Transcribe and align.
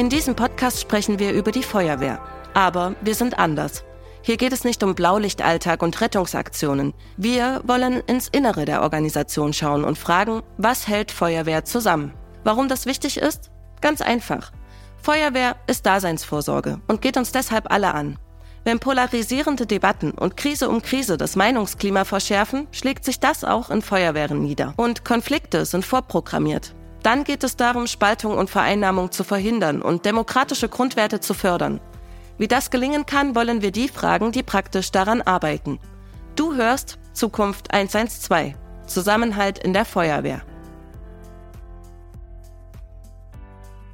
In 0.00 0.08
diesem 0.08 0.34
Podcast 0.34 0.80
sprechen 0.80 1.18
wir 1.18 1.34
über 1.34 1.52
die 1.52 1.62
Feuerwehr. 1.62 2.22
Aber 2.54 2.94
wir 3.02 3.14
sind 3.14 3.38
anders. 3.38 3.84
Hier 4.22 4.38
geht 4.38 4.54
es 4.54 4.64
nicht 4.64 4.82
um 4.82 4.94
Blaulichtalltag 4.94 5.82
und 5.82 6.00
Rettungsaktionen. 6.00 6.94
Wir 7.18 7.60
wollen 7.66 8.00
ins 8.06 8.28
Innere 8.28 8.64
der 8.64 8.80
Organisation 8.80 9.52
schauen 9.52 9.84
und 9.84 9.98
fragen, 9.98 10.40
was 10.56 10.88
hält 10.88 11.10
Feuerwehr 11.10 11.66
zusammen? 11.66 12.14
Warum 12.44 12.66
das 12.66 12.86
wichtig 12.86 13.18
ist? 13.18 13.50
Ganz 13.82 14.00
einfach. 14.00 14.52
Feuerwehr 15.02 15.56
ist 15.66 15.84
Daseinsvorsorge 15.84 16.80
und 16.88 17.02
geht 17.02 17.18
uns 17.18 17.30
deshalb 17.30 17.70
alle 17.70 17.92
an. 17.92 18.18
Wenn 18.64 18.78
polarisierende 18.78 19.66
Debatten 19.66 20.12
und 20.12 20.34
Krise 20.34 20.70
um 20.70 20.80
Krise 20.80 21.18
das 21.18 21.36
Meinungsklima 21.36 22.06
verschärfen, 22.06 22.68
schlägt 22.72 23.04
sich 23.04 23.20
das 23.20 23.44
auch 23.44 23.68
in 23.68 23.82
Feuerwehren 23.82 24.40
nieder. 24.40 24.72
Und 24.78 25.04
Konflikte 25.04 25.66
sind 25.66 25.84
vorprogrammiert. 25.84 26.74
Dann 27.02 27.24
geht 27.24 27.44
es 27.44 27.56
darum, 27.56 27.86
Spaltung 27.86 28.36
und 28.36 28.50
Vereinnahmung 28.50 29.10
zu 29.10 29.24
verhindern 29.24 29.80
und 29.80 30.04
demokratische 30.04 30.68
Grundwerte 30.68 31.20
zu 31.20 31.34
fördern. 31.34 31.80
Wie 32.36 32.48
das 32.48 32.70
gelingen 32.70 33.06
kann, 33.06 33.34
wollen 33.34 33.62
wir 33.62 33.70
die 33.70 33.88
fragen, 33.88 34.32
die 34.32 34.42
praktisch 34.42 34.90
daran 34.92 35.22
arbeiten. 35.22 35.78
Du 36.36 36.54
hörst 36.54 36.98
Zukunft 37.12 37.72
112. 37.72 38.54
Zusammenhalt 38.86 39.58
in 39.58 39.72
der 39.72 39.84
Feuerwehr. 39.84 40.42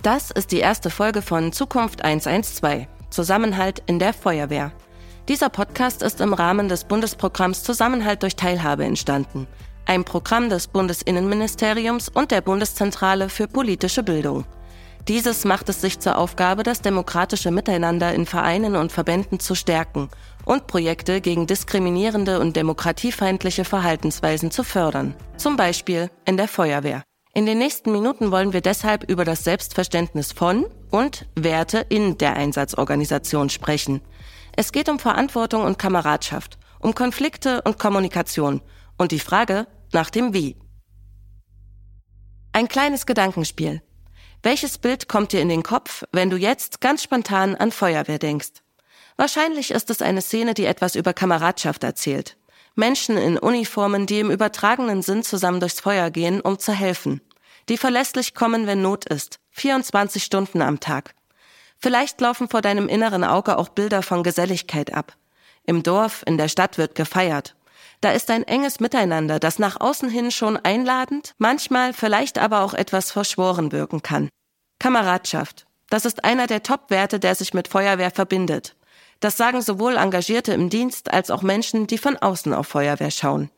Das 0.02 0.30
ist 0.30 0.52
die 0.52 0.60
erste 0.60 0.90
Folge 0.90 1.22
von 1.22 1.52
Zukunft 1.52 2.04
112. 2.04 2.86
Zusammenhalt 3.10 3.82
in 3.86 3.98
der 3.98 4.12
Feuerwehr. 4.12 4.72
Dieser 5.28 5.48
Podcast 5.48 6.02
ist 6.02 6.20
im 6.20 6.32
Rahmen 6.32 6.68
des 6.68 6.84
Bundesprogramms 6.84 7.64
Zusammenhalt 7.64 8.22
durch 8.22 8.36
Teilhabe 8.36 8.84
entstanden, 8.84 9.48
ein 9.86 10.04
Programm 10.04 10.50
des 10.50 10.68
Bundesinnenministeriums 10.68 12.08
und 12.08 12.30
der 12.30 12.40
Bundeszentrale 12.40 13.28
für 13.28 13.48
politische 13.48 14.02
Bildung. 14.02 14.44
Dieses 15.08 15.44
macht 15.44 15.68
es 15.68 15.80
sich 15.80 16.00
zur 16.00 16.18
Aufgabe, 16.18 16.64
das 16.64 16.82
demokratische 16.82 17.52
Miteinander 17.52 18.12
in 18.12 18.26
Vereinen 18.26 18.74
und 18.74 18.90
Verbänden 18.90 19.38
zu 19.38 19.54
stärken 19.54 20.08
und 20.44 20.66
Projekte 20.66 21.20
gegen 21.20 21.46
diskriminierende 21.46 22.40
und 22.40 22.56
demokratiefeindliche 22.56 23.64
Verhaltensweisen 23.64 24.50
zu 24.50 24.64
fördern, 24.64 25.14
zum 25.36 25.56
Beispiel 25.56 26.10
in 26.24 26.36
der 26.36 26.48
Feuerwehr. 26.48 27.04
In 27.34 27.46
den 27.46 27.58
nächsten 27.58 27.92
Minuten 27.92 28.32
wollen 28.32 28.52
wir 28.52 28.62
deshalb 28.62 29.04
über 29.08 29.24
das 29.24 29.44
Selbstverständnis 29.44 30.32
von 30.32 30.66
und 30.90 31.26
Werte 31.36 31.84
in 31.88 32.18
der 32.18 32.34
Einsatzorganisation 32.34 33.50
sprechen. 33.50 34.00
Es 34.56 34.72
geht 34.72 34.88
um 34.88 34.98
Verantwortung 34.98 35.62
und 35.62 35.78
Kameradschaft, 35.78 36.58
um 36.80 36.94
Konflikte 36.94 37.62
und 37.62 37.78
Kommunikation 37.78 38.60
und 38.96 39.12
die 39.12 39.20
Frage 39.20 39.66
nach 39.92 40.10
dem 40.10 40.32
Wie. 40.34 40.56
Ein 42.52 42.68
kleines 42.68 43.06
Gedankenspiel. 43.06 43.82
Welches 44.42 44.78
Bild 44.78 45.08
kommt 45.08 45.32
dir 45.32 45.40
in 45.40 45.48
den 45.48 45.62
Kopf, 45.62 46.04
wenn 46.12 46.30
du 46.30 46.36
jetzt 46.36 46.80
ganz 46.80 47.02
spontan 47.02 47.54
an 47.54 47.72
Feuerwehr 47.72 48.18
denkst? 48.18 48.62
Wahrscheinlich 49.16 49.70
ist 49.70 49.90
es 49.90 50.02
eine 50.02 50.22
Szene, 50.22 50.54
die 50.54 50.66
etwas 50.66 50.94
über 50.94 51.12
Kameradschaft 51.12 51.84
erzählt. 51.84 52.36
Menschen 52.74 53.16
in 53.16 53.38
Uniformen, 53.38 54.06
die 54.06 54.20
im 54.20 54.30
übertragenen 54.30 55.02
Sinn 55.02 55.22
zusammen 55.22 55.60
durchs 55.60 55.80
Feuer 55.80 56.10
gehen, 56.10 56.40
um 56.40 56.58
zu 56.58 56.72
helfen. 56.72 57.22
Die 57.68 57.78
verlässlich 57.78 58.34
kommen, 58.34 58.66
wenn 58.66 58.82
Not 58.82 59.06
ist. 59.06 59.40
24 59.52 60.22
Stunden 60.22 60.60
am 60.60 60.78
Tag. 60.80 61.14
Vielleicht 61.78 62.20
laufen 62.20 62.48
vor 62.48 62.62
deinem 62.62 62.88
inneren 62.88 63.24
Auge 63.24 63.58
auch 63.58 63.70
Bilder 63.70 64.02
von 64.02 64.22
Geselligkeit 64.22 64.94
ab. 64.94 65.16
Im 65.64 65.82
Dorf, 65.82 66.22
in 66.26 66.38
der 66.38 66.48
Stadt 66.48 66.78
wird 66.78 66.94
gefeiert. 66.94 67.56
Da 68.00 68.12
ist 68.12 68.30
ein 68.30 68.42
enges 68.42 68.80
Miteinander, 68.80 69.38
das 69.38 69.58
nach 69.58 69.80
außen 69.80 70.08
hin 70.08 70.30
schon 70.30 70.56
einladend, 70.56 71.32
manchmal 71.38 71.92
vielleicht 71.92 72.38
aber 72.38 72.62
auch 72.62 72.74
etwas 72.74 73.10
verschworen 73.10 73.72
wirken 73.72 74.02
kann. 74.02 74.28
Kameradschaft. 74.78 75.66
Das 75.88 76.04
ist 76.04 76.24
einer 76.24 76.46
der 76.46 76.62
Top-Werte, 76.62 77.18
der 77.18 77.34
sich 77.34 77.54
mit 77.54 77.68
Feuerwehr 77.68 78.10
verbindet. 78.10 78.76
Das 79.20 79.36
sagen 79.36 79.62
sowohl 79.62 79.96
Engagierte 79.96 80.52
im 80.52 80.68
Dienst 80.68 81.12
als 81.12 81.30
auch 81.30 81.42
Menschen, 81.42 81.86
die 81.86 81.98
von 81.98 82.16
außen 82.16 82.52
auf 82.52 82.68
Feuerwehr 82.68 83.10
schauen. 83.10 83.50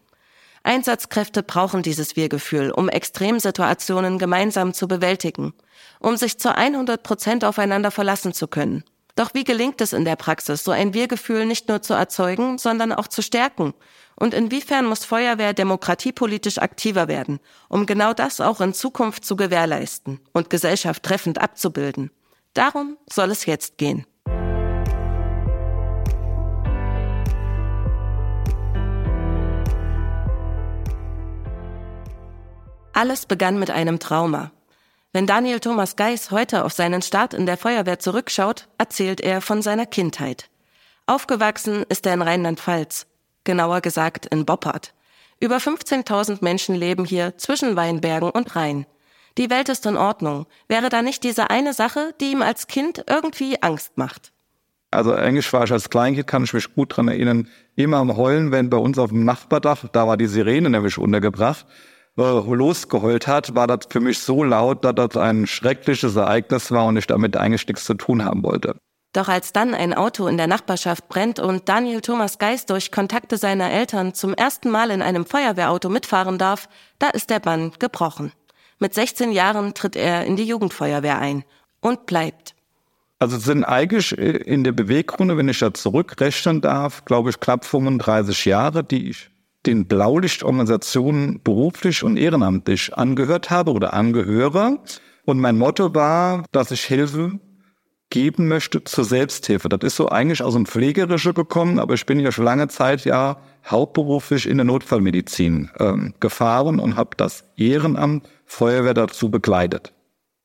Einsatzkräfte 0.62 1.42
brauchen 1.42 1.82
dieses 1.82 2.16
Wir-Gefühl, 2.16 2.70
um 2.70 2.88
Extremsituationen 2.88 4.18
gemeinsam 4.18 4.74
zu 4.74 4.86
bewältigen, 4.86 5.54
um 6.00 6.16
sich 6.16 6.38
zu 6.38 6.54
100 6.54 7.02
Prozent 7.02 7.44
aufeinander 7.44 7.90
verlassen 7.90 8.32
zu 8.34 8.48
können. 8.48 8.84
Doch 9.16 9.34
wie 9.34 9.44
gelingt 9.44 9.80
es 9.80 9.92
in 9.92 10.04
der 10.04 10.16
Praxis, 10.16 10.62
so 10.62 10.70
ein 10.70 10.94
Wir-Gefühl 10.94 11.46
nicht 11.46 11.68
nur 11.68 11.82
zu 11.82 11.94
erzeugen, 11.94 12.58
sondern 12.58 12.92
auch 12.92 13.08
zu 13.08 13.22
stärken? 13.22 13.74
Und 14.18 14.34
inwiefern 14.34 14.84
muss 14.84 15.04
Feuerwehr 15.04 15.54
demokratiepolitisch 15.54 16.58
aktiver 16.58 17.06
werden, 17.06 17.38
um 17.68 17.86
genau 17.86 18.12
das 18.12 18.40
auch 18.40 18.60
in 18.60 18.74
Zukunft 18.74 19.24
zu 19.24 19.36
gewährleisten 19.36 20.20
und 20.32 20.50
Gesellschaft 20.50 21.04
treffend 21.04 21.40
abzubilden? 21.40 22.10
Darum 22.52 22.96
soll 23.08 23.30
es 23.30 23.46
jetzt 23.46 23.78
gehen. 23.78 24.04
Alles 32.92 33.26
begann 33.26 33.60
mit 33.60 33.70
einem 33.70 34.00
Trauma. 34.00 34.50
Wenn 35.12 35.28
Daniel 35.28 35.60
Thomas 35.60 35.94
Geis 35.94 36.32
heute 36.32 36.64
auf 36.64 36.72
seinen 36.72 37.02
Start 37.02 37.32
in 37.32 37.46
der 37.46 37.56
Feuerwehr 37.56 38.00
zurückschaut, 38.00 38.66
erzählt 38.78 39.20
er 39.20 39.40
von 39.40 39.62
seiner 39.62 39.86
Kindheit. 39.86 40.50
Aufgewachsen 41.06 41.84
ist 41.88 42.04
er 42.06 42.14
in 42.14 42.22
Rheinland-Pfalz, 42.22 43.06
genauer 43.48 43.80
gesagt 43.80 44.26
in 44.26 44.44
Boppard. 44.44 44.92
Über 45.40 45.56
15.000 45.56 46.44
Menschen 46.44 46.74
leben 46.74 47.06
hier 47.06 47.38
zwischen 47.38 47.76
Weinbergen 47.76 48.28
und 48.28 48.54
Rhein. 48.54 48.84
Die 49.38 49.48
Welt 49.48 49.70
ist 49.70 49.86
in 49.86 49.96
Ordnung. 49.96 50.44
Wäre 50.68 50.90
da 50.90 51.00
nicht 51.00 51.24
diese 51.24 51.48
eine 51.48 51.72
Sache, 51.72 52.12
die 52.20 52.32
ihm 52.32 52.42
als 52.42 52.66
Kind 52.66 53.04
irgendwie 53.08 53.62
Angst 53.62 53.96
macht? 53.96 54.32
Also 54.90 55.14
eigentlich 55.14 55.50
war 55.54 55.64
ich 55.64 55.72
als 55.72 55.88
Kleinkind, 55.88 56.26
kann 56.26 56.44
ich 56.44 56.52
mich 56.52 56.74
gut 56.74 56.94
dran 56.94 57.08
erinnern, 57.08 57.48
immer 57.74 57.96
am 57.96 58.18
Heulen, 58.18 58.52
wenn 58.52 58.68
bei 58.68 58.76
uns 58.76 58.98
auf 58.98 59.10
dem 59.10 59.24
Nachbardach, 59.24 59.88
da 59.92 60.06
war 60.06 60.18
die 60.18 60.26
Sirene 60.26 60.68
nämlich 60.68 60.98
untergebracht, 60.98 61.64
losgeheult 62.16 63.26
hat, 63.26 63.54
war 63.54 63.66
das 63.66 63.86
für 63.88 64.00
mich 64.00 64.18
so 64.18 64.44
laut, 64.44 64.84
dass 64.84 64.94
das 64.94 65.16
ein 65.16 65.46
schreckliches 65.46 66.16
Ereignis 66.16 66.70
war 66.70 66.84
und 66.84 66.98
ich 66.98 67.06
damit 67.06 67.36
eigentlich 67.36 67.66
nichts 67.66 67.84
zu 67.84 67.94
tun 67.94 68.24
haben 68.24 68.42
wollte. 68.42 68.76
Doch 69.12 69.28
als 69.28 69.52
dann 69.52 69.74
ein 69.74 69.94
Auto 69.94 70.26
in 70.26 70.36
der 70.36 70.46
Nachbarschaft 70.46 71.08
brennt 71.08 71.40
und 71.40 71.68
Daniel 71.68 72.02
Thomas 72.02 72.38
Geist 72.38 72.70
durch 72.70 72.92
Kontakte 72.92 73.38
seiner 73.38 73.70
Eltern 73.70 74.12
zum 74.14 74.34
ersten 74.34 74.70
Mal 74.70 74.90
in 74.90 75.00
einem 75.00 75.24
Feuerwehrauto 75.24 75.88
mitfahren 75.88 76.36
darf, 76.36 76.68
da 76.98 77.08
ist 77.08 77.30
der 77.30 77.40
Bann 77.40 77.72
gebrochen. 77.78 78.32
Mit 78.78 78.94
16 78.94 79.32
Jahren 79.32 79.74
tritt 79.74 79.96
er 79.96 80.24
in 80.24 80.36
die 80.36 80.44
Jugendfeuerwehr 80.44 81.18
ein 81.18 81.44
und 81.80 82.06
bleibt. 82.06 82.54
Also 83.18 83.38
sind 83.38 83.64
eigentlich 83.64 84.16
in 84.16 84.62
der 84.62 84.72
Beweggründe, 84.72 85.36
wenn 85.36 85.48
ich 85.48 85.58
da 85.58 85.74
zurückrechnen 85.74 86.60
darf, 86.60 87.04
glaube 87.04 87.30
ich, 87.30 87.40
knapp 87.40 87.64
35 87.64 88.44
Jahre, 88.44 88.84
die 88.84 89.10
ich 89.10 89.30
den 89.66 89.88
Blaulichtorganisationen 89.88 91.42
beruflich 91.42 92.04
und 92.04 92.16
ehrenamtlich 92.16 92.96
angehört 92.96 93.50
habe 93.50 93.72
oder 93.72 93.94
angehöre. 93.94 94.78
Und 95.24 95.40
mein 95.40 95.58
Motto 95.58 95.94
war, 95.94 96.44
dass 96.52 96.70
ich 96.70 96.84
Hilfe 96.84 97.40
geben 98.10 98.48
möchte 98.48 98.82
zur 98.84 99.04
Selbsthilfe. 99.04 99.68
Das 99.68 99.80
ist 99.82 99.96
so 99.96 100.08
eigentlich 100.08 100.42
aus 100.42 100.54
dem 100.54 100.66
Pflegerischen 100.66 101.34
gekommen, 101.34 101.78
aber 101.78 101.94
ich 101.94 102.06
bin 102.06 102.20
ja 102.20 102.32
schon 102.32 102.44
lange 102.44 102.68
Zeit 102.68 103.04
ja 103.04 103.38
hauptberuflich 103.66 104.48
in 104.48 104.56
der 104.56 104.64
Notfallmedizin 104.64 105.70
ähm, 105.78 106.14
gefahren 106.20 106.80
und 106.80 106.96
habe 106.96 107.10
das 107.16 107.44
Ehrenamt 107.56 108.28
Feuerwehr 108.46 108.94
dazu 108.94 109.30
begleitet. 109.30 109.92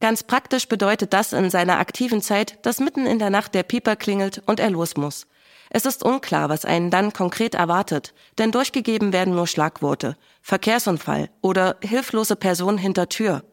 Ganz 0.02 0.24
praktisch 0.24 0.68
bedeutet 0.68 1.14
das 1.14 1.32
in 1.32 1.50
seiner 1.50 1.80
aktiven 1.80 2.22
Zeit, 2.22 2.60
dass 2.66 2.82
mitten 2.82 3.06
in 3.06 3.20
der 3.20 3.30
Nacht 3.30 3.56
der 3.56 3.64
Pieper 3.64 3.96
klingelt 3.96 4.44
und 4.46 4.60
er 4.60 4.70
los 4.70 4.98
muss. 4.98 5.28
Es 5.70 5.86
ist 5.86 6.04
unklar, 6.04 6.50
was 6.50 6.66
einen 6.66 6.92
dann 6.92 7.14
konkret 7.14 7.56
erwartet, 7.56 8.14
denn 8.38 8.52
durchgegeben 8.52 9.14
werden 9.14 9.34
nur 9.34 9.48
Schlagworte. 9.48 10.18
Verkehrsunfall 10.42 11.30
oder 11.42 11.78
hilflose 11.82 12.36
Person 12.36 12.78
hinter 12.78 13.08
Tür. 13.08 13.44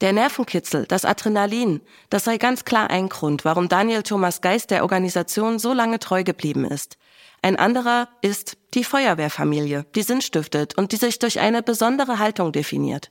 Der 0.00 0.12
Nervenkitzel, 0.12 0.86
das 0.86 1.04
Adrenalin, 1.04 1.80
das 2.10 2.24
sei 2.24 2.36
ganz 2.36 2.64
klar 2.64 2.90
ein 2.90 3.08
Grund, 3.08 3.44
warum 3.44 3.68
Daniel 3.68 4.02
Thomas 4.02 4.40
Geist 4.40 4.70
der 4.70 4.82
Organisation 4.82 5.58
so 5.58 5.72
lange 5.72 5.98
treu 5.98 6.24
geblieben 6.24 6.64
ist. 6.64 6.98
Ein 7.42 7.56
anderer 7.56 8.08
ist 8.22 8.56
die 8.74 8.84
Feuerwehrfamilie, 8.84 9.86
die 9.94 10.02
Sinn 10.02 10.22
stiftet 10.22 10.76
und 10.76 10.92
die 10.92 10.96
sich 10.96 11.18
durch 11.18 11.40
eine 11.40 11.62
besondere 11.62 12.18
Haltung 12.18 12.52
definiert. 12.52 13.10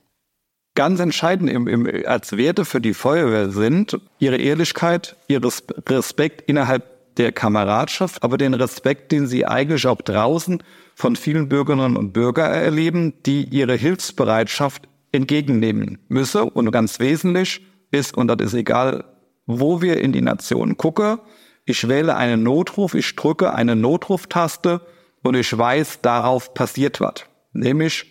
Ganz 0.74 0.98
entscheidend 0.98 1.50
im, 1.50 1.68
im, 1.68 2.06
als 2.06 2.36
Werte 2.36 2.64
für 2.64 2.80
die 2.80 2.94
Feuerwehr 2.94 3.50
sind 3.50 3.98
ihre 4.18 4.36
Ehrlichkeit, 4.36 5.16
ihr 5.28 5.40
Respekt 5.88 6.42
innerhalb 6.48 7.14
der 7.16 7.30
Kameradschaft, 7.30 8.24
aber 8.24 8.36
den 8.36 8.54
Respekt, 8.54 9.12
den 9.12 9.28
sie 9.28 9.46
eigentlich 9.46 9.86
auch 9.86 10.02
draußen 10.02 10.62
von 10.96 11.14
vielen 11.14 11.48
Bürgerinnen 11.48 11.96
und 11.96 12.12
Bürgern 12.12 12.52
erleben, 12.52 13.14
die 13.24 13.44
ihre 13.44 13.76
Hilfsbereitschaft 13.76 14.88
entgegennehmen 15.14 15.98
müsse. 16.08 16.44
Und 16.44 16.70
ganz 16.70 17.00
wesentlich 17.00 17.62
ist, 17.90 18.16
und 18.16 18.28
das 18.28 18.38
ist 18.40 18.54
egal, 18.54 19.04
wo 19.46 19.80
wir 19.80 20.00
in 20.00 20.12
die 20.12 20.22
Nation 20.22 20.76
gucken, 20.76 21.18
ich 21.64 21.88
wähle 21.88 22.16
einen 22.16 22.42
Notruf, 22.42 22.94
ich 22.94 23.16
drücke 23.16 23.54
eine 23.54 23.74
Notruftaste 23.76 24.82
und 25.22 25.34
ich 25.34 25.56
weiß, 25.56 26.00
darauf 26.02 26.52
passiert 26.52 27.00
was. 27.00 27.24
Nämlich, 27.52 28.04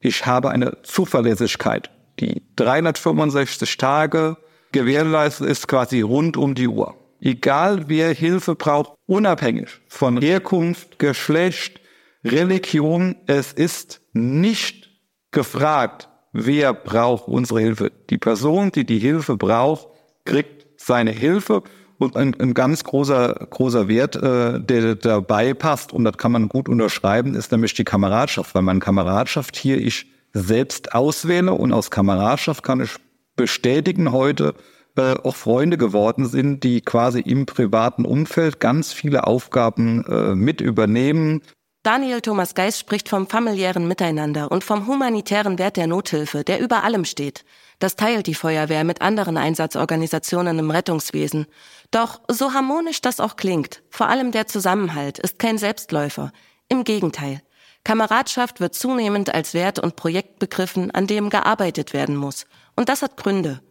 ich 0.00 0.26
habe 0.26 0.50
eine 0.50 0.82
Zuverlässigkeit, 0.82 1.90
die 2.18 2.42
365 2.56 3.76
Tage 3.76 4.36
gewährleistet 4.72 5.48
ist 5.48 5.68
quasi 5.68 6.00
rund 6.00 6.36
um 6.36 6.54
die 6.54 6.68
Uhr. 6.68 6.94
Egal 7.20 7.88
wer 7.88 8.12
Hilfe 8.12 8.54
braucht, 8.54 8.92
unabhängig 9.06 9.68
von 9.88 10.20
Herkunft, 10.20 10.98
Geschlecht, 10.98 11.80
Religion, 12.24 13.16
es 13.26 13.52
ist 13.52 14.00
nicht 14.12 14.90
gefragt, 15.30 16.08
wer 16.32 16.74
braucht 16.74 17.28
unsere 17.28 17.60
Hilfe. 17.60 17.92
Die 18.10 18.18
Person, 18.18 18.72
die 18.72 18.84
die 18.84 18.98
Hilfe 18.98 19.36
braucht, 19.36 19.88
kriegt 20.24 20.66
seine 20.80 21.10
Hilfe 21.10 21.62
und 21.98 22.16
ein, 22.16 22.38
ein 22.40 22.54
ganz 22.54 22.84
großer, 22.84 23.46
großer 23.50 23.88
Wert, 23.88 24.16
äh, 24.16 24.60
der 24.60 24.94
dabei 24.96 25.54
passt, 25.54 25.92
und 25.92 26.04
das 26.04 26.18
kann 26.18 26.32
man 26.32 26.48
gut 26.48 26.68
unterschreiben, 26.68 27.34
ist 27.34 27.52
nämlich 27.52 27.74
die 27.74 27.84
Kameradschaft, 27.84 28.54
weil 28.54 28.62
man 28.62 28.80
Kameradschaft 28.80 29.56
hier 29.56 29.78
ich 29.78 30.06
selbst 30.32 30.94
auswähle 30.94 31.52
und 31.52 31.72
aus 31.72 31.90
Kameradschaft 31.90 32.62
kann 32.62 32.80
ich 32.80 32.96
bestätigen 33.36 34.12
heute, 34.12 34.54
äh, 34.96 35.14
auch 35.22 35.36
Freunde 35.36 35.78
geworden 35.78 36.26
sind, 36.26 36.64
die 36.64 36.80
quasi 36.80 37.20
im 37.20 37.46
privaten 37.46 38.04
Umfeld 38.04 38.60
ganz 38.60 38.92
viele 38.92 39.26
Aufgaben 39.26 40.04
äh, 40.06 40.34
mit 40.34 40.60
übernehmen, 40.60 41.42
Daniel 41.86 42.20
Thomas 42.20 42.56
Geis 42.56 42.80
spricht 42.80 43.08
vom 43.08 43.28
familiären 43.28 43.86
Miteinander 43.86 44.50
und 44.50 44.64
vom 44.64 44.88
humanitären 44.88 45.56
Wert 45.56 45.76
der 45.76 45.86
Nothilfe, 45.86 46.42
der 46.42 46.58
über 46.58 46.82
allem 46.82 47.04
steht. 47.04 47.44
Das 47.78 47.94
teilt 47.94 48.26
die 48.26 48.34
Feuerwehr 48.34 48.82
mit 48.82 49.02
anderen 49.02 49.36
Einsatzorganisationen 49.36 50.58
im 50.58 50.72
Rettungswesen. 50.72 51.46
Doch 51.92 52.20
so 52.26 52.52
harmonisch 52.52 53.02
das 53.02 53.20
auch 53.20 53.36
klingt, 53.36 53.84
vor 53.88 54.08
allem 54.08 54.32
der 54.32 54.48
Zusammenhalt 54.48 55.20
ist 55.20 55.38
kein 55.38 55.58
Selbstläufer. 55.58 56.32
Im 56.68 56.82
Gegenteil. 56.82 57.40
Kameradschaft 57.84 58.58
wird 58.58 58.74
zunehmend 58.74 59.32
als 59.32 59.54
Wert 59.54 59.78
und 59.78 59.94
Projekt 59.94 60.40
begriffen, 60.40 60.90
an 60.90 61.06
dem 61.06 61.30
gearbeitet 61.30 61.92
werden 61.92 62.16
muss. 62.16 62.46
Und 62.74 62.88
das 62.88 63.02
hat 63.02 63.16
Gründe. 63.16 63.62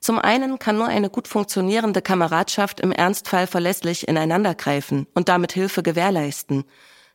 Zum 0.00 0.18
einen 0.18 0.58
kann 0.58 0.76
nur 0.76 0.88
eine 0.88 1.08
gut 1.08 1.28
funktionierende 1.28 2.02
Kameradschaft 2.02 2.80
im 2.80 2.92
Ernstfall 2.92 3.46
verlässlich 3.46 4.06
ineinandergreifen 4.06 5.06
und 5.14 5.30
damit 5.30 5.52
Hilfe 5.52 5.82
gewährleisten. 5.82 6.66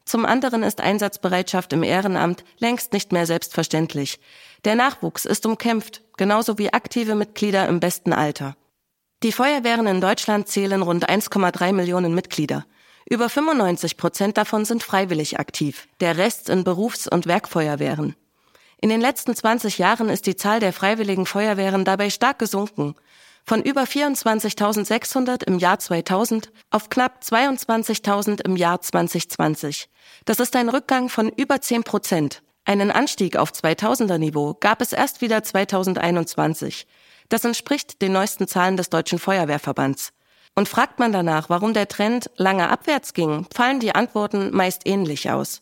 Zum 0.09 0.25
anderen 0.25 0.63
ist 0.63 0.81
Einsatzbereitschaft 0.81 1.71
im 1.71 1.83
Ehrenamt 1.83 2.43
längst 2.57 2.93
nicht 2.93 3.11
mehr 3.11 3.27
selbstverständlich. 3.27 4.19
Der 4.65 4.73
Nachwuchs 4.73 5.25
ist 5.25 5.45
umkämpft, 5.45 6.01
genauso 6.17 6.57
wie 6.57 6.73
aktive 6.73 7.13
Mitglieder 7.13 7.67
im 7.67 7.79
besten 7.79 8.11
Alter. 8.11 8.55
Die 9.21 9.31
Feuerwehren 9.31 9.85
in 9.85 10.01
Deutschland 10.01 10.47
zählen 10.47 10.81
rund 10.81 11.07
1,3 11.07 11.73
Millionen 11.73 12.15
Mitglieder. 12.15 12.65
Über 13.07 13.29
95 13.29 13.97
Prozent 13.97 14.39
davon 14.39 14.65
sind 14.65 14.81
freiwillig 14.81 15.39
aktiv, 15.39 15.87
der 15.99 16.17
Rest 16.17 16.49
in 16.49 16.63
Berufs- 16.63 17.07
und 17.07 17.27
Werkfeuerwehren. 17.27 18.15
In 18.81 18.89
den 18.89 19.01
letzten 19.01 19.35
20 19.35 19.77
Jahren 19.77 20.09
ist 20.09 20.25
die 20.25 20.35
Zahl 20.35 20.59
der 20.59 20.73
freiwilligen 20.73 21.27
Feuerwehren 21.27 21.85
dabei 21.85 22.09
stark 22.09 22.39
gesunken 22.39 22.95
von 23.45 23.63
über 23.63 23.83
24.600 23.83 25.43
im 25.43 25.59
Jahr 25.59 25.79
2000 25.79 26.51
auf 26.71 26.89
knapp 26.89 27.21
22.000 27.23 28.45
im 28.45 28.55
Jahr 28.55 28.81
2020. 28.81 29.89
Das 30.25 30.39
ist 30.39 30.55
ein 30.55 30.69
Rückgang 30.69 31.09
von 31.09 31.29
über 31.29 31.61
10 31.61 31.83
Prozent. 31.83 32.43
Einen 32.65 32.91
Anstieg 32.91 33.35
auf 33.37 33.51
2000er 33.51 34.17
Niveau 34.17 34.55
gab 34.59 34.81
es 34.81 34.93
erst 34.93 35.21
wieder 35.21 35.41
2021. 35.43 36.85
Das 37.29 37.43
entspricht 37.43 38.01
den 38.01 38.11
neuesten 38.11 38.47
Zahlen 38.47 38.77
des 38.77 38.89
Deutschen 38.89 39.19
Feuerwehrverbands. 39.19 40.11
Und 40.55 40.67
fragt 40.67 40.99
man 40.99 41.11
danach, 41.11 41.49
warum 41.49 41.73
der 41.73 41.87
Trend 41.87 42.29
lange 42.35 42.69
abwärts 42.69 43.13
ging, 43.13 43.47
fallen 43.53 43.79
die 43.79 43.95
Antworten 43.95 44.55
meist 44.55 44.81
ähnlich 44.85 45.31
aus. 45.31 45.61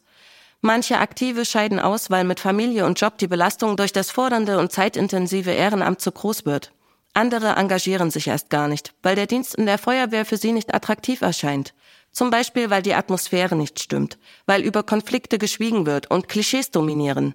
Manche 0.62 0.98
Aktive 0.98 1.46
scheiden 1.46 1.80
aus, 1.80 2.10
weil 2.10 2.24
mit 2.24 2.40
Familie 2.40 2.86
und 2.86 3.00
Job 3.00 3.18
die 3.20 3.28
Belastung 3.28 3.78
durch 3.78 3.94
das 3.94 4.10
fordernde 4.10 4.58
und 4.58 4.72
zeitintensive 4.72 5.52
Ehrenamt 5.52 6.02
zu 6.02 6.12
groß 6.12 6.46
wird. 6.46 6.72
Andere 7.18 7.56
engagieren 7.56 8.12
sich 8.12 8.28
erst 8.28 8.52
gar 8.52 8.68
nicht, 8.68 8.94
weil 9.02 9.16
der 9.16 9.26
Dienst 9.26 9.56
in 9.56 9.66
der 9.66 9.80
Feuerwehr 9.80 10.24
für 10.24 10.38
sie 10.38 10.52
nicht 10.52 10.76
attraktiv 10.76 11.24
erscheint. 11.24 11.74
Zum 12.12 12.30
Beispiel, 12.30 12.70
weil 12.70 12.84
die 12.84 12.94
Atmosphäre 12.94 13.56
nicht 13.56 13.80
stimmt, 13.80 14.20
weil 14.46 14.62
über 14.62 14.84
Konflikte 14.84 15.40
geschwiegen 15.40 15.88
wird 15.88 16.12
und 16.12 16.30
Klischees 16.30 16.70
dominieren. 16.70 17.34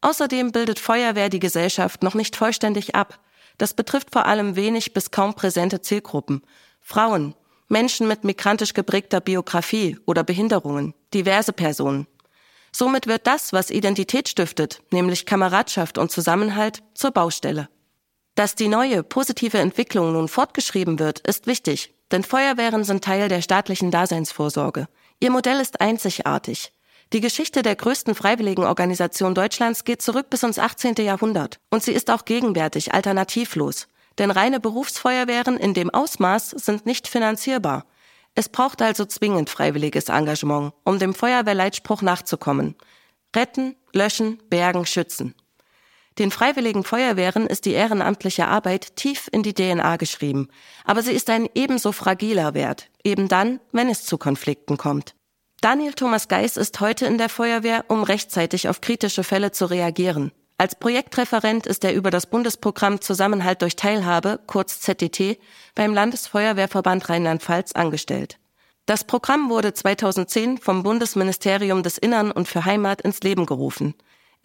Außerdem 0.00 0.52
bildet 0.52 0.78
Feuerwehr 0.78 1.28
die 1.28 1.40
Gesellschaft 1.40 2.04
noch 2.04 2.14
nicht 2.14 2.36
vollständig 2.36 2.94
ab. 2.94 3.18
Das 3.58 3.74
betrifft 3.74 4.12
vor 4.12 4.26
allem 4.26 4.54
wenig 4.54 4.92
bis 4.92 5.10
kaum 5.10 5.34
präsente 5.34 5.80
Zielgruppen. 5.80 6.42
Frauen, 6.80 7.34
Menschen 7.66 8.06
mit 8.06 8.22
migrantisch 8.22 8.74
geprägter 8.74 9.20
Biografie 9.20 9.98
oder 10.06 10.22
Behinderungen, 10.22 10.94
diverse 11.12 11.52
Personen. 11.52 12.06
Somit 12.70 13.08
wird 13.08 13.26
das, 13.26 13.52
was 13.52 13.70
Identität 13.70 14.28
stiftet, 14.28 14.82
nämlich 14.92 15.26
Kameradschaft 15.26 15.98
und 15.98 16.12
Zusammenhalt, 16.12 16.84
zur 16.94 17.10
Baustelle. 17.10 17.68
Dass 18.36 18.54
die 18.54 18.68
neue, 18.68 19.02
positive 19.02 19.58
Entwicklung 19.58 20.12
nun 20.12 20.28
fortgeschrieben 20.28 20.98
wird, 20.98 21.20
ist 21.20 21.46
wichtig, 21.46 21.94
denn 22.12 22.22
Feuerwehren 22.22 22.84
sind 22.84 23.02
Teil 23.02 23.28
der 23.28 23.40
staatlichen 23.40 23.90
Daseinsvorsorge. 23.90 24.88
Ihr 25.20 25.30
Modell 25.30 25.58
ist 25.58 25.80
einzigartig. 25.80 26.70
Die 27.14 27.22
Geschichte 27.22 27.62
der 27.62 27.76
größten 27.76 28.14
Freiwilligenorganisation 28.14 29.34
Deutschlands 29.34 29.84
geht 29.84 30.02
zurück 30.02 30.28
bis 30.28 30.42
ins 30.42 30.58
18. 30.58 30.96
Jahrhundert 30.96 31.60
und 31.70 31.82
sie 31.82 31.92
ist 31.92 32.10
auch 32.10 32.26
gegenwärtig 32.26 32.92
alternativlos. 32.92 33.88
Denn 34.18 34.30
reine 34.30 34.60
Berufsfeuerwehren 34.60 35.56
in 35.56 35.72
dem 35.72 35.88
Ausmaß 35.88 36.50
sind 36.50 36.84
nicht 36.84 37.08
finanzierbar. 37.08 37.86
Es 38.34 38.50
braucht 38.50 38.82
also 38.82 39.06
zwingend 39.06 39.48
freiwilliges 39.48 40.10
Engagement, 40.10 40.74
um 40.84 40.98
dem 40.98 41.14
Feuerwehrleitspruch 41.14 42.02
nachzukommen. 42.02 42.76
Retten, 43.34 43.76
löschen, 43.94 44.42
bergen, 44.50 44.84
schützen. 44.84 45.34
Den 46.18 46.30
freiwilligen 46.30 46.82
Feuerwehren 46.82 47.46
ist 47.46 47.66
die 47.66 47.72
ehrenamtliche 47.72 48.48
Arbeit 48.48 48.96
tief 48.96 49.28
in 49.32 49.42
die 49.42 49.52
DNA 49.52 49.96
geschrieben, 49.96 50.48
aber 50.84 51.02
sie 51.02 51.12
ist 51.12 51.28
ein 51.28 51.48
ebenso 51.54 51.92
fragiler 51.92 52.54
Wert, 52.54 52.88
eben 53.04 53.28
dann, 53.28 53.60
wenn 53.72 53.90
es 53.90 54.06
zu 54.06 54.16
Konflikten 54.16 54.78
kommt. 54.78 55.14
Daniel 55.60 55.92
Thomas 55.92 56.28
Geis 56.28 56.56
ist 56.56 56.80
heute 56.80 57.06
in 57.06 57.18
der 57.18 57.28
Feuerwehr, 57.28 57.84
um 57.88 58.02
rechtzeitig 58.02 58.68
auf 58.68 58.80
kritische 58.80 59.24
Fälle 59.24 59.52
zu 59.52 59.66
reagieren. 59.66 60.32
Als 60.58 60.74
Projektreferent 60.74 61.66
ist 61.66 61.84
er 61.84 61.92
über 61.92 62.10
das 62.10 62.26
Bundesprogramm 62.26 63.02
Zusammenhalt 63.02 63.60
durch 63.60 63.76
Teilhabe, 63.76 64.40
kurz 64.46 64.80
ZDT, 64.80 65.38
beim 65.74 65.92
Landesfeuerwehrverband 65.92 67.10
Rheinland-Pfalz 67.10 67.72
angestellt. 67.72 68.38
Das 68.86 69.04
Programm 69.04 69.50
wurde 69.50 69.74
2010 69.74 70.58
vom 70.58 70.82
Bundesministerium 70.82 71.82
des 71.82 71.98
Innern 71.98 72.30
und 72.30 72.48
für 72.48 72.64
Heimat 72.64 73.02
ins 73.02 73.20
Leben 73.20 73.44
gerufen. 73.44 73.94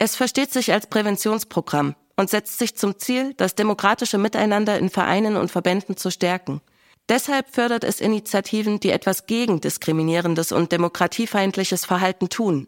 Es 0.04 0.16
versteht 0.16 0.52
sich 0.52 0.72
als 0.72 0.88
Präventionsprogramm 0.88 1.94
und 2.16 2.28
setzt 2.28 2.58
sich 2.58 2.74
zum 2.74 2.98
Ziel, 2.98 3.34
das 3.34 3.54
demokratische 3.54 4.18
Miteinander 4.18 4.76
in 4.76 4.90
Vereinen 4.90 5.36
und 5.36 5.48
Verbänden 5.48 5.96
zu 5.96 6.10
stärken. 6.10 6.60
Deshalb 7.08 7.54
fördert 7.54 7.84
es 7.84 8.00
Initiativen, 8.00 8.80
die 8.80 8.90
etwas 8.90 9.26
gegen 9.26 9.60
diskriminierendes 9.60 10.50
und 10.50 10.72
demokratiefeindliches 10.72 11.84
Verhalten 11.84 12.28
tun. 12.28 12.66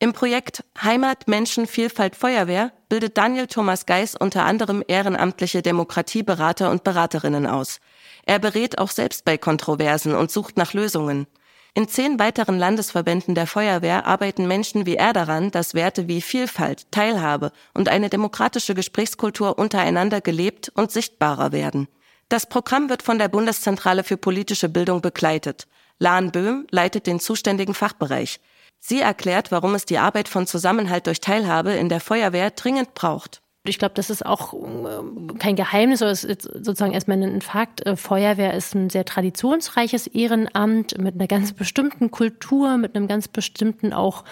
Im 0.00 0.12
Projekt 0.12 0.64
Heimat, 0.82 1.28
Menschen, 1.28 1.68
Vielfalt, 1.68 2.16
Feuerwehr 2.16 2.72
bildet 2.88 3.16
Daniel 3.16 3.46
Thomas 3.46 3.86
Geis 3.86 4.16
unter 4.16 4.44
anderem 4.44 4.82
ehrenamtliche 4.88 5.62
Demokratieberater 5.62 6.72
und 6.72 6.82
Beraterinnen 6.82 7.46
aus. 7.46 7.78
Er 8.26 8.40
berät 8.40 8.78
auch 8.78 8.90
selbst 8.90 9.24
bei 9.24 9.38
Kontroversen 9.38 10.16
und 10.16 10.32
sucht 10.32 10.56
nach 10.56 10.72
Lösungen. 10.72 11.28
In 11.78 11.86
zehn 11.86 12.18
weiteren 12.18 12.58
Landesverbänden 12.58 13.36
der 13.36 13.46
Feuerwehr 13.46 14.04
arbeiten 14.04 14.48
Menschen 14.48 14.84
wie 14.84 14.96
er 14.96 15.12
daran, 15.12 15.52
dass 15.52 15.74
Werte 15.74 16.08
wie 16.08 16.20
Vielfalt, 16.20 16.90
Teilhabe 16.90 17.52
und 17.72 17.88
eine 17.88 18.08
demokratische 18.08 18.74
Gesprächskultur 18.74 19.60
untereinander 19.60 20.20
gelebt 20.20 20.72
und 20.74 20.90
sichtbarer 20.90 21.52
werden. 21.52 21.86
Das 22.28 22.46
Programm 22.46 22.88
wird 22.88 23.04
von 23.04 23.20
der 23.20 23.28
Bundeszentrale 23.28 24.02
für 24.02 24.16
politische 24.16 24.68
Bildung 24.68 25.02
begleitet. 25.02 25.68
Lahn 26.00 26.32
Böhm 26.32 26.66
leitet 26.72 27.06
den 27.06 27.20
zuständigen 27.20 27.74
Fachbereich. 27.74 28.40
Sie 28.80 29.00
erklärt, 29.00 29.52
warum 29.52 29.76
es 29.76 29.84
die 29.84 29.98
Arbeit 29.98 30.28
von 30.28 30.48
Zusammenhalt 30.48 31.06
durch 31.06 31.20
Teilhabe 31.20 31.74
in 31.74 31.88
der 31.88 32.00
Feuerwehr 32.00 32.50
dringend 32.50 32.94
braucht 32.94 33.40
ich 33.64 33.78
glaube, 33.78 33.94
das 33.94 34.08
ist 34.08 34.24
auch 34.24 34.54
äh, 34.54 35.36
kein 35.38 35.56
Geheimnis, 35.56 36.00
oder 36.00 36.10
es 36.10 36.24
ist 36.24 36.42
sozusagen 36.42 36.92
erstmal 36.92 37.22
ein 37.22 37.42
Fakt. 37.42 37.84
Äh, 37.86 37.96
Feuerwehr 37.96 38.54
ist 38.54 38.74
ein 38.74 38.88
sehr 38.88 39.04
traditionsreiches 39.04 40.06
Ehrenamt 40.06 40.96
mit 40.98 41.14
einer 41.16 41.26
ganz 41.26 41.52
bestimmten 41.52 42.10
Kultur, 42.10 42.76
mit 42.76 42.96
einem 42.96 43.08
ganz 43.08 43.28
bestimmten 43.28 43.92
auch 43.92 44.24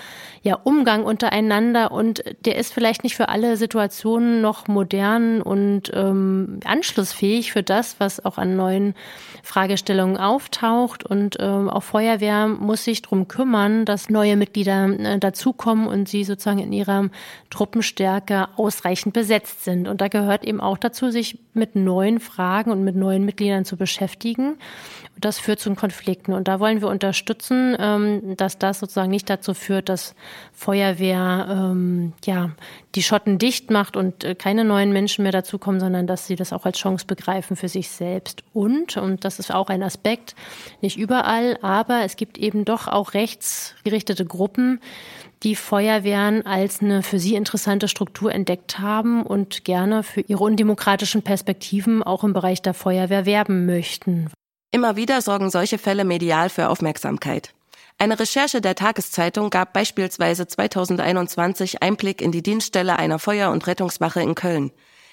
ja, 0.43 0.55
Umgang 0.55 1.05
untereinander 1.05 1.91
und 1.91 2.23
der 2.45 2.57
ist 2.57 2.73
vielleicht 2.73 3.03
nicht 3.03 3.17
für 3.17 3.29
alle 3.29 3.57
Situationen 3.57 4.41
noch 4.41 4.69
modern 4.69 5.43
und 5.43 5.91
ähm, 5.93 6.61
anschlussfähig 6.65 7.53
für 7.53 7.63
das, 7.63 7.99
was 7.99 8.25
auch 8.25 8.39
an 8.39 8.57
neuen 8.57 8.95
Fragestellungen 9.43 10.17
auftaucht. 10.17 11.05
Und 11.05 11.37
ähm, 11.41 11.69
auch 11.69 11.83
Feuerwehr 11.83 12.47
muss 12.47 12.85
sich 12.85 13.03
darum 13.03 13.29
kümmern, 13.29 13.85
dass 13.85 14.09
neue 14.09 14.37
Mitglieder 14.37 14.87
äh, 14.87 15.19
dazukommen 15.19 15.89
und 15.89 16.09
sie 16.09 16.25
sozusagen 16.25 16.61
in 16.61 16.73
ihrer 16.73 17.11
Truppenstärke 17.51 18.49
ausreichend 18.57 19.16
besetzt 19.17 19.65
sind. 19.65 19.89
Und 19.89 20.03
da 20.03 20.09
gehört 20.09 20.45
eben 20.45 20.61
auch 20.61 20.77
dazu, 20.77 21.11
sich 21.11 21.39
mit 21.55 21.75
neuen 21.75 22.21
Fragen 22.21 22.71
und 22.71 22.85
mit 22.85 22.97
neuen 22.97 23.25
Mitgliedern 23.25 23.65
zu 23.65 23.79
beschäftigen. 23.79 24.59
Und 25.15 25.25
das 25.25 25.39
führt 25.39 25.59
zu 25.59 25.75
Konflikten. 25.75 26.35
Und 26.35 26.49
da 26.49 26.61
wollen 26.61 26.83
wir 26.83 26.89
unterstützen, 26.89 27.75
ähm, 27.81 28.37
dass 28.37 28.59
das 28.59 28.79
sozusagen 28.79 29.11
nicht 29.11 29.31
dazu 29.31 29.55
führt, 29.55 29.89
dass 29.89 30.15
Feuerwehr 30.53 31.49
ähm, 31.49 32.13
ja 32.27 32.51
die 32.95 33.03
Schotten 33.03 33.39
dicht 33.39 33.71
macht 33.71 33.97
und 33.97 34.23
äh, 34.23 34.35
keine 34.35 34.67
neuen 34.67 34.93
Menschen 34.93 35.23
mehr 35.23 35.33
dazukommen, 35.33 35.81
sondern 35.81 36.07
dass 36.07 36.27
sie 36.27 36.37
das 36.37 36.53
auch 36.53 36.67
als 36.67 36.77
Chance 36.77 37.07
begreifen 37.07 37.57
für 37.57 37.69
sich 37.69 37.89
selbst. 37.89 38.45
Und, 38.53 38.99
und 38.99 39.25
das 39.25 39.39
ist 39.39 39.51
auch 39.51 39.71
ein 39.71 39.83
Aspekt, 39.83 40.35
nicht 40.83 40.99
überall, 40.99 41.59
aber 41.63 42.03
es 42.05 42.17
gibt 42.17 42.37
eben 42.37 42.67
doch 42.67 42.87
auch 42.87 43.15
rechtsgerichtete 43.15 44.27
Gruppen, 44.27 44.81
die 45.43 45.57
Feuerwehren 45.57 46.45
als 46.47 46.81
eine 46.81 47.03
für 47.03 47.19
sie 47.19 47.35
interessante 47.35 47.89
Struktur 47.89 48.33
entdeckt 48.33 48.79
haben 48.79 49.23
und 49.23 49.65
gerne 49.65 50.03
für 50.03 50.23
ihre 50.23 50.45
undemokratischen 50.45 51.23
Perspektiven 51.23 52.03
auch 52.03 52.25
im 52.25 52.33
Bereich 52.33 52.63
der 52.63 52.75
Feuerwehr 52.75 53.27
werben 53.27 53.67
möchten. 53.67 54.31
Immer 54.73 54.97
wieder 54.97 55.23
sorgen 55.23 55.51
solche 55.51 55.79
Fälle 55.79 56.05
medial 56.05 56.49
für 56.49 56.69
Aufmerksamkeit. 56.69 57.55
Eine 57.99 58.19
Recherche 58.19 58.61
der 58.61 58.75
Tageszeitung 58.75 59.49
gab 59.49 59.73
beispielsweise 59.73 60.47
2021 60.47 61.83
Einblick 61.83 62.21
in 62.21 62.31
die 62.31 62.43
Dienststelle 62.43 62.99
einer 62.99 63.19
Feuer- 63.19 63.53
und 63.53 63.67
Rettungswache 63.67 64.21
in 64.21 64.35
Köln. 64.35 64.71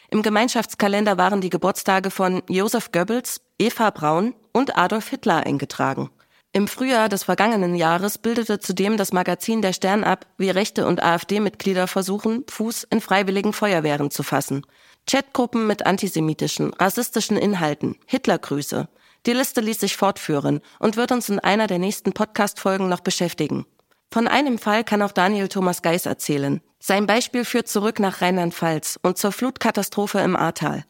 Im 0.09 0.21
Gemeinschaftskalender 0.21 1.17
waren 1.17 1.39
die 1.39 1.49
Geburtstage 1.49 2.11
von 2.11 2.43
Josef 2.49 2.91
Goebbels, 2.91 3.41
Eva 3.57 3.89
Braun 3.89 4.35
und 4.51 4.77
Adolf 4.77 5.07
Hitler 5.09 5.45
eingetragen. 5.45 6.09
Im 6.55 6.67
Frühjahr 6.67 7.09
des 7.09 7.23
vergangenen 7.23 7.73
Jahres 7.73 8.19
bildete 8.19 8.59
zudem 8.59 8.95
das 8.95 9.11
Magazin 9.11 9.63
Der 9.63 9.73
Stern 9.73 10.03
ab, 10.03 10.27
wie 10.37 10.51
Rechte 10.51 10.85
und 10.85 11.01
AfD-Mitglieder 11.01 11.87
versuchen, 11.87 12.43
Fuß 12.47 12.83
in 12.91 13.01
freiwilligen 13.01 13.53
Feuerwehren 13.53 14.11
zu 14.11 14.21
fassen. 14.21 14.63
Chatgruppen 15.09 15.65
mit 15.65 15.87
antisemitischen, 15.87 16.71
rassistischen 16.75 17.37
Inhalten, 17.37 17.95
Hitlergrüße. 18.05 18.87
Die 19.25 19.33
Liste 19.33 19.61
ließ 19.61 19.79
sich 19.79 19.97
fortführen 19.97 20.61
und 20.77 20.95
wird 20.95 21.11
uns 21.11 21.27
in 21.27 21.39
einer 21.39 21.65
der 21.65 21.79
nächsten 21.79 22.13
Podcast-Folgen 22.13 22.87
noch 22.87 22.99
beschäftigen. 22.99 23.65
Von 24.11 24.27
einem 24.27 24.59
Fall 24.59 24.83
kann 24.83 25.01
auch 25.01 25.11
Daniel 25.11 25.47
Thomas 25.47 25.81
Geis 25.81 26.05
erzählen. 26.05 26.61
Sein 26.79 27.07
Beispiel 27.07 27.45
führt 27.45 27.67
zurück 27.67 27.99
nach 27.99 28.21
Rheinland-Pfalz 28.21 28.99
und 29.01 29.17
zur 29.17 29.31
Flutkatastrophe 29.31 30.19
im 30.19 30.35
Ahrtal. 30.35 30.85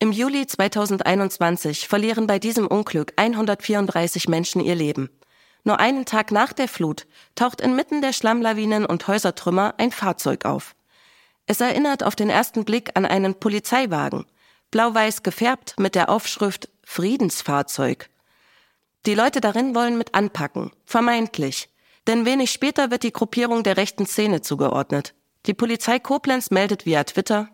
Im 0.00 0.12
Juli 0.12 0.46
2021 0.46 1.88
verlieren 1.88 2.26
bei 2.26 2.38
diesem 2.38 2.66
Unglück 2.66 3.12
134 3.16 4.28
Menschen 4.28 4.60
ihr 4.60 4.74
Leben. 4.74 5.08
Nur 5.62 5.80
einen 5.80 6.04
Tag 6.04 6.30
nach 6.30 6.52
der 6.52 6.68
Flut 6.68 7.06
taucht 7.34 7.60
inmitten 7.60 8.02
der 8.02 8.12
Schlammlawinen 8.12 8.84
und 8.84 9.06
Häusertrümmer 9.08 9.74
ein 9.78 9.92
Fahrzeug 9.92 10.44
auf. 10.44 10.74
Es 11.46 11.60
erinnert 11.60 12.02
auf 12.02 12.16
den 12.16 12.28
ersten 12.28 12.64
Blick 12.64 12.90
an 12.94 13.06
einen 13.06 13.34
Polizeiwagen, 13.34 14.26
blau-weiß 14.70 15.22
gefärbt 15.22 15.78
mit 15.78 15.94
der 15.94 16.10
Aufschrift 16.10 16.68
Friedensfahrzeug. 16.82 18.10
Die 19.06 19.14
Leute 19.14 19.40
darin 19.40 19.74
wollen 19.74 19.96
mit 19.96 20.14
anpacken, 20.14 20.72
vermeintlich. 20.84 21.70
Denn 22.06 22.26
wenig 22.26 22.50
später 22.50 22.90
wird 22.90 23.02
die 23.02 23.12
Gruppierung 23.12 23.62
der 23.62 23.76
rechten 23.76 24.06
Szene 24.06 24.42
zugeordnet. 24.42 25.14
Die 25.46 25.54
Polizei 25.54 25.98
Koblenz 25.98 26.50
meldet 26.50 26.84
via 26.84 27.04
Twitter, 27.04 27.48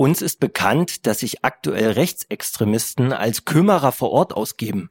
uns 0.00 0.22
ist 0.22 0.40
bekannt, 0.40 1.06
dass 1.06 1.18
sich 1.18 1.44
aktuell 1.44 1.90
Rechtsextremisten 1.90 3.12
als 3.12 3.44
Kümmerer 3.44 3.92
vor 3.92 4.10
Ort 4.12 4.32
ausgeben. 4.32 4.88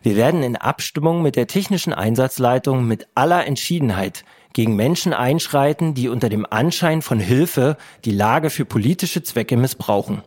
Wir 0.00 0.14
werden 0.14 0.44
in 0.44 0.54
Abstimmung 0.54 1.22
mit 1.22 1.34
der 1.34 1.48
technischen 1.48 1.92
Einsatzleitung 1.92 2.86
mit 2.86 3.08
aller 3.16 3.46
Entschiedenheit 3.46 4.24
gegen 4.52 4.76
Menschen 4.76 5.12
einschreiten, 5.12 5.94
die 5.94 6.08
unter 6.08 6.28
dem 6.28 6.46
Anschein 6.48 7.02
von 7.02 7.18
Hilfe 7.18 7.76
die 8.04 8.12
Lage 8.12 8.48
für 8.48 8.64
politische 8.64 9.24
Zwecke 9.24 9.56
missbrauchen. 9.56 10.22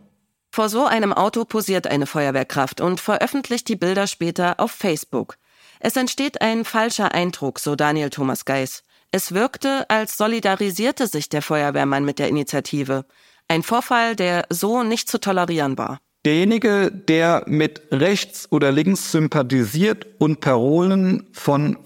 Vor 0.52 0.68
so 0.68 0.86
einem 0.86 1.14
Auto 1.14 1.46
posiert 1.46 1.88
eine 1.88 2.06
Feuerwehrkraft 2.06 2.82
und 2.82 3.00
veröffentlicht 3.00 3.70
die 3.70 3.78
Bilder 3.78 4.08
später 4.08 4.60
auf 4.60 4.72
Facebook. 4.72 5.38
Es 5.80 5.96
entsteht 5.96 6.42
ein 6.42 6.66
falscher 6.66 7.14
Eindruck, 7.14 7.60
so 7.60 7.78
Daniel 7.78 8.10
Thomas 8.10 8.44
Geis. 8.44 8.84
Es 9.10 9.34
wirkte, 9.34 9.90
als 9.90 10.18
solidarisierte 10.18 11.08
sich 11.08 11.30
der 11.30 11.42
Feuerwehrmann 11.42 12.04
mit 12.04 12.20
der 12.20 12.28
Initiative. 12.28 13.06
Ein 13.50 13.64
Vorfall, 13.64 14.16
der 14.16 14.46
so 14.50 14.84
nicht 14.84 15.10
zu 15.10 15.20
tolerieren 15.20 15.78
war. 15.78 16.00
Derjenige, 16.26 16.92
der 16.92 17.44
mit 17.48 17.82
rechts 17.92 18.52
oder 18.52 18.72
links 18.74 19.12
sympathisiert 19.12 20.06
und 20.20 20.42
Parolen 20.42 21.28
von 21.32 21.78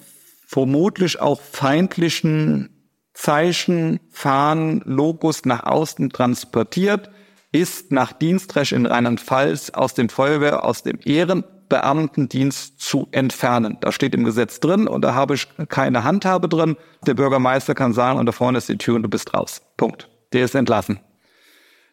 vermutlich 0.47 1.21
auch 1.21 1.39
feindlichen 1.39 2.89
Zeichen, 3.13 3.99
Fahnen, 4.09 4.81
Logos 4.85 5.45
nach 5.45 5.63
außen 5.63 6.09
transportiert, 6.09 7.11
ist 7.51 7.91
nach 7.91 8.13
Dienstrecht 8.13 8.71
in 8.71 8.87
Rheinland-Pfalz 8.87 9.71
aus 9.71 9.93
dem 9.93 10.09
Feuerwehr, 10.09 10.63
aus 10.63 10.81
dem 10.81 10.97
Ehrenbeamtendienst 11.03 12.79
zu 12.79 13.07
entfernen. 13.11 13.77
Da 13.81 13.91
steht 13.91 14.15
im 14.15 14.23
Gesetz 14.23 14.59
drin 14.59 14.87
und 14.87 15.03
da 15.03 15.13
habe 15.13 15.35
ich 15.35 15.47
keine 15.67 16.03
Handhabe 16.03 16.49
drin. 16.49 16.77
Der 17.05 17.13
Bürgermeister 17.13 17.75
kann 17.75 17.93
sagen, 17.93 18.17
und 18.17 18.25
da 18.25 18.31
vorne 18.31 18.57
ist 18.57 18.69
die 18.69 18.77
Tür 18.77 18.95
und 18.95 19.03
du 19.03 19.09
bist 19.09 19.35
raus. 19.35 19.61
Punkt. 19.77 20.09
Der 20.33 20.45
ist 20.45 20.55
entlassen. 20.55 20.99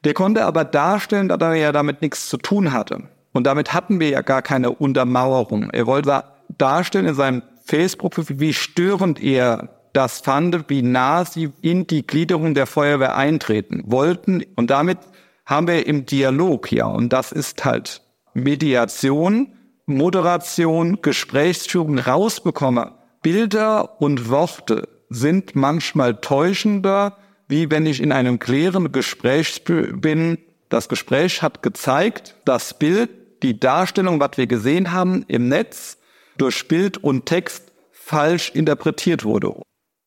Der 0.05 0.15
konnte 0.15 0.45
aber 0.45 0.65
darstellen, 0.65 1.29
dass 1.29 1.41
er 1.41 1.55
ja 1.55 1.73
damit 1.73 2.03
nichts 2.03 2.29
zu 2.29 2.37
tun 2.37 2.73
hatte. 2.73 3.03
Und 3.33 3.45
damit 3.45 3.73
hatten 3.73 4.01
wir 4.01 4.09
ja 4.09 4.23
gar 4.23 4.43
keine 4.43 4.71
Untermauerung. 4.71 5.71
Er 5.71 5.87
wollte 5.87 6.25
darstellen 6.57 7.07
in 7.07 7.15
seinem 7.15 7.43
Facebook-Profil, 7.65 8.41
wie 8.41 8.55
störend 8.55 9.23
er 9.23 9.69
das 9.93 10.21
fand, 10.21 10.69
wie 10.69 10.83
nah 10.83 11.25
sie 11.25 11.51
in 11.61 11.87
die 11.87 12.07
Gliederung 12.07 12.55
der 12.55 12.67
Feuerwehr 12.67 13.17
eintreten 13.17 13.83
wollten. 13.87 14.45
Und 14.57 14.71
damit 14.71 14.99
haben 15.45 15.67
wir 15.67 15.87
im 15.87 16.07
Dialog, 16.07 16.71
ja, 16.73 16.87
und 16.87 17.13
das 17.13 17.33
ist 17.33 17.65
halt 17.65 18.03
Mediation, 18.35 19.55
Moderation, 19.87 21.01
Gesprächsführung 21.03 21.99
rausbekommen. 21.99 22.91
Bilder 23.23 24.01
und 24.01 24.31
Worte 24.31 24.89
sind 25.09 25.57
manchmal 25.57 26.17
täuschender, 26.17 27.17
wie 27.49 27.71
wenn 27.71 27.87
ich 27.87 28.01
in 28.01 28.13
einem 28.13 28.39
klärenden 28.39 28.93
Gespräch 28.93 29.65
bin. 29.65 30.39
Das 30.69 30.89
Gespräch 30.89 31.43
hat 31.43 31.63
gezeigt, 31.63 32.37
das 32.45 32.79
Bild, 32.79 33.11
die 33.43 33.59
Darstellung, 33.59 34.21
was 34.21 34.33
wir 34.37 34.47
gesehen 34.47 34.93
haben 34.93 35.25
im 35.29 35.49
Netz, 35.49 35.97
durch 36.37 36.69
Bild 36.69 36.99
und 36.99 37.27
Text 37.27 37.73
falsch 37.91 38.51
interpretiert 38.51 39.25
wurde. 39.25 39.55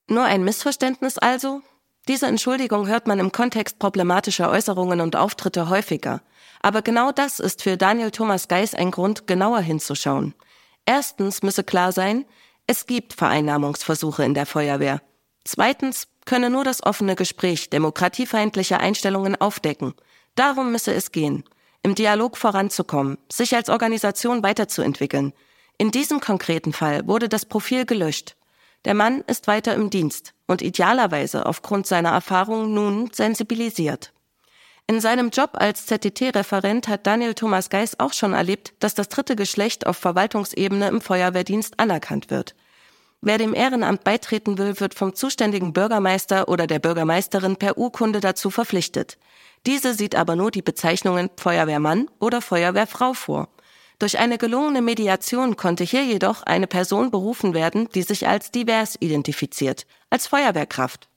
Nur 0.08 0.24
ein 0.24 0.44
Missverständnis 0.44 1.18
also? 1.18 1.62
Diese 2.08 2.26
Entschuldigung 2.26 2.88
hört 2.88 3.08
man 3.08 3.20
im 3.20 3.32
Kontext 3.32 3.80
problematischer 3.80 4.50
Äußerungen 4.50 5.02
und 5.02 5.16
Auftritte 5.16 5.70
häufiger. 5.70 6.22
Aber 6.62 6.82
genau 6.82 7.12
das 7.12 7.40
ist 7.40 7.62
für 7.62 7.78
Daniel 7.78 8.12
Thomas 8.12 8.48
Geis 8.48 8.76
ein 8.76 8.92
Grund, 8.92 9.28
genauer 9.28 9.62
hinzuschauen. 9.62 10.34
Erstens 10.86 11.44
müsse 11.44 11.64
klar 11.64 11.92
sein, 11.92 12.26
es 12.68 12.86
gibt 12.86 13.14
Vereinnahmungsversuche 13.14 14.24
in 14.24 14.34
der 14.34 14.46
Feuerwehr. 14.46 15.02
Zweitens 15.44 16.08
könne 16.26 16.50
nur 16.50 16.64
das 16.64 16.84
offene 16.84 17.16
Gespräch 17.16 17.70
demokratiefeindliche 17.70 18.80
Einstellungen 18.80 19.36
aufdecken. 19.40 19.94
Darum 20.36 20.72
müsse 20.72 20.94
es 20.94 21.12
gehen, 21.12 21.44
im 21.84 21.96
Dialog 21.96 22.38
voranzukommen, 22.38 23.18
sich 23.32 23.56
als 23.56 23.70
Organisation 23.70 24.44
weiterzuentwickeln. 24.44 25.34
In 25.78 25.92
diesem 25.92 26.20
konkreten 26.20 26.74
Fall 26.74 27.08
wurde 27.08 27.28
das 27.28 27.46
Profil 27.46 27.86
gelöscht. 27.86 28.36
Der 28.86 28.94
Mann 28.94 29.24
ist 29.28 29.48
weiter 29.48 29.76
im 29.76 29.90
Dienst 29.90 30.34
und 30.48 30.62
idealerweise 30.62 31.46
aufgrund 31.46 31.88
seiner 31.88 32.10
Erfahrung 32.10 32.74
nun 32.74 33.12
sensibilisiert. 33.12 34.14
In 34.88 35.00
seinem 35.00 35.30
Job 35.30 35.52
als 35.54 35.86
ZTT-Referent 35.86 36.88
hat 36.88 37.08
Daniel 37.08 37.34
Thomas 37.34 37.70
Geis 37.70 38.00
auch 38.00 38.14
schon 38.14 38.34
erlebt, 38.34 38.74
dass 38.80 38.94
das 38.94 39.10
dritte 39.10 39.36
Geschlecht 39.36 39.88
auf 39.88 39.98
Verwaltungsebene 39.98 40.88
im 40.88 41.02
Feuerwehrdienst 41.02 41.80
anerkannt 41.80 42.30
wird. 42.30 42.56
Wer 43.24 43.38
dem 43.38 43.54
Ehrenamt 43.54 44.04
beitreten 44.04 44.58
will, 44.58 44.80
wird 44.80 44.96
vom 44.96 45.14
zuständigen 45.14 45.74
Bürgermeister 45.74 46.50
oder 46.50 46.66
der 46.66 46.80
Bürgermeisterin 46.80 47.56
per 47.56 47.78
Urkunde 47.78 48.20
dazu 48.20 48.50
verpflichtet. 48.50 49.20
Diese 49.68 49.94
sieht 49.94 50.16
aber 50.16 50.36
nur 50.36 50.50
die 50.50 50.64
Bezeichnungen 50.64 51.30
Feuerwehrmann 51.38 52.10
oder 52.20 52.42
Feuerwehrfrau 52.42 53.14
vor. 53.14 53.50
Durch 54.00 54.18
eine 54.18 54.40
gelungene 54.40 54.82
Mediation 54.82 55.56
konnte 55.56 55.84
hier 55.84 56.04
jedoch 56.04 56.42
eine 56.42 56.66
Person 56.66 57.12
berufen 57.12 57.54
werden, 57.54 57.88
die 57.94 58.02
sich 58.02 58.28
als 58.28 58.50
divers 58.50 58.96
identifiziert, 59.00 59.86
als 60.10 60.26
Feuerwehrkraft. 60.26 61.08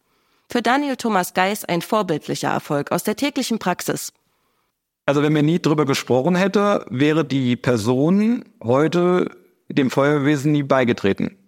Für 0.50 0.60
Daniel 0.60 0.96
Thomas 0.96 1.32
Geis 1.32 1.64
ein 1.64 1.80
vorbildlicher 1.80 2.50
Erfolg 2.50 2.92
aus 2.92 3.02
der 3.02 3.16
täglichen 3.16 3.58
Praxis. 3.58 4.12
Also 5.06 5.22
wenn 5.22 5.34
wir 5.34 5.42
nie 5.42 5.60
drüber 5.60 5.86
gesprochen 5.86 6.36
hätte, 6.36 6.84
wäre 6.90 7.24
die 7.24 7.56
Person 7.56 8.44
heute 8.62 9.30
dem 9.70 9.90
Feuerwesen 9.90 10.52
nie 10.52 10.62
beigetreten. 10.62 11.38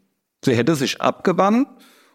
Sie 0.47 0.55
hätte 0.55 0.77
sich 0.77 1.01
abgewandt 1.01 1.67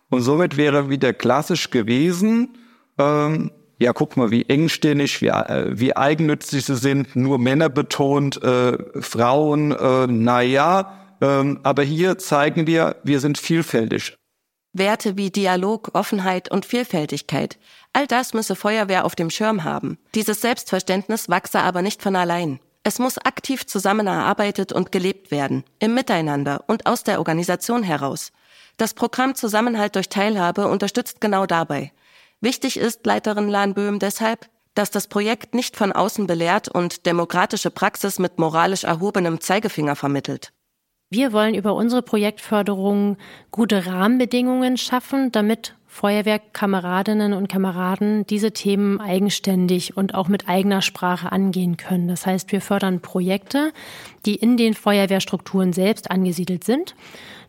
und 0.09 0.21
somit 0.21 0.55
wäre 0.55 0.89
wieder 0.89 1.11
klassisch 1.11 1.69
gewesen, 1.69 2.57
ähm, 2.97 3.51
ja, 3.77 3.91
guck 3.91 4.15
mal, 4.15 4.31
wie 4.31 4.43
engstirnig, 4.47 5.21
wie, 5.21 5.27
äh, 5.27 5.71
wie 5.73 5.97
eigennützig 5.97 6.63
sie 6.63 6.77
sind, 6.77 7.13
nur 7.17 7.39
Männer 7.39 7.67
betont, 7.67 8.41
äh, 8.41 8.77
Frauen, 9.01 9.73
äh, 9.73 10.07
na 10.07 10.41
ja, 10.41 11.17
ähm, 11.19 11.59
aber 11.63 11.83
hier 11.83 12.19
zeigen 12.19 12.67
wir, 12.67 12.95
wir 13.03 13.19
sind 13.19 13.37
vielfältig. 13.37 14.15
Werte 14.71 15.17
wie 15.17 15.29
Dialog, 15.29 15.89
Offenheit 15.93 16.49
und 16.49 16.65
Vielfältigkeit. 16.65 17.59
All 17.91 18.07
das 18.07 18.33
müsse 18.33 18.55
Feuerwehr 18.55 19.03
auf 19.03 19.15
dem 19.15 19.29
Schirm 19.29 19.65
haben. 19.65 19.97
Dieses 20.15 20.39
Selbstverständnis 20.39 21.27
wachse 21.27 21.59
aber 21.59 21.81
nicht 21.81 22.01
von 22.01 22.15
allein. 22.15 22.61
Es 22.83 22.97
muss 22.97 23.19
aktiv 23.19 23.67
zusammen 23.67 24.07
erarbeitet 24.07 24.73
und 24.73 24.91
gelebt 24.91 25.29
werden, 25.29 25.63
im 25.79 25.93
Miteinander 25.93 26.63
und 26.67 26.87
aus 26.87 27.03
der 27.03 27.19
Organisation 27.19 27.83
heraus. 27.83 28.31
Das 28.77 28.95
Programm 28.95 29.35
Zusammenhalt 29.35 29.95
durch 29.95 30.09
Teilhabe 30.09 30.67
unterstützt 30.67 31.21
genau 31.21 31.45
dabei. 31.45 31.91
Wichtig 32.39 32.77
ist, 32.77 33.05
Leiterin 33.05 33.49
Lahn 33.49 33.75
Böhm, 33.75 33.99
deshalb, 33.99 34.49
dass 34.73 34.89
das 34.89 35.07
Projekt 35.07 35.53
nicht 35.53 35.75
von 35.77 35.91
außen 35.91 36.25
belehrt 36.25 36.69
und 36.69 37.05
demokratische 37.05 37.69
Praxis 37.69 38.17
mit 38.17 38.39
moralisch 38.39 38.83
erhobenem 38.83 39.41
Zeigefinger 39.41 39.95
vermittelt. 39.95 40.51
Wir 41.11 41.33
wollen 41.33 41.53
über 41.53 41.75
unsere 41.75 42.01
Projektförderung 42.01 43.17
gute 43.51 43.85
Rahmenbedingungen 43.85 44.77
schaffen, 44.77 45.31
damit 45.31 45.75
Feuerwehrkameradinnen 45.93 47.33
und 47.33 47.49
Kameraden 47.49 48.25
diese 48.25 48.53
Themen 48.53 49.01
eigenständig 49.01 49.97
und 49.97 50.15
auch 50.15 50.29
mit 50.29 50.47
eigener 50.47 50.81
Sprache 50.81 51.33
angehen 51.33 51.75
können. 51.75 52.07
Das 52.07 52.25
heißt, 52.25 52.53
wir 52.53 52.61
fördern 52.61 53.01
Projekte, 53.01 53.73
die 54.25 54.35
in 54.35 54.55
den 54.55 54.73
Feuerwehrstrukturen 54.73 55.73
selbst 55.73 56.09
angesiedelt 56.09 56.63
sind. 56.63 56.95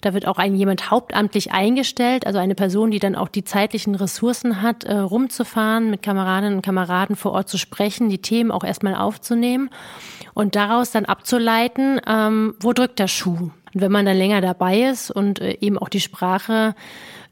Da 0.01 0.13
wird 0.13 0.27
auch 0.27 0.39
ein 0.39 0.57
jemand 0.57 0.91
hauptamtlich 0.91 1.53
eingestellt, 1.53 2.27
also 2.27 2.41
eine 2.41 2.57
Person, 2.57 2.91
die 2.91 2.99
dann 2.99 3.15
auch 3.15 3.29
die 3.29 3.45
zeitlichen 3.45 3.95
Ressourcen 3.95 4.61
hat, 4.61 4.83
äh, 4.83 4.97
rumzufahren, 4.97 5.89
mit 5.89 6.03
Kameradinnen 6.03 6.57
und 6.57 6.63
Kameraden 6.63 7.15
vor 7.15 7.31
Ort 7.33 7.49
zu 7.49 7.59
sprechen, 7.59 8.09
die 8.09 8.19
Themen 8.19 8.51
auch 8.51 8.65
erstmal 8.65 8.97
aufzunehmen 8.97 9.71
und 10.35 10.57
daraus 10.57 10.91
dann 10.91 11.05
abzuleiten, 11.05 12.01
ähm, 12.09 12.55
wo 12.59 12.73
drückt 12.73 12.99
der 12.99 13.07
Schuh. 13.07 13.51
Und 13.75 13.81
wenn 13.81 13.93
man 13.93 14.07
dann 14.07 14.17
länger 14.17 14.41
dabei 14.41 14.83
ist 14.83 15.11
und 15.11 15.41
äh, 15.41 15.57
eben 15.61 15.79
auch 15.79 15.89
die 15.89 16.01
Sprache 16.01 16.75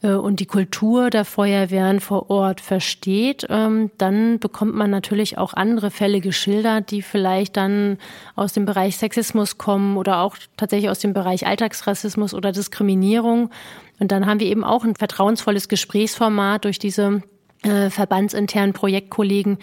äh, 0.02 0.12
und 0.12 0.40
die 0.40 0.46
Kultur 0.46 1.10
der 1.10 1.24
Feuerwehren 1.24 2.00
vor 2.00 2.30
Ort 2.30 2.60
versteht, 2.60 3.46
ähm, 3.50 3.90
dann 3.98 4.38
bekommt 4.38 4.74
man 4.74 4.90
natürlich 4.90 5.38
auch 5.38 5.54
andere 5.54 5.90
Fälle 5.90 6.20
geschildert, 6.20 6.90
die 6.90 7.02
vielleicht 7.02 7.56
dann 7.56 7.98
aus 8.36 8.52
dem 8.52 8.64
Bereich 8.64 8.96
Sexismus 8.96 9.58
kommen 9.58 9.96
oder 9.96 10.20
auch 10.20 10.36
tatsächlich 10.56 10.90
aus 10.90 11.00
dem 11.00 11.12
Bereich 11.12 11.46
Alltagsrassismus 11.46 12.34
oder 12.34 12.52
Diskriminierung. 12.52 13.50
Und 13.98 14.12
dann 14.12 14.26
haben 14.26 14.40
wir 14.40 14.46
eben 14.46 14.64
auch 14.64 14.84
ein 14.84 14.96
vertrauensvolles 14.96 15.68
Gesprächsformat 15.68 16.64
durch 16.64 16.78
diese 16.78 17.22
äh, 17.62 17.90
verbandsinternen 17.90 18.72
Projektkollegen, 18.72 19.58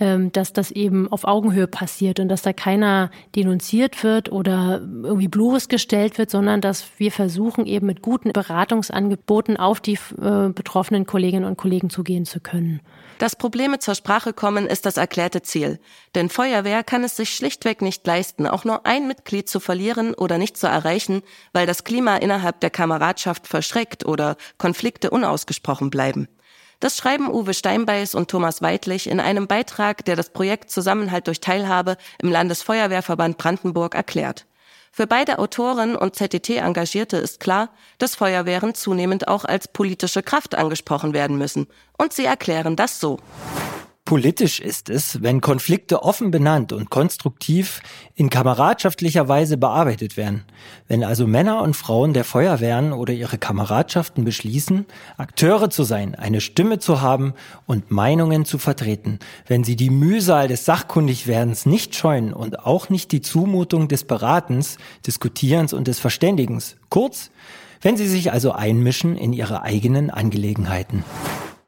ähm, 0.00 0.30
dass 0.32 0.52
das 0.52 0.70
eben 0.70 1.10
auf 1.10 1.24
Augenhöhe 1.24 1.66
passiert 1.66 2.20
und 2.20 2.28
dass 2.28 2.42
da 2.42 2.52
keiner 2.52 3.10
denunziert 3.34 4.04
wird 4.04 4.30
oder 4.30 4.80
irgendwie 5.02 5.28
bloßgestellt 5.28 6.18
wird, 6.18 6.30
sondern 6.30 6.60
dass 6.60 6.86
wir 6.98 7.10
versuchen, 7.10 7.66
eben 7.66 7.86
mit 7.86 8.02
guten 8.02 8.32
Beratungsangeboten 8.32 9.56
auf 9.56 9.80
die 9.80 9.98
äh, 10.20 10.50
betroffenen 10.50 11.06
Kolleginnen 11.06 11.46
und 11.46 11.56
Kollegen 11.56 11.90
zugehen 11.90 12.26
zu 12.26 12.40
können. 12.40 12.80
Dass 13.18 13.34
Probleme 13.34 13.80
zur 13.80 13.96
Sprache 13.96 14.32
kommen, 14.32 14.66
ist 14.66 14.86
das 14.86 14.96
erklärte 14.96 15.42
Ziel. 15.42 15.80
Denn 16.14 16.28
Feuerwehr 16.28 16.84
kann 16.84 17.02
es 17.02 17.16
sich 17.16 17.30
schlichtweg 17.30 17.82
nicht 17.82 18.06
leisten, 18.06 18.46
auch 18.46 18.64
nur 18.64 18.86
ein 18.86 19.08
Mitglied 19.08 19.48
zu 19.48 19.58
verlieren 19.58 20.14
oder 20.14 20.38
nicht 20.38 20.56
zu 20.56 20.68
erreichen, 20.68 21.22
weil 21.52 21.66
das 21.66 21.82
Klima 21.82 22.16
innerhalb 22.16 22.60
der 22.60 22.70
Kameradschaft 22.70 23.48
verschreckt 23.48 24.06
oder 24.06 24.36
Konflikte 24.58 25.10
unausgesprochen 25.10 25.90
bleiben. 25.90 26.28
Das 26.80 26.96
schreiben 26.96 27.28
Uwe 27.28 27.54
Steinbeiß 27.54 28.14
und 28.14 28.30
Thomas 28.30 28.62
Weidlich 28.62 29.08
in 29.08 29.18
einem 29.18 29.48
Beitrag, 29.48 30.04
der 30.04 30.14
das 30.14 30.30
Projekt 30.30 30.70
Zusammenhalt 30.70 31.26
durch 31.26 31.40
Teilhabe 31.40 31.96
im 32.22 32.30
Landesfeuerwehrverband 32.30 33.36
Brandenburg 33.36 33.96
erklärt. 33.96 34.46
Für 34.92 35.08
beide 35.08 35.40
Autoren 35.40 35.96
und 35.96 36.14
ZDT-Engagierte 36.14 37.16
ist 37.16 37.40
klar, 37.40 37.70
dass 37.98 38.14
Feuerwehren 38.14 38.74
zunehmend 38.74 39.26
auch 39.26 39.44
als 39.44 39.66
politische 39.68 40.22
Kraft 40.22 40.54
angesprochen 40.54 41.12
werden 41.12 41.36
müssen. 41.36 41.66
Und 41.96 42.12
sie 42.12 42.24
erklären 42.24 42.76
das 42.76 43.00
so. 43.00 43.18
Politisch 44.08 44.58
ist 44.58 44.88
es, 44.88 45.22
wenn 45.22 45.42
Konflikte 45.42 46.02
offen 46.02 46.30
benannt 46.30 46.72
und 46.72 46.88
konstruktiv 46.88 47.82
in 48.14 48.30
kameradschaftlicher 48.30 49.28
Weise 49.28 49.58
bearbeitet 49.58 50.16
werden. 50.16 50.44
Wenn 50.86 51.04
also 51.04 51.26
Männer 51.26 51.60
und 51.60 51.76
Frauen 51.76 52.14
der 52.14 52.24
Feuerwehren 52.24 52.94
oder 52.94 53.12
ihre 53.12 53.36
Kameradschaften 53.36 54.24
beschließen, 54.24 54.86
Akteure 55.18 55.68
zu 55.68 55.82
sein, 55.82 56.14
eine 56.14 56.40
Stimme 56.40 56.78
zu 56.78 57.02
haben 57.02 57.34
und 57.66 57.90
Meinungen 57.90 58.46
zu 58.46 58.56
vertreten. 58.56 59.18
Wenn 59.46 59.62
sie 59.62 59.76
die 59.76 59.90
Mühsal 59.90 60.48
des 60.48 60.64
Sachkundigwerdens 60.64 61.66
nicht 61.66 61.94
scheuen 61.94 62.32
und 62.32 62.60
auch 62.60 62.88
nicht 62.88 63.12
die 63.12 63.20
Zumutung 63.20 63.88
des 63.88 64.04
Beratens, 64.04 64.78
Diskutierens 65.06 65.74
und 65.74 65.86
des 65.86 65.98
Verständigens. 65.98 66.76
Kurz, 66.88 67.30
wenn 67.82 67.98
sie 67.98 68.08
sich 68.08 68.32
also 68.32 68.52
einmischen 68.52 69.18
in 69.18 69.34
ihre 69.34 69.64
eigenen 69.64 70.08
Angelegenheiten. 70.08 71.04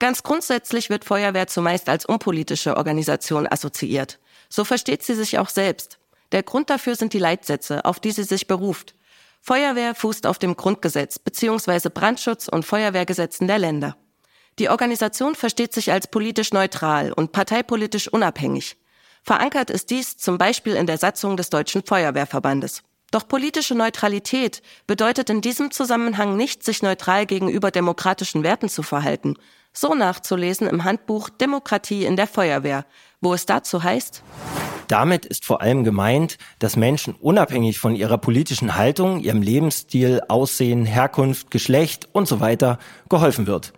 Ganz 0.01 0.23
grundsätzlich 0.23 0.89
wird 0.89 1.05
Feuerwehr 1.05 1.47
zumeist 1.47 1.91
als 1.91 2.07
unpolitische 2.07 2.79
Organisation 2.79 3.47
assoziiert. 3.47 4.19
So 4.49 4.65
versteht 4.65 5.03
sie 5.03 5.15
sich 5.15 5.39
auch 5.39 5.51
selbst. 5.51 5.99
Der 6.33 6.43
Grund 6.43 6.71
dafür 6.71 6.97
sind 6.97 7.13
die 7.13 7.19
Leitsätze, 7.19 7.85
auf 7.85 8.01
die 8.01 8.11
sie 8.11 8.25
sich 8.25 8.47
beruft. 8.47 8.95
Feuerwehr 9.43 9.95
fußt 9.95 10.27
auf 10.27 10.39
dem 10.39 10.57
Grundgesetz 10.57 11.19
bzw. 11.19 11.91
Brandschutz- 11.91 12.49
und 12.49 12.65
Feuerwehrgesetzen 12.65 13.47
der 13.47 13.59
Länder. 13.59 13.97
Die 14.59 14.71
Organisation 14.71 15.35
versteht 15.35 15.75
sich 15.75 15.93
als 15.93 16.07
politisch 16.07 16.53
neutral 16.53 17.13
und 17.13 17.33
parteipolitisch 17.33 18.09
unabhängig. 18.09 18.79
Verankert 19.23 19.69
ist 19.69 19.91
dies 19.91 20.17
zum 20.17 20.39
Beispiel 20.39 20.77
in 20.77 20.87
der 20.87 20.97
Satzung 20.97 21.37
des 21.37 21.51
Deutschen 21.51 21.83
Feuerwehrverbandes. 21.85 22.83
Doch 23.11 23.29
politische 23.29 23.75
Neutralität 23.75 24.63
bedeutet 24.87 25.29
in 25.31 25.41
diesem 25.41 25.71
Zusammenhang 25.73 26.37
nicht, 26.37 26.63
sich 26.63 26.83
neutral 26.83 27.27
gegenüber 27.27 27.71
demokratischen 27.71 28.45
Werten 28.45 28.69
zu 28.69 28.83
verhalten, 28.83 29.37
so 29.73 29.95
nachzulesen 29.95 30.69
im 30.69 30.85
Handbuch 30.85 31.29
Demokratie 31.29 32.05
in 32.05 32.17
der 32.17 32.27
Feuerwehr, 32.27 32.85
wo 33.21 33.35
es 33.35 33.47
dazu 33.47 33.83
heißt, 33.83 34.23
damit 34.91 35.25
ist 35.25 35.45
vor 35.45 35.63
allem 35.63 35.85
gemeint, 35.85 36.37
dass 36.59 36.75
Menschen 36.75 37.15
unabhängig 37.15 37.79
von 37.79 37.95
ihrer 37.95 38.19
politischen 38.19 38.75
Haltung, 38.75 39.21
ihrem 39.21 39.41
Lebensstil, 39.41 40.21
Aussehen, 40.27 40.85
Herkunft, 40.85 41.53
Geschlecht 41.53 42.09
und 42.11 42.27
so 42.27 42.41
weiter 42.41 42.81
geholfen 43.09 43.47
wird. 43.47 43.73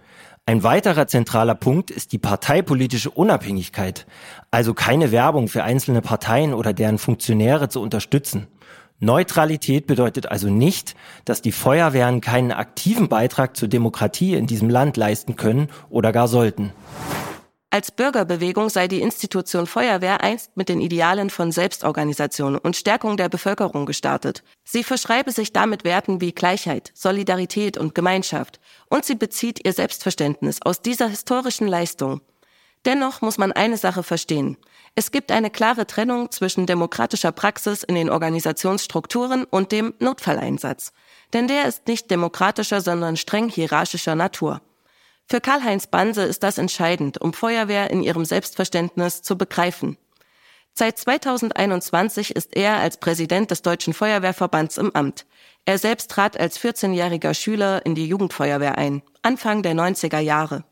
Ein 0.46 0.62
weiterer 0.62 1.06
zentraler 1.06 1.54
Punkt 1.54 1.90
ist 1.90 2.12
die 2.12 2.18
parteipolitische 2.18 3.10
Unabhängigkeit, 3.10 4.06
also 4.50 4.72
keine 4.72 5.12
Werbung 5.12 5.48
für 5.48 5.64
einzelne 5.64 6.00
Parteien 6.00 6.54
oder 6.54 6.72
deren 6.72 6.96
Funktionäre 6.96 7.68
zu 7.68 7.82
unterstützen. 7.82 8.48
Neutralität 9.02 9.88
bedeutet 9.88 10.30
also 10.30 10.48
nicht, 10.48 10.94
dass 11.24 11.42
die 11.42 11.50
Feuerwehren 11.50 12.20
keinen 12.20 12.52
aktiven 12.52 13.08
Beitrag 13.08 13.56
zur 13.56 13.66
Demokratie 13.66 14.34
in 14.34 14.46
diesem 14.46 14.70
Land 14.70 14.96
leisten 14.96 15.34
können 15.34 15.70
oder 15.90 16.12
gar 16.12 16.28
sollten. 16.28 16.72
Als 17.68 17.90
Bürgerbewegung 17.90 18.68
sei 18.68 18.86
die 18.86 19.00
Institution 19.00 19.66
Feuerwehr 19.66 20.22
einst 20.22 20.56
mit 20.56 20.68
den 20.68 20.80
Idealen 20.80 21.30
von 21.30 21.50
Selbstorganisation 21.50 22.56
und 22.56 22.76
Stärkung 22.76 23.16
der 23.16 23.28
Bevölkerung 23.28 23.86
gestartet. 23.86 24.44
Sie 24.62 24.84
verschreibe 24.84 25.32
sich 25.32 25.52
damit 25.52 25.82
Werten 25.82 26.20
wie 26.20 26.30
Gleichheit, 26.30 26.92
Solidarität 26.94 27.78
und 27.78 27.96
Gemeinschaft 27.96 28.60
und 28.88 29.04
sie 29.04 29.16
bezieht 29.16 29.64
ihr 29.64 29.72
Selbstverständnis 29.72 30.62
aus 30.62 30.80
dieser 30.80 31.08
historischen 31.08 31.66
Leistung. 31.66 32.20
Dennoch 32.84 33.20
muss 33.20 33.36
man 33.36 33.50
eine 33.50 33.78
Sache 33.78 34.04
verstehen. 34.04 34.58
Es 34.94 35.10
gibt 35.10 35.32
eine 35.32 35.50
klare 35.50 35.86
Trennung 35.86 36.30
zwischen 36.30 36.66
demokratischer 36.66 37.32
Praxis 37.32 37.82
in 37.82 37.94
den 37.94 38.10
Organisationsstrukturen 38.10 39.44
und 39.44 39.72
dem 39.72 39.94
Notfalleinsatz. 40.00 40.92
Denn 41.32 41.48
der 41.48 41.66
ist 41.66 41.88
nicht 41.88 42.10
demokratischer, 42.10 42.82
sondern 42.82 43.16
streng 43.16 43.48
hierarchischer 43.48 44.14
Natur. 44.14 44.60
Für 45.26 45.40
Karl-Heinz 45.40 45.86
Banse 45.86 46.24
ist 46.24 46.42
das 46.42 46.58
entscheidend, 46.58 47.18
um 47.18 47.32
Feuerwehr 47.32 47.90
in 47.90 48.02
ihrem 48.02 48.26
Selbstverständnis 48.26 49.22
zu 49.22 49.38
begreifen. 49.38 49.96
Seit 50.74 50.98
2021 50.98 52.36
ist 52.36 52.54
er 52.54 52.76
als 52.76 52.98
Präsident 52.98 53.50
des 53.50 53.62
Deutschen 53.62 53.94
Feuerwehrverbands 53.94 54.76
im 54.76 54.94
Amt. 54.94 55.26
Er 55.64 55.78
selbst 55.78 56.10
trat 56.10 56.38
als 56.38 56.58
14-jähriger 56.60 57.34
Schüler 57.34 57.84
in 57.86 57.94
die 57.94 58.06
Jugendfeuerwehr 58.06 58.76
ein, 58.76 59.02
Anfang 59.22 59.62
der 59.62 59.74
90er 59.74 60.18
Jahre. 60.18 60.64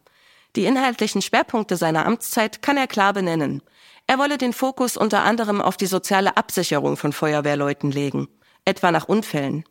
Die 0.56 0.64
inhaltlichen 0.64 1.22
Schwerpunkte 1.22 1.76
seiner 1.76 2.06
Amtszeit 2.06 2.60
kann 2.60 2.76
er 2.76 2.86
klar 2.86 3.12
benennen. 3.12 3.62
Er 4.10 4.18
wolle 4.18 4.38
den 4.38 4.52
Fokus 4.52 4.96
unter 4.96 5.22
anderem 5.22 5.62
auf 5.62 5.76
die 5.76 5.86
soziale 5.86 6.36
Absicherung 6.36 6.96
von 6.96 7.12
Feuerwehrleuten 7.12 7.92
legen, 7.92 8.26
etwa 8.64 8.90
nach 8.90 9.06
Unfällen. 9.06 9.62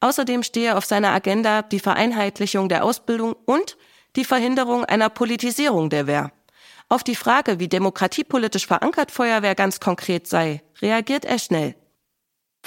Außerdem 0.00 0.42
stehe 0.42 0.76
auf 0.76 0.84
seiner 0.84 1.10
Agenda 1.10 1.62
die 1.62 1.78
Vereinheitlichung 1.78 2.68
der 2.68 2.82
Ausbildung 2.82 3.36
und 3.44 3.76
die 4.16 4.24
Verhinderung 4.24 4.84
einer 4.84 5.10
Politisierung 5.10 5.90
der 5.90 6.08
Wehr. 6.08 6.32
Auf 6.88 7.04
die 7.04 7.14
Frage, 7.14 7.60
wie 7.60 7.68
demokratiepolitisch 7.68 8.66
verankert 8.66 9.12
Feuerwehr 9.12 9.54
ganz 9.54 9.78
konkret 9.78 10.26
sei, 10.26 10.60
reagiert 10.82 11.24
er 11.24 11.38
schnell. 11.38 11.76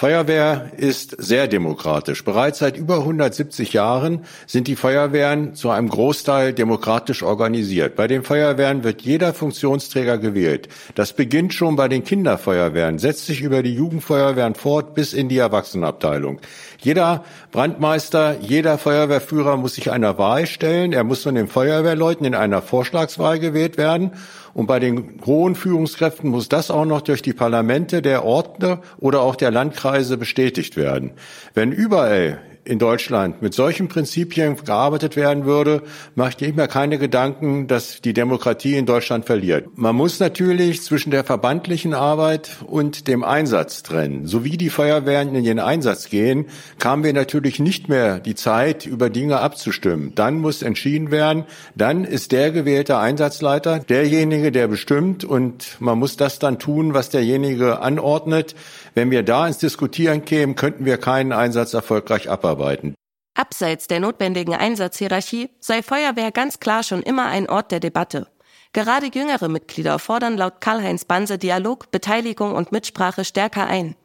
Feuerwehr 0.02 0.72
ist 0.78 1.16
sehr 1.20 1.48
demokratisch. 1.48 2.26
Bereits 2.26 2.58
seit 2.58 2.76
über 2.76 2.98
170 2.98 3.72
Jahren 3.74 4.26
sind 4.48 4.68
die 4.68 4.76
Feuerwehren 4.76 5.54
zu 5.54 5.70
einem 5.70 5.90
Großteil 5.90 6.54
demokratisch 6.54 7.22
organisiert. 7.22 7.96
Bei 7.98 8.08
den 8.08 8.24
Feuerwehren 8.24 8.84
wird 8.84 9.04
jeder 9.04 9.32
Funktionsträger 9.32 10.18
gewählt. 10.18 10.70
Das 10.96 11.14
beginnt 11.14 11.54
schon 11.54 11.76
bei 11.76 11.88
den 11.88 12.04
Kinderfeuerwehren, 12.04 12.98
setzt 12.98 13.28
sich 13.28 13.42
über 13.42 13.62
die 13.62 13.76
Jugendfeuerwehren 13.76 14.56
fort 14.56 14.96
bis 14.96 15.14
in 15.14 15.30
die 15.30 15.38
Erwachsenenabteilung. 15.38 16.40
Jeder 16.80 17.24
Brandmeister, 17.52 18.38
jeder 18.42 18.80
Feuerwehrführer 18.80 19.56
muss 19.56 19.76
sich 19.76 19.92
einer 19.92 20.18
Wahl 20.18 20.48
stellen. 20.48 20.94
Er 20.94 21.04
muss 21.04 21.22
von 21.22 21.36
den 21.36 21.48
Feuerwehrleuten 21.48 22.26
in 22.26 22.34
einer 22.34 22.64
Vorschlagswahl 22.64 23.38
gewählt 23.38 23.78
werden. 23.78 24.14
Und 24.54 24.68
bei 24.68 24.80
den 24.80 25.20
hohen 25.26 25.56
Führungskräften 25.56 26.30
muss 26.30 26.50
das 26.50 26.72
auch 26.72 26.86
noch 26.86 27.02
durch 27.02 27.22
die 27.22 27.34
Parlamente 27.34 28.02
der 28.02 28.26
Orte 28.26 28.80
oder 29.00 29.22
auch 29.22 29.36
der 29.36 29.52
Landkreise 29.52 30.18
bestätigt 30.18 30.78
werden. 30.78 31.12
Wenn 31.54 31.72
überall 31.72 32.40
in 32.64 32.80
Deutschland 32.80 33.42
mit 33.42 33.54
solchen 33.54 33.88
Prinzipien 33.88 34.56
gearbeitet 34.56 35.16
werden 35.16 35.46
würde, 35.46 35.82
mache 36.16 36.46
ich 36.46 36.56
mir 36.56 36.68
keine 36.68 36.98
Gedanken, 36.98 37.68
dass 37.68 38.02
die 38.02 38.14
Demokratie 38.14 38.76
in 38.76 38.86
Deutschland 38.86 39.26
verliert. 39.26 39.68
Man 39.76 39.96
muss 39.96 40.20
natürlich 40.20 40.84
zwischen 40.84 41.12
der 41.12 41.24
verbandlichen 41.24 41.94
Arbeit 41.94 42.58
und 42.68 43.08
dem 43.08 43.24
Einsatz 43.24 43.84
trennen. 43.84 44.28
So 44.28 44.44
wie 44.44 44.58
die 44.58 44.70
Feuerwehren 44.70 45.36
in 45.36 45.44
den 45.44 45.60
Einsatz 45.60 46.10
gehen, 46.10 46.46
kamen 46.78 47.04
wir 47.04 47.14
natürlich 47.14 47.60
nicht 47.60 47.90
mehr 47.90 48.20
die 48.20 48.36
Zeit, 48.36 48.86
über 48.86 49.10
Dinge 49.10 49.40
abzustimmen. 49.40 50.14
Dann 50.16 50.38
muss 50.38 50.62
entschieden 50.62 51.12
werden, 51.12 51.46
dann 51.76 52.04
ist 52.04 52.32
der 52.32 52.52
gewählte 52.52 52.98
Einsatzleiter 52.98 53.80
derjenige, 53.80 54.52
der 54.52 54.68
bestimmt 54.68 55.24
und 55.24 55.78
man 55.80 55.98
muss 55.98 56.18
das 56.18 56.40
dann 56.40 56.60
tun, 56.60 56.94
was 56.94 57.10
derjenige 57.10 57.82
anordnet. 57.82 58.56
Wenn 58.94 59.12
wir 59.12 59.24
da 59.24 59.48
ins 59.48 59.58
Diskutieren 59.58 60.26
kämen, 60.26 60.56
könnten 60.56 60.86
wir 60.86 60.98
keinen 60.98 61.32
Einsatz 61.32 61.74
erfolgreich 61.74 62.30
abarbeiten. 62.30 62.96
Abseits 63.34 63.88
der 63.88 64.02
notwendigen 64.02 64.54
Einsatzhierarchie 64.54 65.50
sei 65.62 65.82
Feuerwehr 65.82 66.32
ganz 66.32 66.60
klar 66.60 66.84
schon 66.84 67.02
immer 67.02 67.28
ein 67.28 67.50
Ort 67.50 67.72
der 67.72 67.80
Debatte. 67.80 68.28
Gerade 68.74 69.08
jüngere 69.14 69.48
Mitglieder 69.48 70.00
fordern 70.00 70.38
laut 70.38 70.60
Karl-Heinz 70.60 71.06
Banse 71.06 71.38
Dialog, 71.38 71.92
Beteiligung 71.92 72.54
und 72.54 72.72
Mitsprache 72.72 73.24
stärker 73.24 73.68
ein. 73.68 73.96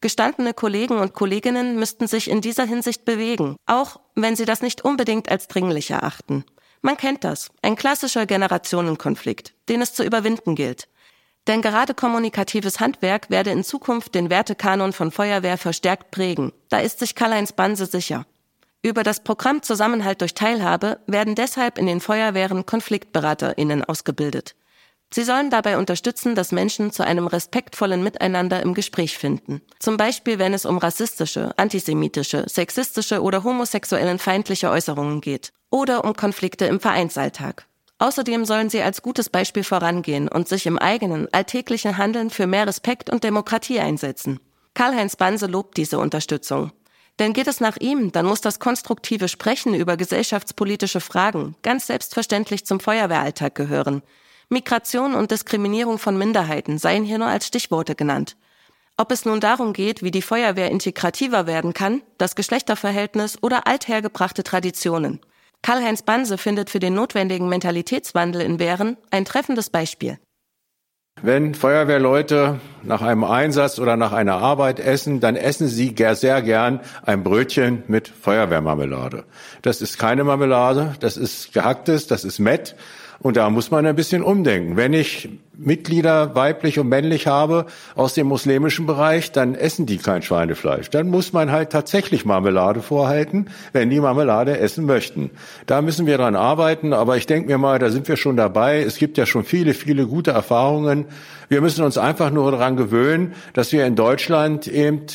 Gestandene 0.00 0.54
Kollegen 0.54 0.98
und 0.98 1.14
Kolleginnen 1.14 1.76
müssten 1.76 2.06
sich 2.06 2.30
in 2.30 2.40
dieser 2.40 2.64
Hinsicht 2.64 3.04
bewegen, 3.04 3.56
auch 3.66 4.00
wenn 4.14 4.36
sie 4.36 4.44
das 4.44 4.62
nicht 4.62 4.84
unbedingt 4.84 5.30
als 5.30 5.48
dringlich 5.48 5.90
erachten. 5.90 6.44
Man 6.82 6.96
kennt 6.96 7.24
das, 7.24 7.50
ein 7.62 7.76
klassischer 7.76 8.26
Generationenkonflikt, 8.26 9.54
den 9.68 9.80
es 9.80 9.94
zu 9.94 10.04
überwinden 10.04 10.54
gilt. 10.54 10.88
Denn 11.46 11.62
gerade 11.62 11.94
kommunikatives 11.94 12.80
Handwerk 12.80 13.30
werde 13.30 13.50
in 13.50 13.62
Zukunft 13.62 14.14
den 14.14 14.30
Wertekanon 14.30 14.92
von 14.92 15.10
Feuerwehr 15.10 15.58
verstärkt 15.58 16.10
prägen. 16.10 16.52
Da 16.68 16.78
ist 16.78 16.98
sich 16.98 17.14
Karl-Heinz 17.14 17.52
Banse 17.52 17.86
sicher. 17.86 18.26
Über 18.82 19.02
das 19.02 19.22
Programm 19.22 19.62
Zusammenhalt 19.62 20.20
durch 20.20 20.34
Teilhabe 20.34 21.00
werden 21.06 21.34
deshalb 21.34 21.78
in 21.78 21.86
den 21.86 22.00
Feuerwehren 22.00 22.66
KonfliktberaterInnen 22.66 23.84
ausgebildet. 23.84 24.54
Sie 25.12 25.22
sollen 25.22 25.50
dabei 25.50 25.78
unterstützen, 25.78 26.34
dass 26.34 26.50
Menschen 26.50 26.90
zu 26.90 27.04
einem 27.04 27.28
respektvollen 27.28 28.02
Miteinander 28.02 28.60
im 28.62 28.74
Gespräch 28.74 29.16
finden. 29.16 29.62
Zum 29.78 29.96
Beispiel, 29.96 30.38
wenn 30.38 30.52
es 30.52 30.66
um 30.66 30.78
rassistische, 30.78 31.56
antisemitische, 31.56 32.48
sexistische 32.48 33.22
oder 33.22 33.44
homosexuellen 33.44 34.18
feindliche 34.18 34.68
Äußerungen 34.68 35.20
geht. 35.20 35.52
Oder 35.70 36.04
um 36.04 36.14
Konflikte 36.14 36.66
im 36.66 36.80
Vereinsalltag. 36.80 37.66
Außerdem 37.98 38.44
sollen 38.44 38.68
sie 38.68 38.82
als 38.82 39.00
gutes 39.00 39.30
Beispiel 39.30 39.64
vorangehen 39.64 40.28
und 40.28 40.48
sich 40.48 40.66
im 40.66 40.78
eigenen, 40.78 41.32
alltäglichen 41.32 41.96
Handeln 41.96 42.28
für 42.28 42.46
mehr 42.46 42.66
Respekt 42.66 43.08
und 43.08 43.24
Demokratie 43.24 43.80
einsetzen. 43.80 44.38
Karl-Heinz 44.74 45.16
Banse 45.16 45.46
lobt 45.46 45.78
diese 45.78 45.98
Unterstützung. 45.98 46.72
Denn 47.18 47.32
geht 47.32 47.46
es 47.46 47.60
nach 47.60 47.78
ihm, 47.78 48.12
dann 48.12 48.26
muss 48.26 48.42
das 48.42 48.58
konstruktive 48.58 49.28
Sprechen 49.28 49.72
über 49.74 49.96
gesellschaftspolitische 49.96 51.00
Fragen 51.00 51.56
ganz 51.62 51.86
selbstverständlich 51.86 52.66
zum 52.66 52.78
Feuerwehralltag 52.78 53.54
gehören. 53.54 54.02
Migration 54.50 55.14
und 55.14 55.30
Diskriminierung 55.30 55.98
von 55.98 56.18
Minderheiten 56.18 56.76
seien 56.76 57.04
hier 57.04 57.16
nur 57.18 57.28
als 57.28 57.46
Stichworte 57.46 57.94
genannt. 57.94 58.36
Ob 58.98 59.10
es 59.10 59.24
nun 59.24 59.40
darum 59.40 59.72
geht, 59.72 60.02
wie 60.02 60.10
die 60.10 60.22
Feuerwehr 60.22 60.70
integrativer 60.70 61.46
werden 61.46 61.72
kann, 61.72 62.02
das 62.18 62.36
Geschlechterverhältnis 62.36 63.42
oder 63.42 63.66
althergebrachte 63.66 64.42
Traditionen. 64.42 65.20
Karl-Heinz 65.66 66.02
Banse 66.02 66.38
findet 66.38 66.70
für 66.70 66.78
den 66.78 66.94
notwendigen 66.94 67.48
Mentalitätswandel 67.48 68.40
in 68.40 68.56
Bären 68.56 68.96
ein 69.10 69.24
treffendes 69.24 69.68
Beispiel. 69.68 70.16
Wenn 71.20 71.56
Feuerwehrleute 71.56 72.60
nach 72.84 73.02
einem 73.02 73.24
Einsatz 73.24 73.80
oder 73.80 73.96
nach 73.96 74.12
einer 74.12 74.34
Arbeit 74.34 74.78
essen, 74.78 75.18
dann 75.18 75.34
essen 75.34 75.66
sie 75.66 75.92
sehr 76.12 76.40
gern 76.42 76.78
ein 77.04 77.24
Brötchen 77.24 77.82
mit 77.88 78.06
Feuerwehrmarmelade. 78.06 79.24
Das 79.62 79.82
ist 79.82 79.98
keine 79.98 80.22
Marmelade, 80.22 80.94
das 81.00 81.16
ist 81.16 81.52
gehacktes, 81.52 82.06
das 82.06 82.22
ist 82.24 82.38
Mett 82.38 82.76
und 83.20 83.36
da 83.36 83.48
muss 83.50 83.70
man 83.70 83.86
ein 83.86 83.96
bisschen 83.96 84.22
umdenken. 84.22 84.76
Wenn 84.76 84.92
ich 84.92 85.28
Mitglieder 85.58 86.34
weiblich 86.34 86.78
und 86.78 86.88
männlich 86.88 87.26
habe 87.26 87.66
aus 87.94 88.14
dem 88.14 88.26
muslimischen 88.26 88.86
Bereich, 88.86 89.32
dann 89.32 89.54
essen 89.54 89.86
die 89.86 89.96
kein 89.96 90.22
Schweinefleisch. 90.22 90.90
Dann 90.90 91.08
muss 91.08 91.32
man 91.32 91.50
halt 91.50 91.70
tatsächlich 91.70 92.24
Marmelade 92.26 92.82
vorhalten, 92.82 93.46
wenn 93.72 93.88
die 93.88 94.00
Marmelade 94.00 94.58
essen 94.58 94.84
möchten. 94.84 95.30
Da 95.66 95.80
müssen 95.80 96.06
wir 96.06 96.18
dran 96.18 96.36
arbeiten, 96.36 96.92
aber 96.92 97.16
ich 97.16 97.26
denke 97.26 97.48
mir 97.48 97.58
mal, 97.58 97.78
da 97.78 97.90
sind 97.90 98.06
wir 98.08 98.16
schon 98.16 98.36
dabei. 98.36 98.82
Es 98.82 98.98
gibt 98.98 99.16
ja 99.16 99.24
schon 99.24 99.44
viele, 99.44 99.72
viele 99.72 100.06
gute 100.06 100.32
Erfahrungen. 100.32 101.06
Wir 101.48 101.60
müssen 101.62 101.84
uns 101.84 101.96
einfach 101.96 102.30
nur 102.30 102.50
daran 102.50 102.76
gewöhnen, 102.76 103.34
dass 103.54 103.72
wir 103.72 103.86
in 103.86 103.96
Deutschland 103.96 104.66
eben 104.66 105.06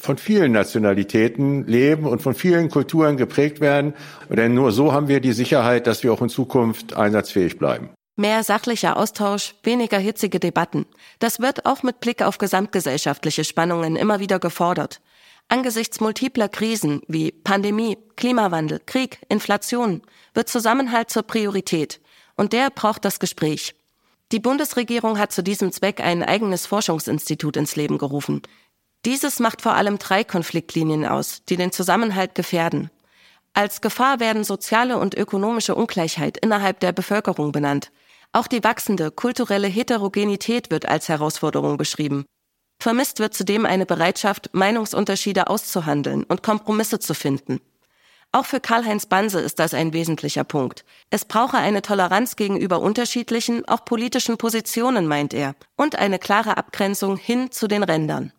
von 0.00 0.16
vielen 0.18 0.52
Nationalitäten 0.52 1.66
leben 1.66 2.06
und 2.06 2.22
von 2.22 2.34
vielen 2.34 2.70
Kulturen 2.70 3.16
geprägt 3.16 3.60
werden. 3.60 3.94
Denn 4.28 4.54
nur 4.54 4.72
so 4.72 4.92
haben 4.92 5.08
wir 5.08 5.20
die 5.20 5.32
Sicherheit, 5.32 5.86
dass 5.86 6.02
wir 6.02 6.12
auch 6.12 6.22
in 6.22 6.30
Zukunft 6.30 6.94
einsatzfähig 6.94 7.58
bleiben. 7.58 7.90
Mehr 8.16 8.42
sachlicher 8.42 8.96
Austausch, 8.96 9.54
weniger 9.62 9.98
hitzige 9.98 10.40
Debatten. 10.40 10.86
Das 11.20 11.40
wird 11.40 11.66
auch 11.66 11.82
mit 11.82 12.00
Blick 12.00 12.22
auf 12.22 12.38
gesamtgesellschaftliche 12.38 13.44
Spannungen 13.44 13.96
immer 13.96 14.20
wieder 14.20 14.38
gefordert. 14.38 15.00
Angesichts 15.48 16.00
multipler 16.00 16.48
Krisen 16.48 17.02
wie 17.08 17.32
Pandemie, 17.32 17.98
Klimawandel, 18.16 18.80
Krieg, 18.84 19.20
Inflation 19.28 20.02
wird 20.32 20.48
Zusammenhalt 20.48 21.10
zur 21.10 21.24
Priorität. 21.24 22.00
Und 22.36 22.52
der 22.52 22.70
braucht 22.70 23.04
das 23.04 23.20
Gespräch. 23.20 23.74
Die 24.32 24.38
Bundesregierung 24.38 25.18
hat 25.18 25.32
zu 25.32 25.42
diesem 25.42 25.72
Zweck 25.72 26.00
ein 26.00 26.22
eigenes 26.22 26.66
Forschungsinstitut 26.66 27.56
ins 27.56 27.74
Leben 27.74 27.98
gerufen. 27.98 28.42
Dieses 29.06 29.40
macht 29.40 29.62
vor 29.62 29.74
allem 29.74 29.98
drei 29.98 30.24
Konfliktlinien 30.24 31.06
aus, 31.06 31.42
die 31.48 31.56
den 31.56 31.72
Zusammenhalt 31.72 32.34
gefährden. 32.34 32.90
Als 33.54 33.80
Gefahr 33.80 34.20
werden 34.20 34.44
soziale 34.44 34.98
und 34.98 35.14
ökonomische 35.14 35.74
Ungleichheit 35.74 36.36
innerhalb 36.36 36.80
der 36.80 36.92
Bevölkerung 36.92 37.50
benannt. 37.50 37.90
Auch 38.32 38.46
die 38.46 38.62
wachsende 38.62 39.10
kulturelle 39.10 39.66
Heterogenität 39.66 40.70
wird 40.70 40.86
als 40.86 41.08
Herausforderung 41.08 41.76
beschrieben. 41.76 42.26
Vermisst 42.78 43.18
wird 43.18 43.34
zudem 43.34 43.66
eine 43.66 43.86
Bereitschaft, 43.86 44.50
Meinungsunterschiede 44.52 45.48
auszuhandeln 45.48 46.24
und 46.24 46.42
Kompromisse 46.42 46.98
zu 46.98 47.14
finden. 47.14 47.60
Auch 48.32 48.46
für 48.46 48.60
Karl-Heinz 48.60 49.06
Banse 49.06 49.40
ist 49.40 49.58
das 49.58 49.74
ein 49.74 49.92
wesentlicher 49.92 50.44
Punkt. 50.44 50.84
Es 51.10 51.24
brauche 51.24 51.56
eine 51.56 51.82
Toleranz 51.82 52.36
gegenüber 52.36 52.80
unterschiedlichen, 52.80 53.66
auch 53.66 53.84
politischen 53.84 54.38
Positionen, 54.38 55.06
meint 55.08 55.34
er, 55.34 55.56
und 55.76 55.96
eine 55.96 56.20
klare 56.20 56.56
Abgrenzung 56.56 57.16
hin 57.16 57.50
zu 57.50 57.66
den 57.66 57.82
Rändern. 57.82 58.32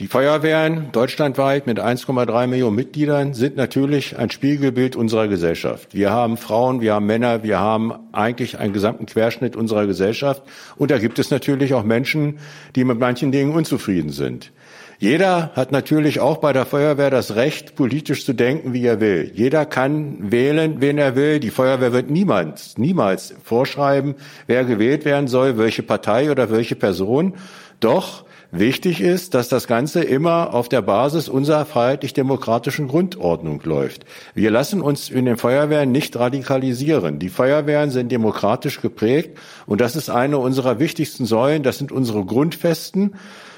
Die 0.00 0.06
Feuerwehren 0.06 0.92
deutschlandweit 0.92 1.66
mit 1.66 1.80
1,3 1.80 2.46
Millionen 2.46 2.76
Mitgliedern 2.76 3.34
sind 3.34 3.56
natürlich 3.56 4.16
ein 4.16 4.30
Spiegelbild 4.30 4.94
unserer 4.94 5.26
Gesellschaft. 5.26 5.92
Wir 5.92 6.12
haben 6.12 6.36
Frauen, 6.36 6.80
wir 6.80 6.94
haben 6.94 7.06
Männer, 7.06 7.42
wir 7.42 7.58
haben 7.58 7.92
eigentlich 8.12 8.60
einen 8.60 8.72
gesamten 8.72 9.06
Querschnitt 9.06 9.56
unserer 9.56 9.88
Gesellschaft. 9.88 10.44
Und 10.76 10.92
da 10.92 10.98
gibt 10.98 11.18
es 11.18 11.32
natürlich 11.32 11.74
auch 11.74 11.82
Menschen, 11.82 12.38
die 12.76 12.84
mit 12.84 13.00
manchen 13.00 13.32
Dingen 13.32 13.50
unzufrieden 13.50 14.10
sind. 14.10 14.52
Jeder 15.00 15.50
hat 15.56 15.72
natürlich 15.72 16.20
auch 16.20 16.36
bei 16.36 16.52
der 16.52 16.64
Feuerwehr 16.64 17.10
das 17.10 17.34
Recht, 17.34 17.74
politisch 17.74 18.24
zu 18.24 18.34
denken, 18.34 18.72
wie 18.72 18.86
er 18.86 19.00
will. 19.00 19.32
Jeder 19.34 19.66
kann 19.66 20.30
wählen, 20.30 20.76
wen 20.80 20.98
er 20.98 21.16
will. 21.16 21.40
Die 21.40 21.50
Feuerwehr 21.50 21.92
wird 21.92 22.08
niemals, 22.08 22.78
niemals 22.78 23.34
vorschreiben, 23.42 24.14
wer 24.46 24.64
gewählt 24.64 25.04
werden 25.04 25.26
soll, 25.26 25.58
welche 25.58 25.82
Partei 25.82 26.30
oder 26.30 26.52
welche 26.52 26.76
Person. 26.76 27.34
Doch 27.80 28.27
Wichtig 28.50 29.02
ist, 29.02 29.34
dass 29.34 29.50
das 29.50 29.66
Ganze 29.66 30.02
immer 30.02 30.54
auf 30.54 30.70
der 30.70 30.80
Basis 30.80 31.28
unserer 31.28 31.66
freiheitlich-demokratischen 31.66 32.88
Grundordnung 32.88 33.60
läuft. 33.62 34.06
Wir 34.34 34.50
lassen 34.50 34.80
uns 34.80 35.10
in 35.10 35.26
den 35.26 35.36
Feuerwehren 35.36 35.92
nicht 35.92 36.18
radikalisieren. 36.18 37.18
Die 37.18 37.28
Feuerwehren 37.28 37.90
sind 37.90 38.10
demokratisch 38.10 38.80
geprägt 38.80 39.36
und 39.66 39.82
das 39.82 39.96
ist 39.96 40.08
eine 40.08 40.38
unserer 40.38 40.78
wichtigsten 40.78 41.26
Säulen. 41.26 41.62
Das 41.62 41.76
sind 41.76 41.92
unsere 41.92 42.24
Grundfesten. 42.24 43.16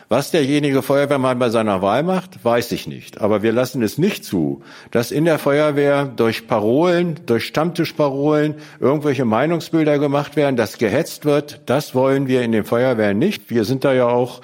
Was 0.08 0.32
derjenige 0.32 0.82
Feuerwehrmann 0.82 1.38
bei 1.38 1.50
seiner 1.50 1.82
Wahl 1.82 2.02
macht, 2.02 2.44
weiß 2.44 2.72
ich 2.72 2.88
nicht. 2.88 3.20
Aber 3.20 3.44
wir 3.44 3.52
lassen 3.52 3.84
es 3.84 3.96
nicht 3.96 4.24
zu, 4.24 4.60
dass 4.90 5.12
in 5.12 5.24
der 5.24 5.38
Feuerwehr 5.38 6.04
durch 6.04 6.48
Parolen, 6.48 7.20
durch 7.26 7.46
Stammtischparolen 7.46 8.56
irgendwelche 8.80 9.24
Meinungsbilder 9.24 10.00
gemacht 10.00 10.34
werden, 10.34 10.56
dass 10.56 10.78
gehetzt 10.78 11.26
wird. 11.26 11.60
Das 11.66 11.94
wollen 11.94 12.26
wir 12.26 12.42
in 12.42 12.50
den 12.50 12.64
Feuerwehren 12.64 13.20
nicht. 13.20 13.50
Wir 13.50 13.64
sind 13.64 13.84
da 13.84 13.92
ja 13.92 14.08
auch 14.08 14.40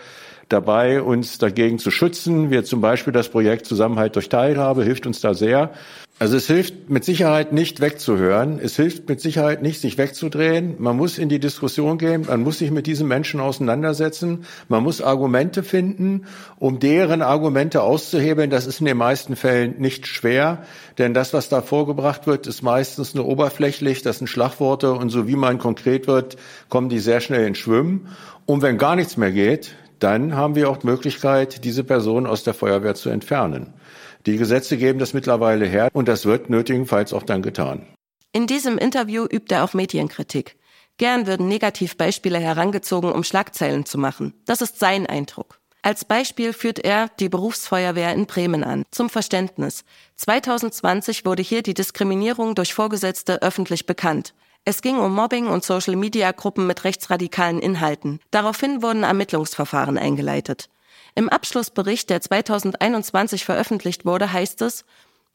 dabei, 0.49 1.03
uns 1.03 1.39
dagegen 1.39 1.79
zu 1.79 1.91
schützen. 1.91 2.51
Wir 2.51 2.65
zum 2.65 2.81
Beispiel 2.81 3.13
das 3.13 3.29
Projekt 3.29 3.67
Zusammenhalt 3.67 4.15
durch 4.17 4.29
Teilhabe 4.29 4.85
hilft 4.85 5.07
uns 5.07 5.21
da 5.21 5.35
sehr. 5.35 5.73
Also 6.19 6.39
es 6.39 6.47
hilft 6.47 6.89
mit 6.89 7.05
Sicherheit 7.05 7.53
nicht 7.53 7.83
wegzuhören. 7.83 8.59
Es 8.59 8.77
hilft 8.77 9.07
mit 9.07 9.21
Sicherheit 9.21 9.61
nicht, 9.61 9.83
sich 9.83 9.99
wegzudrehen. 9.99 10.77
Man 10.79 10.97
muss 10.97 11.19
in 11.19 11.29
die 11.29 11.41
Diskussion 11.41 11.99
gehen. 11.99 12.25
Man 12.27 12.41
muss 12.41 12.59
sich 12.59 12.71
mit 12.71 12.87
diesen 12.87 13.07
Menschen 13.07 13.39
auseinandersetzen. 13.39 14.47
Man 14.69 14.83
muss 14.83 15.03
Argumente 15.03 15.63
finden, 15.63 16.25
um 16.59 16.79
deren 16.79 17.21
Argumente 17.21 17.83
auszuhebeln. 17.83 18.49
Das 18.49 18.67
ist 18.67 18.81
in 18.81 18.87
den 18.87 18.97
meisten 18.97 19.37
Fällen 19.37 19.75
nicht 19.79 20.07
schwer, 20.07 20.63
denn 20.97 21.13
das, 21.13 21.35
was 21.35 21.51
da 21.51 21.61
vorgebracht 21.61 22.27
wird, 22.27 22.47
ist 22.47 22.63
meistens 22.63 23.15
nur 23.15 23.27
oberflächlich. 23.27 24.01
Das 24.01 24.17
sind 24.17 24.29
Schlagworte 24.29 24.93
und 24.93 25.11
so 25.11 25.29
wie 25.29 25.37
man 25.37 25.59
konkret 25.59 26.07
wird, 26.07 26.39
kommen 26.71 26.89
die 26.89 26.99
sehr 26.99 27.21
schnell 27.21 27.47
ins 27.47 27.59
Schwimmen. 27.59 28.09
Und 28.47 28.63
wenn 28.63 28.79
gar 28.79 28.97
nichts 28.97 29.19
mehr 29.19 29.33
geht, 29.33 29.75
dann 29.99 30.35
haben 30.35 30.55
wir 30.55 30.71
auch 30.71 30.79
die 30.79 30.87
Möglichkeit, 30.87 31.65
diese 31.65 31.85
Person 31.85 32.27
aus 32.27 32.45
der 32.45 32.55
Feuerwehr 32.55 32.95
zu 32.95 33.09
entfernen. 33.11 33.75
Die 34.27 34.37
Gesetze 34.37 34.77
geben 34.77 34.99
das 34.99 35.15
mittlerweile 35.15 35.67
her 35.67 35.89
und 35.93 36.09
das 36.09 36.27
wird 36.27 36.51
nötigenfalls 36.51 37.13
auch 37.13 37.23
dann 37.23 37.43
getan. 37.43 37.87
In 38.33 38.47
diesem 38.47 38.77
Interview 38.77 39.25
übt 39.25 39.55
er 39.55 39.65
auch 39.65 39.73
Medienkritik. 39.73 40.57
Gern 40.99 41.27
würden 41.27 41.49
Negativbeispiele 41.49 42.39
herangezogen, 42.39 43.13
um 43.13 43.23
Schlagzeilen 43.23 43.87
zu 43.87 43.99
machen. 43.99 44.35
Das 44.47 44.63
ist 44.63 44.79
sein 44.79 45.07
Eindruck. 45.07 45.61
Als 45.83 46.05
Beispiel 46.05 46.53
führt 46.53 46.81
er 46.81 47.09
die 47.21 47.29
Berufsfeuerwehr 47.29 48.13
in 48.13 48.27
Bremen 48.27 48.65
an. 48.65 48.83
Zum 48.91 49.09
Verständnis. 49.09 49.85
2020 50.17 51.25
wurde 51.25 51.43
hier 51.43 51.63
die 51.63 51.75
Diskriminierung 51.75 52.57
durch 52.57 52.75
Vorgesetzte 52.75 53.41
öffentlich 53.41 53.87
bekannt. 53.87 54.35
Es 54.69 54.83
ging 54.83 54.99
um 54.99 55.15
Mobbing 55.15 55.47
und 55.47 55.65
Social-Media-Gruppen 55.65 56.67
mit 56.67 56.83
rechtsradikalen 56.83 57.61
Inhalten. 57.61 58.19
Daraufhin 58.33 58.83
wurden 58.83 59.05
Ermittlungsverfahren 59.05 59.97
eingeleitet. 59.97 60.69
Im 61.15 61.29
Abschlussbericht, 61.29 62.11
der 62.11 62.21
2021 62.21 63.45
veröffentlicht 63.45 64.05
wurde, 64.05 64.33
heißt 64.33 64.63
es, 64.63 64.85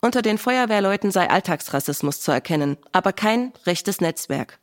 unter 0.02 0.22
den 0.22 0.38
Feuerwehrleuten 0.38 1.12
sei 1.12 1.30
Alltagsrassismus 1.30 2.20
zu 2.20 2.34
erkennen, 2.34 2.76
aber 2.92 3.14
kein 3.14 3.54
rechtes 3.66 4.02
Netzwerk. 4.02 4.60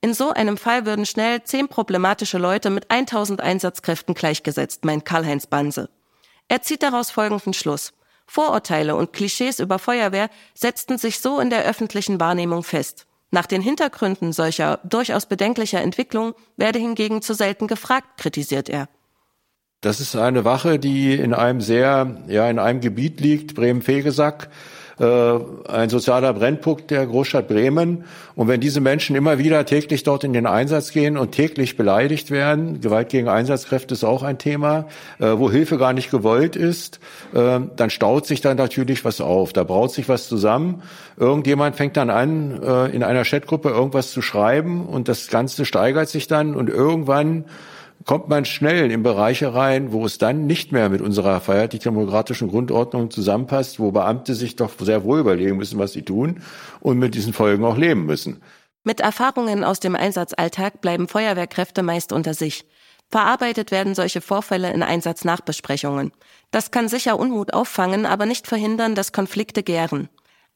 In 0.00 0.14
so 0.14 0.30
einem 0.30 0.58
Fall 0.58 0.86
würden 0.86 1.04
schnell 1.04 1.42
zehn 1.42 1.66
problematische 1.66 2.38
Leute 2.38 2.70
mit 2.70 2.92
1000 2.92 3.40
Einsatzkräften 3.40 4.14
gleichgesetzt, 4.14 4.84
meint 4.84 5.06
Karl-Heinz 5.06 5.48
Banse. 5.48 5.90
Er 6.46 6.62
zieht 6.62 6.84
daraus 6.84 7.10
folgenden 7.10 7.52
Schluss. 7.52 7.94
Vorurteile 8.28 8.94
und 8.94 9.12
Klischees 9.12 9.58
über 9.58 9.80
Feuerwehr 9.80 10.30
setzten 10.54 10.98
sich 10.98 11.18
so 11.18 11.40
in 11.40 11.50
der 11.50 11.64
öffentlichen 11.64 12.20
Wahrnehmung 12.20 12.62
fest. 12.62 13.07
Nach 13.30 13.46
den 13.46 13.60
Hintergründen 13.60 14.32
solcher 14.32 14.80
durchaus 14.84 15.26
bedenklicher 15.26 15.82
Entwicklung 15.82 16.34
werde 16.56 16.78
hingegen 16.78 17.20
zu 17.20 17.34
selten 17.34 17.66
gefragt, 17.66 18.18
kritisiert 18.18 18.68
er. 18.68 18.88
Das 19.80 20.00
ist 20.00 20.16
eine 20.16 20.44
Wache, 20.44 20.78
die 20.78 21.14
in 21.14 21.34
einem 21.34 21.60
sehr, 21.60 22.24
ja, 22.26 22.48
in 22.50 22.58
einem 22.58 22.80
Gebiet 22.80 23.20
liegt, 23.20 23.54
Bremen-Fegesack, 23.54 24.48
ein 24.98 25.88
sozialer 25.88 26.32
Brennpunkt 26.32 26.90
der 26.90 27.06
Großstadt 27.06 27.48
Bremen. 27.48 28.04
Und 28.34 28.48
wenn 28.48 28.60
diese 28.60 28.80
Menschen 28.80 29.16
immer 29.16 29.38
wieder 29.38 29.64
täglich 29.64 30.02
dort 30.02 30.24
in 30.24 30.32
den 30.32 30.46
Einsatz 30.46 30.92
gehen 30.92 31.16
und 31.16 31.32
täglich 31.32 31.76
beleidigt 31.76 32.30
werden, 32.30 32.80
Gewalt 32.80 33.08
gegen 33.08 33.28
Einsatzkräfte 33.28 33.94
ist 33.94 34.04
auch 34.04 34.22
ein 34.22 34.38
Thema, 34.38 34.86
äh, 35.18 35.26
wo 35.36 35.50
Hilfe 35.50 35.78
gar 35.78 35.92
nicht 35.92 36.10
gewollt 36.10 36.56
ist, 36.56 37.00
äh, 37.34 37.60
dann 37.76 37.90
staut 37.90 38.26
sich 38.26 38.40
dann 38.40 38.56
natürlich 38.56 39.04
was 39.04 39.20
auf. 39.20 39.52
Da 39.52 39.64
braut 39.64 39.92
sich 39.92 40.08
was 40.08 40.28
zusammen. 40.28 40.82
Irgendjemand 41.16 41.76
fängt 41.76 41.96
dann 41.96 42.10
an, 42.10 42.62
äh, 42.62 42.86
in 42.94 43.02
einer 43.02 43.24
Chatgruppe 43.24 43.70
irgendwas 43.70 44.12
zu 44.12 44.22
schreiben 44.22 44.86
und 44.86 45.08
das 45.08 45.28
Ganze 45.28 45.64
steigert 45.64 46.08
sich 46.08 46.26
dann 46.28 46.54
und 46.54 46.68
irgendwann 46.68 47.44
kommt 48.04 48.28
man 48.28 48.44
schnell 48.44 48.90
in 48.90 49.02
Bereiche 49.02 49.54
rein, 49.54 49.92
wo 49.92 50.04
es 50.06 50.18
dann 50.18 50.46
nicht 50.46 50.72
mehr 50.72 50.88
mit 50.88 51.00
unserer 51.00 51.40
freiheitlich-demokratischen 51.40 52.48
Grundordnung 52.48 53.10
zusammenpasst, 53.10 53.80
wo 53.80 53.90
Beamte 53.90 54.34
sich 54.34 54.56
doch 54.56 54.70
sehr 54.78 55.04
wohl 55.04 55.20
überlegen 55.20 55.56
müssen, 55.56 55.78
was 55.78 55.92
sie 55.92 56.02
tun 56.02 56.42
und 56.80 56.98
mit 56.98 57.14
diesen 57.14 57.32
Folgen 57.32 57.64
auch 57.64 57.76
leben 57.76 58.06
müssen. 58.06 58.42
Mit 58.84 59.00
Erfahrungen 59.00 59.64
aus 59.64 59.80
dem 59.80 59.96
Einsatzalltag 59.96 60.80
bleiben 60.80 61.08
Feuerwehrkräfte 61.08 61.82
meist 61.82 62.12
unter 62.12 62.34
sich. 62.34 62.64
Verarbeitet 63.10 63.70
werden 63.70 63.94
solche 63.94 64.20
Vorfälle 64.20 64.72
in 64.72 64.82
Einsatznachbesprechungen. 64.82 66.12
Das 66.50 66.70
kann 66.70 66.88
sicher 66.88 67.18
Unmut 67.18 67.54
auffangen, 67.54 68.06
aber 68.06 68.26
nicht 68.26 68.46
verhindern, 68.46 68.94
dass 68.94 69.12
Konflikte 69.12 69.62
gären. 69.62 70.08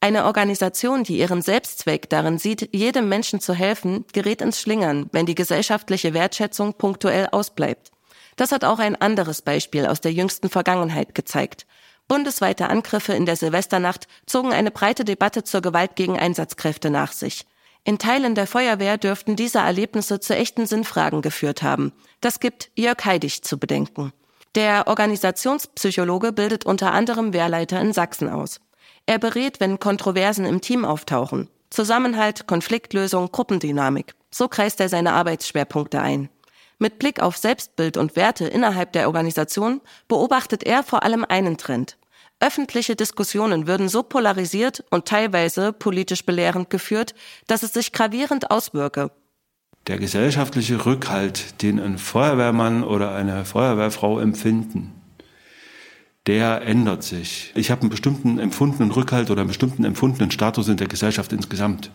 Eine 0.02 0.24
Organisation, 0.24 1.04
die 1.04 1.18
ihren 1.18 1.42
Selbstzweck 1.42 2.10
darin 2.10 2.36
sieht, 2.36 2.70
jedem 2.74 3.08
Menschen 3.08 3.38
zu 3.38 3.54
helfen, 3.54 4.04
gerät 4.12 4.42
ins 4.42 4.60
Schlingern, 4.60 5.08
wenn 5.12 5.26
die 5.26 5.36
gesellschaftliche 5.36 6.12
Wertschätzung 6.12 6.74
punktuell 6.74 7.28
ausbleibt. 7.30 7.92
Das 8.34 8.50
hat 8.50 8.64
auch 8.64 8.80
ein 8.80 9.00
anderes 9.00 9.42
Beispiel 9.42 9.86
aus 9.86 10.00
der 10.00 10.12
jüngsten 10.12 10.50
Vergangenheit 10.50 11.14
gezeigt. 11.14 11.68
Bundesweite 12.08 12.68
Angriffe 12.68 13.12
in 13.12 13.26
der 13.26 13.36
Silvesternacht 13.36 14.08
zogen 14.26 14.52
eine 14.52 14.72
breite 14.72 15.04
Debatte 15.04 15.44
zur 15.44 15.60
Gewalt 15.60 15.94
gegen 15.94 16.18
Einsatzkräfte 16.18 16.90
nach 16.90 17.12
sich. 17.12 17.46
In 17.84 17.98
Teilen 17.98 18.34
der 18.34 18.48
Feuerwehr 18.48 18.98
dürften 18.98 19.36
diese 19.36 19.60
Erlebnisse 19.60 20.18
zu 20.18 20.34
echten 20.34 20.66
Sinnfragen 20.66 21.22
geführt 21.22 21.62
haben. 21.62 21.92
Das 22.20 22.40
gibt 22.40 22.72
Jörg 22.74 23.04
Heidig 23.04 23.44
zu 23.44 23.56
bedenken. 23.56 24.12
Der 24.56 24.88
Organisationspsychologe 24.88 26.32
bildet 26.32 26.66
unter 26.66 26.92
anderem 26.92 27.32
Wehrleiter 27.32 27.80
in 27.80 27.92
Sachsen 27.92 28.28
aus. 28.28 28.58
Er 29.06 29.18
berät, 29.18 29.60
wenn 29.60 29.80
Kontroversen 29.80 30.44
im 30.44 30.60
Team 30.60 30.84
auftauchen. 30.84 31.48
Zusammenhalt, 31.70 32.46
Konfliktlösung, 32.46 33.32
Gruppendynamik. 33.32 34.14
So 34.30 34.48
kreist 34.48 34.80
er 34.80 34.88
seine 34.88 35.12
Arbeitsschwerpunkte 35.12 36.00
ein. 36.00 36.28
Mit 36.78 36.98
Blick 36.98 37.20
auf 37.20 37.36
Selbstbild 37.36 37.96
und 37.96 38.16
Werte 38.16 38.46
innerhalb 38.46 38.92
der 38.92 39.06
Organisation 39.06 39.80
beobachtet 40.08 40.64
er 40.64 40.82
vor 40.82 41.02
allem 41.02 41.24
einen 41.24 41.56
Trend. 41.56 41.96
Öffentliche 42.40 42.96
Diskussionen 42.96 43.68
würden 43.68 43.88
so 43.88 44.02
polarisiert 44.02 44.84
und 44.90 45.06
teilweise 45.06 45.72
politisch 45.72 46.26
belehrend 46.26 46.70
geführt, 46.70 47.14
dass 47.46 47.62
es 47.62 47.72
sich 47.72 47.92
gravierend 47.92 48.50
auswirke. 48.50 49.12
Der 49.86 49.98
gesellschaftliche 49.98 50.84
Rückhalt, 50.84 51.62
den 51.62 51.80
ein 51.80 51.98
Feuerwehrmann 51.98 52.82
oder 52.82 53.14
eine 53.14 53.44
Feuerwehrfrau 53.44 54.18
empfinden, 54.18 55.01
der 56.26 56.62
ändert 56.62 57.02
sich. 57.02 57.52
Ich 57.56 57.70
habe 57.70 57.82
einen 57.82 57.90
bestimmten 57.90 58.38
empfundenen 58.38 58.92
Rückhalt 58.92 59.30
oder 59.30 59.40
einen 59.40 59.48
bestimmten 59.48 59.85
empfundenen 59.85 60.30
Status 60.30 60.68
in 60.68 60.76
der 60.76 60.87
Gesellschaft 60.87 61.32
insgesamt. 61.32 61.90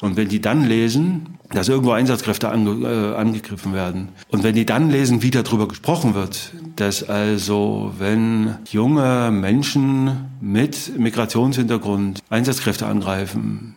Und 0.00 0.16
wenn 0.16 0.28
die 0.28 0.40
dann 0.40 0.66
lesen, 0.66 1.38
dass 1.50 1.68
irgendwo 1.68 1.92
Einsatzkräfte 1.92 2.48
ange, 2.48 2.88
äh, 2.88 3.14
angegriffen 3.14 3.72
werden, 3.72 4.08
und 4.30 4.42
wenn 4.42 4.56
die 4.56 4.66
dann 4.66 4.90
lesen, 4.90 5.22
wie 5.22 5.30
darüber 5.30 5.68
gesprochen 5.68 6.14
wird, 6.14 6.52
dass 6.74 7.08
also, 7.08 7.92
wenn 7.98 8.56
junge 8.70 9.30
Menschen 9.30 10.28
mit 10.40 10.98
Migrationshintergrund 10.98 12.20
Einsatzkräfte 12.30 12.86
angreifen, 12.86 13.76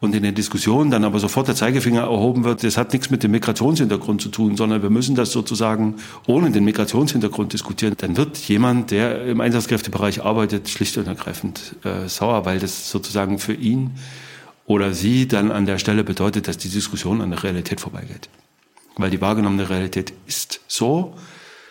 und 0.00 0.14
in 0.14 0.22
den 0.22 0.34
Diskussionen 0.34 0.90
dann 0.90 1.04
aber 1.04 1.18
sofort 1.18 1.48
der 1.48 1.56
Zeigefinger 1.56 2.02
erhoben 2.02 2.44
wird, 2.44 2.62
das 2.62 2.76
hat 2.76 2.92
nichts 2.92 3.10
mit 3.10 3.22
dem 3.22 3.32
Migrationshintergrund 3.32 4.22
zu 4.22 4.28
tun, 4.28 4.56
sondern 4.56 4.82
wir 4.82 4.90
müssen 4.90 5.16
das 5.16 5.32
sozusagen 5.32 5.96
ohne 6.26 6.52
den 6.52 6.64
Migrationshintergrund 6.64 7.52
diskutieren, 7.52 7.94
dann 7.98 8.16
wird 8.16 8.36
jemand, 8.36 8.92
der 8.92 9.24
im 9.24 9.40
Einsatzkräftebereich 9.40 10.22
arbeitet, 10.24 10.68
schlicht 10.68 10.96
und 10.98 11.08
ergreifend 11.08 11.74
äh, 11.84 12.08
sauer, 12.08 12.44
weil 12.44 12.60
das 12.60 12.90
sozusagen 12.90 13.38
für 13.40 13.54
ihn 13.54 13.90
oder 14.66 14.92
sie 14.92 15.26
dann 15.26 15.50
an 15.50 15.66
der 15.66 15.78
Stelle 15.78 16.04
bedeutet, 16.04 16.46
dass 16.46 16.58
die 16.58 16.68
Diskussion 16.68 17.20
an 17.20 17.30
der 17.30 17.42
Realität 17.42 17.80
vorbeigeht. 17.80 18.28
Weil 18.96 19.10
die 19.10 19.20
wahrgenommene 19.20 19.68
Realität 19.68 20.12
ist 20.26 20.60
so, 20.68 21.14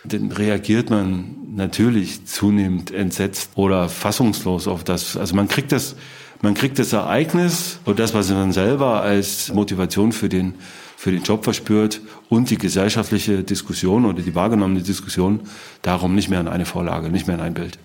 dann 0.03 0.31
reagiert 0.31 0.89
man 0.89 1.35
natürlich 1.55 2.25
zunehmend 2.25 2.91
entsetzt 2.91 3.51
oder 3.55 3.89
fassungslos 3.89 4.67
auf 4.67 4.83
das. 4.83 5.15
Also 5.17 5.35
man 5.35 5.47
kriegt 5.47 5.71
das 5.71 5.95
man 6.41 6.53
kriegt 6.53 6.79
das 6.79 6.93
Ereignis 6.93 7.79
und 7.85 7.99
das, 7.99 8.13
was 8.13 8.29
man 8.29 8.51
selber 8.51 9.01
als 9.01 9.53
Motivation 9.53 10.11
für 10.11 10.29
den, 10.29 10.55
für 10.95 11.11
den 11.11 11.23
Job 11.23 11.43
verspürt 11.43 12.01
und 12.29 12.49
die 12.49 12.57
gesellschaftliche 12.57 13.43
Diskussion 13.43 14.05
oder 14.05 14.21
die 14.21 14.35
wahrgenommene 14.35 14.81
Diskussion 14.81 15.41
darum 15.81 16.15
nicht 16.15 16.29
mehr 16.29 16.39
in 16.39 16.47
eine 16.47 16.65
Vorlage, 16.65 17.09
nicht 17.09 17.27
mehr 17.27 17.35
in 17.35 17.41
ein 17.41 17.53
Bild. 17.53 17.79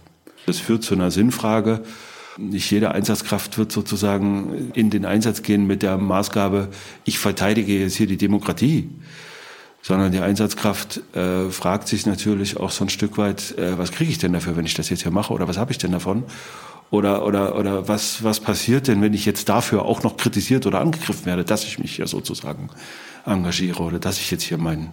Das 0.47 0.59
führt 0.59 0.83
zu 0.83 0.95
einer 0.95 1.11
Sinnfrage. 1.11 1.83
Nicht 2.39 2.71
jede 2.71 2.91
Einsatzkraft 2.93 3.59
wird 3.59 3.73
sozusagen 3.73 4.73
in 4.75 4.91
den 4.91 5.05
Einsatz 5.05 5.43
gehen 5.43 5.67
mit 5.67 5.83
der 5.83 5.99
Maßgabe, 5.99 6.69
ich 7.05 7.19
verteidige 7.19 7.79
jetzt 7.79 7.97
hier 7.97 8.07
die 8.07 8.17
Demokratie 8.17 8.89
sondern 9.83 10.13
die 10.13 10.21
Einsatzkraft 10.21 11.01
äh, 11.15 11.51
fragt 11.51 11.89
sich 11.89 12.07
natürlich 12.07 12.57
auch 12.57 12.71
so 12.71 12.85
ein 12.85 12.89
Stück 12.89 13.19
weit, 13.19 13.59
äh, 13.59 13.77
was 13.77 13.91
kriege 13.91 14.11
ich 14.11 14.19
denn 14.19 14.33
dafür, 14.33 14.57
wenn 14.57 14.65
ich 14.65 14.75
das 14.75 14.89
jetzt 14.89 15.03
hier 15.03 15.11
mache 15.11 15.33
oder 15.35 15.49
was 15.49 15.59
habe 15.59 15.73
ich 15.73 15.79
denn 15.79 15.91
davon? 15.91 16.23
Oder, 16.93 17.25
oder, 17.25 17.57
oder 17.57 17.89
was, 17.89 18.23
was 18.23 18.41
passiert 18.41 18.87
denn, 18.87 19.01
wenn 19.01 19.15
ich 19.15 19.25
jetzt 19.25 19.49
dafür 19.49 19.87
auch 19.87 20.03
noch 20.03 20.19
kritisiert 20.19 20.67
oder 20.67 20.83
angegriffen 20.83 21.25
werde, 21.25 21.43
dass 21.43 21.65
ich 21.65 21.79
mich 21.79 21.97
ja 21.97 22.07
sozusagen 22.07 22.69
engagiere 23.25 23.83
oder 23.83 23.99
dass 23.99 24.19
ich 24.19 24.31
jetzt 24.31 24.43
hier 24.43 24.59
meinen, 24.59 24.91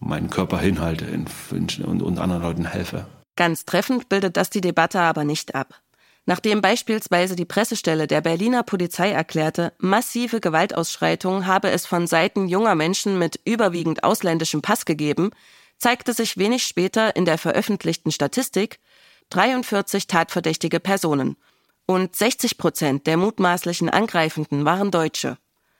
meinen 0.00 0.28
Körper 0.28 0.58
hinhalte 0.58 1.06
und, 1.50 2.02
und 2.02 2.18
anderen 2.18 2.42
Leuten 2.42 2.66
helfe. 2.66 3.06
Ganz 3.36 3.64
treffend 3.64 4.10
bildet 4.10 4.36
das 4.36 4.50
die 4.50 4.60
Debatte 4.60 5.00
aber 5.00 5.24
nicht 5.24 5.54
ab. 5.54 5.80
Nachdem 6.26 6.60
beispielsweise 6.60 7.36
die 7.36 7.46
Pressestelle 7.46 8.06
der 8.06 8.20
Berliner 8.20 8.62
Polizei 8.62 9.12
erklärte, 9.12 9.72
massive 9.78 10.40
Gewaltausschreitungen 10.40 11.46
habe 11.46 11.70
es 11.70 11.86
von 11.86 12.06
Seiten 12.06 12.48
junger 12.48 12.74
Menschen 12.74 13.18
mit 13.18 13.40
überwiegend 13.46 14.04
ausländischem 14.04 14.60
Pass 14.60 14.84
gegeben, 14.84 15.30
zeigte 15.78 16.12
sich 16.12 16.36
wenig 16.36 16.64
später 16.64 17.16
in 17.16 17.24
der 17.24 17.38
veröffentlichten 17.38 18.12
Statistik 18.12 18.78
43 19.30 20.06
tatverdächtige 20.06 20.80
Personen 20.80 21.36
und 21.86 22.14
60 22.14 22.58
Prozent 22.58 23.06
der 23.06 23.16
mutmaßlichen 23.16 23.88
Angreifenden 23.88 24.64
waren 24.64 24.90
Deutsche. 24.90 25.38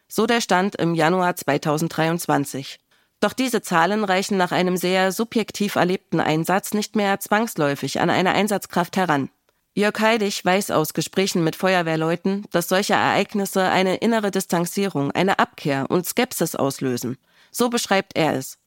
So 0.09 0.26
der 0.26 0.40
Stand 0.40 0.76
im 0.76 0.94
Januar 0.94 1.37
2023. 1.37 2.78
Doch 3.20 3.32
diese 3.32 3.62
Zahlen 3.62 4.04
reichen 4.04 4.37
nach 4.37 4.52
einem 4.52 4.76
sehr 4.76 5.11
subjektiv 5.11 5.76
erlebten 5.76 6.20
Einsatz 6.20 6.74
nicht 6.74 6.96
mehr 6.96 7.18
zwangsläufig 7.18 8.00
an 8.00 8.11
eine 8.11 8.32
Einsatzkraft 8.32 8.96
heran. 8.96 9.30
Jörg 9.74 9.98
Heidig 10.00 10.44
weiß 10.44 10.70
aus 10.70 10.94
Gesprächen 10.94 11.44
mit 11.44 11.56
Feuerwehrleuten, 11.56 12.46
dass 12.50 12.68
solche 12.68 12.94
Ereignisse 12.94 13.62
eine 13.64 13.96
innere 13.96 14.30
Distanzierung, 14.30 15.11
eine 15.12 15.38
Abkehr 15.38 15.87
und 15.90 16.06
Skepsis 16.06 16.54
auslösen. 16.54 17.18
So 17.50 17.68
beschreibt 17.68 18.16
er 18.16 18.35
es. 18.35 18.59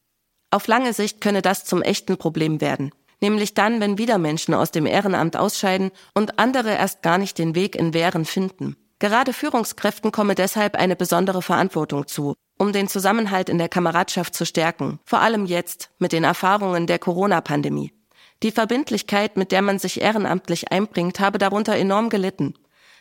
Auf 0.51 0.67
lange 0.67 0.93
Sicht 0.93 1.21
könne 1.21 1.41
das 1.41 1.65
zum 1.65 1.81
echten 1.81 2.17
Problem 2.17 2.59
werden. 2.61 2.91
Nämlich 3.21 3.53
dann, 3.53 3.81
wenn 3.81 3.97
wieder 3.97 4.17
Menschen 4.17 4.53
aus 4.53 4.71
dem 4.71 4.85
Ehrenamt 4.85 5.35
ausscheiden 5.35 5.91
und 6.13 6.39
andere 6.39 6.71
erst 6.71 7.01
gar 7.01 7.17
nicht 7.17 7.37
den 7.37 7.55
Weg 7.55 7.75
in 7.75 7.93
Wehren 7.93 8.25
finden. 8.25 8.75
Gerade 8.99 9.33
Führungskräften 9.33 10.11
komme 10.11 10.35
deshalb 10.35 10.75
eine 10.75 10.95
besondere 10.95 11.41
Verantwortung 11.41 12.07
zu, 12.07 12.35
um 12.57 12.73
den 12.73 12.89
Zusammenhalt 12.89 13.49
in 13.49 13.57
der 13.57 13.69
Kameradschaft 13.69 14.35
zu 14.35 14.45
stärken, 14.45 14.99
vor 15.05 15.21
allem 15.21 15.45
jetzt 15.45 15.89
mit 15.99 16.11
den 16.11 16.25
Erfahrungen 16.25 16.85
der 16.85 16.99
Corona-Pandemie. 16.99 17.93
Die 18.43 18.51
Verbindlichkeit, 18.51 19.37
mit 19.37 19.51
der 19.51 19.61
man 19.61 19.79
sich 19.79 20.01
ehrenamtlich 20.01 20.71
einbringt, 20.71 21.19
habe 21.19 21.37
darunter 21.37 21.75
enorm 21.75 22.09
gelitten. 22.09 22.53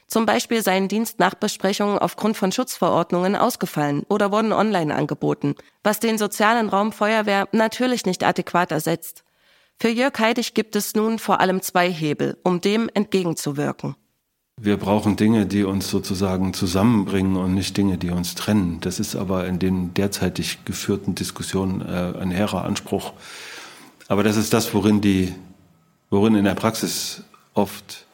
Zum 0.09 0.25
Beispiel 0.25 0.63
seien 0.63 0.89
Dienstnachbesprechungen 0.89 1.99
aufgrund 1.99 2.37
von 2.37 2.51
Schutzverordnungen 2.51 3.37
ausgefallen 3.37 4.05
oder 4.09 4.33
wurden 4.33 4.53
online 4.53 4.95
angeboten, 4.95 5.55
was 5.85 6.01
den 6.01 6.17
sozialen 6.17 6.71
Raum 6.71 6.93
Feuerwehr 6.93 7.47
natürlich 7.53 8.07
nicht 8.07 8.25
adäquat 8.25 8.73
ersetzt. 8.73 9.23
Für 9.81 9.89
Jörg 9.89 10.19
Heidig 10.19 10.55
gibt 10.55 10.75
es 10.75 10.97
nun 10.97 11.21
vor 11.21 11.39
allem 11.41 11.63
zwei 11.63 11.91
Hebel, 11.91 12.37
um 12.43 12.61
dem 12.61 12.91
entgegenzuwirken. 12.93 13.95
Wir 14.61 14.77
brauchen 14.77 15.15
Dinge, 15.15 15.47
die 15.47 15.63
uns 15.63 15.89
sozusagen 15.89 16.53
zusammenbringen 16.53 17.37
und 17.37 17.55
nicht 17.55 17.77
Dinge, 17.77 17.97
die 17.97 18.11
uns 18.11 18.35
trennen. 18.35 18.81
Das 18.81 18.99
ist 18.99 19.15
aber 19.15 19.47
in 19.47 19.61
den 19.61 19.95
derzeitig 19.95 20.65
geführten 20.65 21.15
Diskussionen 21.15 21.81
äh, 21.81 22.19
ein 22.19 22.33
hehrer 22.33 22.65
Anspruch. 22.65 23.13
Aber 24.09 24.25
das 24.25 24.37
ist 24.37 24.53
das, 24.53 24.75
worin 24.75 25.01
die, 25.01 25.33
worin 26.11 26.35
in 26.35 26.45
der 26.45 26.57
Praxis 26.57 27.23
oft 27.55 28.05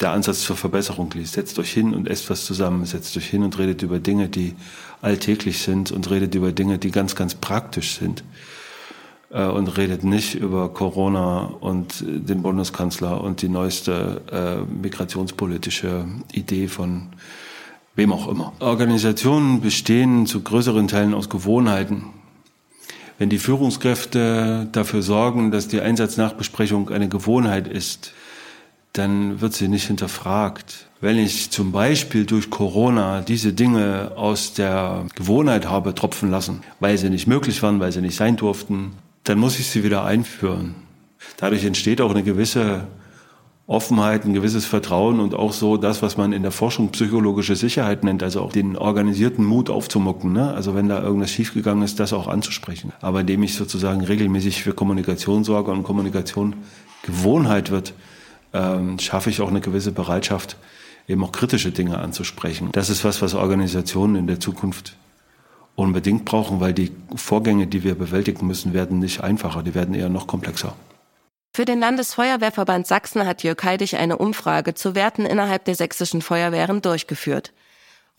der 0.00 0.10
Ansatz 0.10 0.42
zur 0.42 0.56
Verbesserung 0.56 1.10
liegt. 1.12 1.28
Setzt 1.28 1.58
euch 1.58 1.72
hin 1.72 1.94
und 1.94 2.08
esst 2.08 2.28
was 2.28 2.44
zusammen. 2.44 2.84
Setzt 2.84 3.16
euch 3.16 3.26
hin 3.26 3.42
und 3.42 3.56
redet 3.58 3.80
über 3.80 4.00
Dinge, 4.00 4.28
die 4.28 4.54
alltäglich 5.00 5.60
sind 5.60 5.92
und 5.92 6.10
redet 6.10 6.34
über 6.34 6.52
Dinge, 6.52 6.78
die 6.78 6.90
ganz, 6.90 7.14
ganz 7.14 7.34
praktisch 7.34 7.96
sind. 7.96 8.22
Äh, 9.30 9.46
und 9.46 9.76
redet 9.76 10.04
nicht 10.04 10.34
über 10.36 10.68
Corona 10.72 11.50
und 11.60 12.04
den 12.06 12.42
Bundeskanzler 12.42 13.20
und 13.20 13.42
die 13.42 13.48
neueste 13.48 14.22
äh, 14.30 14.72
migrationspolitische 14.82 16.04
Idee 16.32 16.68
von 16.68 17.08
wem 17.96 18.12
auch 18.12 18.28
immer. 18.28 18.52
Organisationen 18.60 19.60
bestehen 19.60 20.26
zu 20.26 20.42
größeren 20.42 20.86
Teilen 20.86 21.14
aus 21.14 21.28
Gewohnheiten. 21.28 22.04
Wenn 23.18 23.30
die 23.30 23.38
Führungskräfte 23.38 24.68
dafür 24.72 25.00
sorgen, 25.00 25.50
dass 25.50 25.68
die 25.68 25.80
Einsatznachbesprechung 25.80 26.90
eine 26.90 27.08
Gewohnheit 27.08 27.66
ist, 27.66 28.12
dann 28.92 29.40
wird 29.40 29.54
sie 29.54 29.68
nicht 29.68 29.86
hinterfragt. 29.86 30.86
Wenn 31.00 31.18
ich 31.18 31.50
zum 31.50 31.72
Beispiel 31.72 32.26
durch 32.26 32.50
Corona 32.50 33.22
diese 33.22 33.52
Dinge 33.52 34.12
aus 34.16 34.52
der 34.52 35.06
Gewohnheit 35.14 35.66
habe 35.66 35.94
tropfen 35.94 36.30
lassen, 36.30 36.62
weil 36.78 36.96
sie 36.96 37.10
nicht 37.10 37.26
möglich 37.26 37.62
waren, 37.62 37.80
weil 37.80 37.92
sie 37.92 38.02
nicht 38.02 38.16
sein 38.16 38.36
durften, 38.36 38.92
dann 39.28 39.38
muss 39.38 39.58
ich 39.58 39.66
sie 39.66 39.84
wieder 39.84 40.04
einführen. 40.04 40.74
Dadurch 41.36 41.64
entsteht 41.64 42.00
auch 42.00 42.10
eine 42.10 42.22
gewisse 42.22 42.86
Offenheit, 43.66 44.24
ein 44.24 44.32
gewisses 44.32 44.64
Vertrauen 44.64 45.18
und 45.18 45.34
auch 45.34 45.52
so 45.52 45.76
das, 45.76 46.00
was 46.00 46.16
man 46.16 46.32
in 46.32 46.42
der 46.42 46.52
Forschung 46.52 46.90
psychologische 46.90 47.56
Sicherheit 47.56 48.04
nennt, 48.04 48.22
also 48.22 48.40
auch 48.40 48.52
den 48.52 48.76
organisierten 48.76 49.44
Mut 49.44 49.68
aufzumucken. 49.68 50.32
Ne? 50.32 50.54
Also 50.54 50.76
wenn 50.76 50.88
da 50.88 51.02
irgendwas 51.02 51.32
schiefgegangen 51.32 51.82
ist, 51.82 51.98
das 51.98 52.12
auch 52.12 52.28
anzusprechen. 52.28 52.92
Aber 53.00 53.20
indem 53.20 53.42
ich 53.42 53.56
sozusagen 53.56 54.02
regelmäßig 54.02 54.62
für 54.62 54.72
Kommunikation 54.72 55.42
sorge 55.42 55.72
und 55.72 55.82
Kommunikation 55.82 56.54
Gewohnheit 57.02 57.72
wird, 57.72 57.94
ähm, 58.52 59.00
schaffe 59.00 59.30
ich 59.30 59.40
auch 59.40 59.48
eine 59.48 59.60
gewisse 59.60 59.90
Bereitschaft, 59.90 60.56
eben 61.08 61.24
auch 61.24 61.32
kritische 61.32 61.72
Dinge 61.72 61.98
anzusprechen. 61.98 62.68
Das 62.70 62.88
ist 62.88 63.04
was, 63.04 63.20
was 63.20 63.34
Organisationen 63.34 64.14
in 64.14 64.28
der 64.28 64.38
Zukunft 64.38 64.96
unbedingt 65.76 66.24
brauchen, 66.24 66.60
weil 66.60 66.72
die 66.72 66.90
Vorgänge, 67.14 67.66
die 67.66 67.84
wir 67.84 67.94
bewältigen 67.94 68.46
müssen, 68.46 68.72
werden 68.72 68.98
nicht 68.98 69.20
einfacher, 69.20 69.62
die 69.62 69.74
werden 69.74 69.94
eher 69.94 70.08
noch 70.08 70.26
komplexer. 70.26 70.74
Für 71.54 71.64
den 71.64 71.80
Landesfeuerwehrverband 71.80 72.86
Sachsen 72.86 73.24
hat 73.24 73.42
Jörg 73.42 73.62
Heidig 73.62 73.96
eine 73.96 74.18
Umfrage 74.18 74.74
zu 74.74 74.94
Werten 74.94 75.24
innerhalb 75.24 75.64
der 75.64 75.74
sächsischen 75.74 76.20
Feuerwehren 76.20 76.82
durchgeführt. 76.82 77.52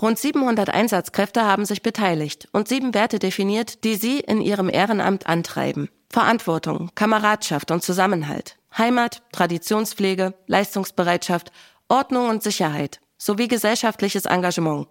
Rund 0.01 0.17
700 0.17 0.69
Einsatzkräfte 0.69 1.43
haben 1.43 1.65
sich 1.65 1.81
beteiligt 1.81 2.47
und 2.51 2.67
sieben 2.67 2.93
Werte 2.93 3.19
definiert, 3.19 3.83
die 3.83 3.95
sie 3.95 4.19
in 4.19 4.41
ihrem 4.41 4.69
Ehrenamt 4.69 5.27
antreiben. 5.27 5.89
Verantwortung, 6.09 6.91
Kameradschaft 6.95 7.71
und 7.71 7.83
Zusammenhalt, 7.83 8.57
Heimat, 8.77 9.21
Traditionspflege, 9.31 10.33
Leistungsbereitschaft, 10.45 11.51
Ordnung 11.89 12.29
und 12.29 12.43
Sicherheit 12.43 12.99
sowie 13.17 13.47
gesellschaftliches 13.47 14.25
Engagement. 14.25 14.87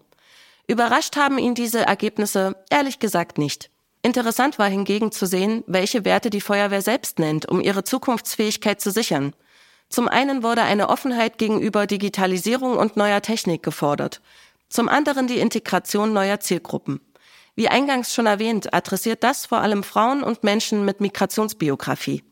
Überrascht 0.68 1.16
haben 1.16 1.38
ihn 1.38 1.54
diese 1.54 1.86
Ergebnisse 1.86 2.56
ehrlich 2.70 2.98
gesagt 2.98 3.38
nicht. 3.38 3.70
Interessant 4.02 4.58
war 4.58 4.68
hingegen 4.68 5.12
zu 5.12 5.26
sehen, 5.26 5.62
welche 5.66 6.04
Werte 6.04 6.30
die 6.30 6.40
Feuerwehr 6.40 6.82
selbst 6.82 7.18
nennt, 7.18 7.48
um 7.48 7.60
ihre 7.60 7.84
Zukunftsfähigkeit 7.84 8.80
zu 8.80 8.90
sichern. 8.90 9.34
Zum 9.88 10.08
einen 10.08 10.42
wurde 10.42 10.62
eine 10.62 10.88
Offenheit 10.88 11.38
gegenüber 11.38 11.86
Digitalisierung 11.86 12.76
und 12.76 12.96
neuer 12.96 13.22
Technik 13.22 13.62
gefordert, 13.62 14.20
zum 14.68 14.88
anderen 14.88 15.28
die 15.28 15.38
Integration 15.38 16.12
neuer 16.12 16.40
Zielgruppen. 16.40 17.00
Wie 17.54 17.68
eingangs 17.68 18.12
schon 18.12 18.26
erwähnt, 18.26 18.74
adressiert 18.74 19.22
das 19.22 19.46
vor 19.46 19.58
allem 19.58 19.84
Frauen 19.84 20.22
und 20.22 20.42
Menschen 20.42 20.84
mit 20.84 21.00
Migrationsbiografie. 21.00 22.24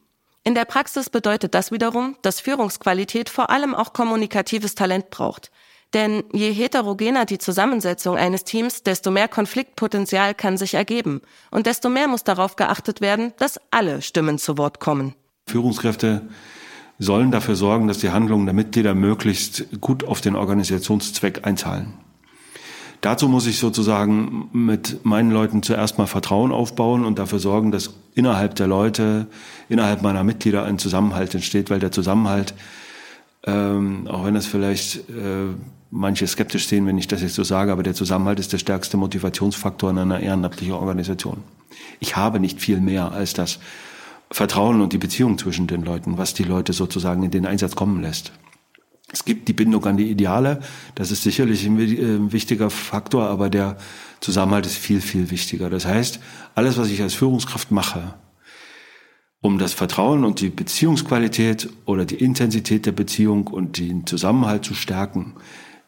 In 0.43 0.55
der 0.55 0.65
Praxis 0.65 1.09
bedeutet 1.09 1.55
das 1.55 1.71
wiederum, 1.71 2.17
dass 2.23 2.41
Führungsqualität 2.41 3.31
vor 3.31 3.51
allem 3.51 3.75
auch 3.75 3.93
kommunikatives 3.93 4.75
Talent 4.75 5.11
braucht– 5.11 5.53
denn 5.95 6.25
je 6.33 6.53
heterogener 6.53 7.25
die 7.25 7.39
Zusammensetzung 7.39 8.17
eines 8.17 8.45
Teams, 8.45 8.83
desto 8.83 9.11
mehr 9.11 9.29
Konfliktpotenzial 9.29 10.35
kann 10.35 10.57
sich 10.57 10.75
ergeben. 10.75 11.23
Und 11.51 11.67
desto 11.67 11.89
mehr 11.89 12.09
muss 12.09 12.25
darauf 12.25 12.57
geachtet 12.57 13.01
werden, 13.01 13.33
dass 13.39 13.61
alle 13.71 14.03
Stimmen 14.03 14.39
zu 14.39 14.59
Wort 14.59 14.81
kommen. 14.81 15.15
Führungskräfte 15.47 16.23
sollen 16.99 17.31
dafür 17.31 17.57
sorgen, 17.57 17.89
dass 17.89 17.99
die 17.99 18.11
Handlungen 18.11 18.47
der 18.47 18.55
Mitglieder 18.55 18.95
möglichst 18.95 19.81
gut 19.81 20.05
auf 20.05 20.21
den 20.21 20.37
Organisationszweck 20.37 21.47
einzahlen. 21.47 21.95
Dazu 23.01 23.29
muss 23.29 23.47
ich 23.47 23.59
sozusagen 23.59 24.49
mit 24.53 25.05
meinen 25.05 25.31
Leuten 25.31 25.63
zuerst 25.63 25.99
mal 25.99 26.07
Vertrauen 26.07 26.53
aufbauen 26.53 27.05
und 27.05 27.19
dafür 27.19 27.39
sorgen, 27.39 27.71
dass 27.71 27.91
innerhalb 28.15 28.55
der 28.55 28.67
Leute, 28.67 29.27
innerhalb 29.69 30.01
meiner 30.01 30.25
Mitglieder 30.25 30.65
ein 30.65 30.79
Zusammenhalt 30.79 31.35
entsteht, 31.35 31.69
weil 31.69 31.81
der 31.81 31.93
Zusammenhalt, 31.93 32.55
ähm, 33.47 34.09
auch 34.09 34.25
wenn 34.25 34.33
das 34.33 34.47
vielleicht 34.47 35.11
äh, 35.11 35.53
manche 35.95 36.27
skeptisch 36.27 36.67
sehen, 36.67 36.87
wenn 36.87 36.99
ich 36.99 37.09
das 37.09 37.23
jetzt 37.23 37.35
so 37.35 37.45
sage, 37.45 37.71
aber 37.71 37.85
der 37.85 37.95
Zusammenhalt 37.95 38.41
ist 38.41 38.53
der 38.53 38.59
stärkste 38.59 38.97
Motivationsfaktor 38.97 39.91
in 39.91 39.99
einer 39.99 40.21
ehrenamtlichen 40.21 40.75
Organisation. 40.75 41.43
Ich 42.01 42.17
habe 42.17 42.41
nicht 42.41 42.61
viel 42.61 42.81
mehr 42.81 43.13
als 43.13 43.33
das 43.33 43.61
Vertrauen 44.31 44.81
und 44.81 44.93
die 44.93 44.99
Beziehung 44.99 45.39
zwischen 45.39 45.69
den 45.69 45.83
Leuten, 45.83 46.19
was 46.19 46.35
die 46.35 46.43
Leute 46.43 46.73
sozusagen 46.73 47.23
in 47.23 47.31
den 47.31 47.47
Einsatz 47.47 47.77
kommen 47.77 48.03
lässt. 48.03 48.33
Es 49.13 49.25
gibt 49.25 49.47
die 49.47 49.53
Bindung 49.53 49.85
an 49.87 49.97
die 49.97 50.11
Ideale, 50.11 50.61
das 50.97 51.13
ist 51.13 51.23
sicherlich 51.23 51.65
ein 51.65 51.79
äh, 51.79 52.33
wichtiger 52.33 52.71
Faktor, 52.71 53.29
aber 53.29 53.49
der 53.49 53.77
Zusammenhalt 54.21 54.67
ist 54.67 54.77
viel, 54.77 55.01
viel 55.01 55.31
wichtiger. 55.31 55.71
Das 55.71 55.87
heißt, 55.87 56.19
alles, 56.57 56.77
was 56.77 56.89
ich 56.89 57.01
als 57.03 57.15
Führungskraft 57.15 57.71
mache, 57.71 58.15
um 59.41 59.59
das 59.59 59.75
Vertrauen 59.75 60.25
und 60.25 60.41
die 60.41 60.51
Beziehungsqualität 60.51 61.69
oder 61.85 62.05
die 62.05 62.17
Intensität 62.17 62.87
der 62.87 62.93
Beziehung 62.93 63.47
und 63.47 63.79
den 63.79 64.07
Zusammenhalt 64.07 64.65
zu 64.65 64.75
stärken, 64.75 65.35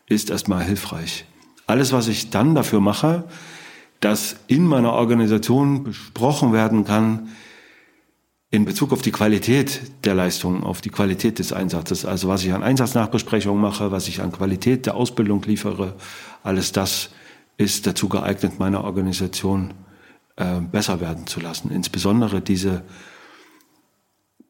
ist 0.08 0.30
erstmal 0.30 0.64
hilfreich. 0.64 1.24
Alles, 1.66 1.92
was 1.92 2.08
ich 2.08 2.30
dann 2.30 2.54
dafür 2.54 2.80
mache, 2.80 3.24
dass 4.00 4.36
in 4.46 4.64
meiner 4.66 4.92
Organisation 4.92 5.84
besprochen 5.84 6.52
werden 6.52 6.84
kann, 6.84 7.28
in 8.50 8.64
Bezug 8.64 8.92
auf 8.92 9.02
die 9.02 9.10
Qualität 9.10 9.80
der 10.04 10.14
Leistung, 10.14 10.62
auf 10.62 10.80
die 10.80 10.90
Qualität 10.90 11.38
des 11.38 11.52
Einsatzes, 11.52 12.06
also 12.06 12.28
was 12.28 12.44
ich 12.44 12.52
an 12.52 12.62
Einsatznachbesprechungen 12.62 13.60
mache, 13.60 13.90
was 13.90 14.06
ich 14.06 14.20
an 14.20 14.32
Qualität 14.32 14.86
der 14.86 14.94
Ausbildung 14.94 15.42
liefere, 15.42 15.94
alles 16.44 16.72
das 16.72 17.10
ist 17.56 17.86
dazu 17.86 18.08
geeignet, 18.08 18.58
meine 18.58 18.84
Organisation 18.84 19.74
äh, 20.36 20.60
besser 20.60 21.00
werden 21.00 21.26
zu 21.26 21.40
lassen. 21.40 21.70
Insbesondere 21.70 22.40
diese 22.40 22.82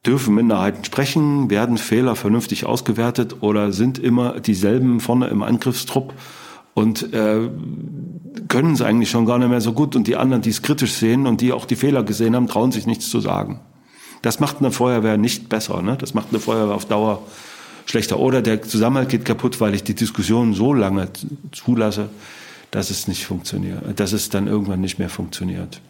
dürfen 0.06 0.34
Minderheiten 0.34 0.84
sprechen, 0.84 1.50
werden 1.50 1.78
Fehler 1.78 2.16
vernünftig 2.16 2.64
ausgewertet 2.64 3.36
oder 3.40 3.72
sind 3.72 3.98
immer 3.98 4.40
dieselben 4.40 5.00
vorne 5.00 5.28
im 5.28 5.42
Angriffstrupp 5.42 6.14
und 6.74 7.12
äh, 7.12 7.48
können 8.48 8.72
es 8.74 8.82
eigentlich 8.82 9.10
schon 9.10 9.26
gar 9.26 9.38
nicht 9.38 9.48
mehr 9.48 9.60
so 9.60 9.72
gut 9.72 9.96
und 9.96 10.06
die 10.06 10.16
anderen, 10.16 10.42
die 10.42 10.50
es 10.50 10.62
kritisch 10.62 10.92
sehen 10.92 11.26
und 11.26 11.40
die 11.40 11.52
auch 11.52 11.64
die 11.64 11.76
Fehler 11.76 12.02
gesehen 12.02 12.36
haben, 12.36 12.46
trauen 12.48 12.70
sich 12.70 12.86
nichts 12.86 13.08
zu 13.08 13.20
sagen. 13.20 13.60
Das 14.22 14.40
macht 14.40 14.58
eine 14.58 14.70
Feuerwehr 14.70 15.16
nicht 15.16 15.48
besser. 15.48 15.82
Ne? 15.82 15.96
Das 15.98 16.14
macht 16.14 16.28
eine 16.30 16.40
Feuerwehr 16.40 16.74
auf 16.74 16.84
Dauer 16.84 17.22
schlechter. 17.86 18.18
Oder 18.18 18.42
der 18.42 18.62
Zusammenhalt 18.62 19.08
geht 19.08 19.24
kaputt, 19.24 19.60
weil 19.60 19.74
ich 19.74 19.84
die 19.84 19.94
Diskussion 19.94 20.54
so 20.54 20.74
lange 20.74 21.08
zulasse, 21.52 22.08
dass 22.70 22.90
es 22.90 23.08
nicht 23.08 23.24
funktioniert, 23.24 23.98
dass 23.98 24.12
es 24.12 24.28
dann 24.28 24.46
irgendwann 24.46 24.80
nicht 24.80 24.98
mehr 24.98 25.08
funktioniert. 25.08 25.80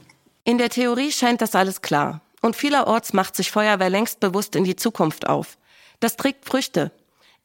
In 0.44 0.58
der 0.58 0.68
Theorie 0.68 1.10
scheint 1.10 1.40
das 1.40 1.54
alles 1.54 1.82
klar. 1.82 2.20
Und 2.42 2.56
vielerorts 2.56 3.12
macht 3.12 3.36
sich 3.36 3.50
Feuerwehr 3.50 3.90
längst 3.90 4.20
bewusst 4.20 4.56
in 4.56 4.64
die 4.64 4.76
Zukunft 4.76 5.26
auf. 5.26 5.58
Das 6.00 6.16
trägt 6.16 6.44
Früchte. 6.44 6.92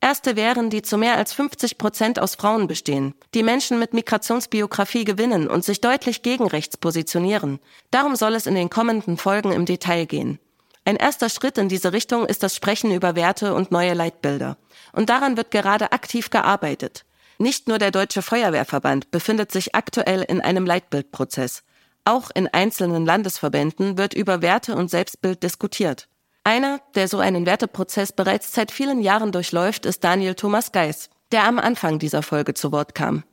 Erste 0.03 0.35
Wehren, 0.35 0.71
die 0.71 0.81
zu 0.81 0.97
mehr 0.97 1.17
als 1.17 1.31
50 1.31 1.77
Prozent 1.77 2.19
aus 2.19 2.33
Frauen 2.33 2.67
bestehen, 2.67 3.13
die 3.35 3.43
Menschen 3.43 3.77
mit 3.77 3.93
Migrationsbiografie 3.93 5.05
gewinnen 5.05 5.47
und 5.47 5.63
sich 5.63 5.79
deutlich 5.79 6.23
gegen 6.23 6.47
rechts 6.47 6.75
positionieren. 6.75 7.59
Darum 7.91 8.15
soll 8.15 8.33
es 8.33 8.47
in 8.47 8.55
den 8.55 8.71
kommenden 8.71 9.17
Folgen 9.17 9.51
im 9.51 9.65
Detail 9.65 10.05
gehen. 10.05 10.39
Ein 10.85 10.95
erster 10.95 11.29
Schritt 11.29 11.59
in 11.59 11.69
diese 11.69 11.93
Richtung 11.93 12.25
ist 12.25 12.41
das 12.41 12.55
Sprechen 12.55 12.91
über 12.91 13.15
Werte 13.15 13.53
und 13.53 13.69
neue 13.69 13.93
Leitbilder. 13.93 14.57
Und 14.91 15.11
daran 15.11 15.37
wird 15.37 15.51
gerade 15.51 15.91
aktiv 15.91 16.31
gearbeitet. 16.31 17.05
Nicht 17.37 17.67
nur 17.67 17.77
der 17.77 17.91
Deutsche 17.91 18.23
Feuerwehrverband 18.23 19.11
befindet 19.11 19.51
sich 19.51 19.75
aktuell 19.75 20.23
in 20.23 20.41
einem 20.41 20.65
Leitbildprozess. 20.65 21.63
Auch 22.03 22.31
in 22.33 22.47
einzelnen 22.47 23.05
Landesverbänden 23.05 23.97
wird 23.97 24.13
über 24.13 24.41
Werte 24.41 24.75
und 24.75 24.89
Selbstbild 24.89 25.43
diskutiert. 25.43 26.07
Einer, 26.43 26.79
der 26.95 27.07
so 27.07 27.19
einen 27.19 27.45
Werteprozess 27.45 28.11
bereits 28.11 28.53
seit 28.53 28.71
vielen 28.71 29.01
Jahren 29.01 29.31
durchläuft, 29.31 29.85
ist 29.85 30.03
Daniel 30.03 30.33
Thomas 30.33 30.71
Geis, 30.71 31.09
der 31.31 31.43
am 31.43 31.59
Anfang 31.59 31.99
dieser 31.99 32.23
Folge 32.23 32.55
zu 32.55 32.71
Wort 32.71 32.95
kam. 32.95 33.23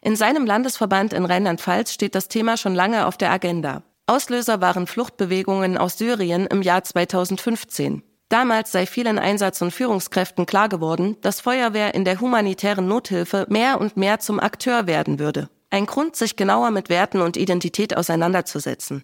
In 0.00 0.16
seinem 0.16 0.46
Landesverband 0.46 1.12
in 1.12 1.24
Rheinland-Pfalz 1.24 1.92
steht 1.92 2.14
das 2.14 2.28
Thema 2.28 2.56
schon 2.56 2.74
lange 2.74 3.06
auf 3.06 3.16
der 3.18 3.30
Agenda. 3.30 3.82
Auslöser 4.06 4.60
waren 4.60 4.86
Fluchtbewegungen 4.86 5.78
aus 5.78 5.98
Syrien 5.98 6.46
im 6.46 6.62
Jahr 6.62 6.84
2015. 6.84 8.02
Damals 8.28 8.72
sei 8.72 8.86
vielen 8.86 9.18
Einsatz- 9.18 9.62
und 9.62 9.70
Führungskräften 9.70 10.46
klar 10.46 10.68
geworden, 10.68 11.16
dass 11.20 11.40
Feuerwehr 11.40 11.94
in 11.94 12.04
der 12.04 12.20
humanitären 12.20 12.88
Nothilfe 12.88 13.46
mehr 13.48 13.80
und 13.80 13.96
mehr 13.96 14.18
zum 14.20 14.40
Akteur 14.40 14.86
werden 14.86 15.18
würde. 15.18 15.48
Ein 15.74 15.86
Grund, 15.86 16.14
sich 16.14 16.36
genauer 16.36 16.70
mit 16.70 16.88
Werten 16.88 17.20
und 17.20 17.36
Identität 17.36 17.96
auseinanderzusetzen. 17.96 19.02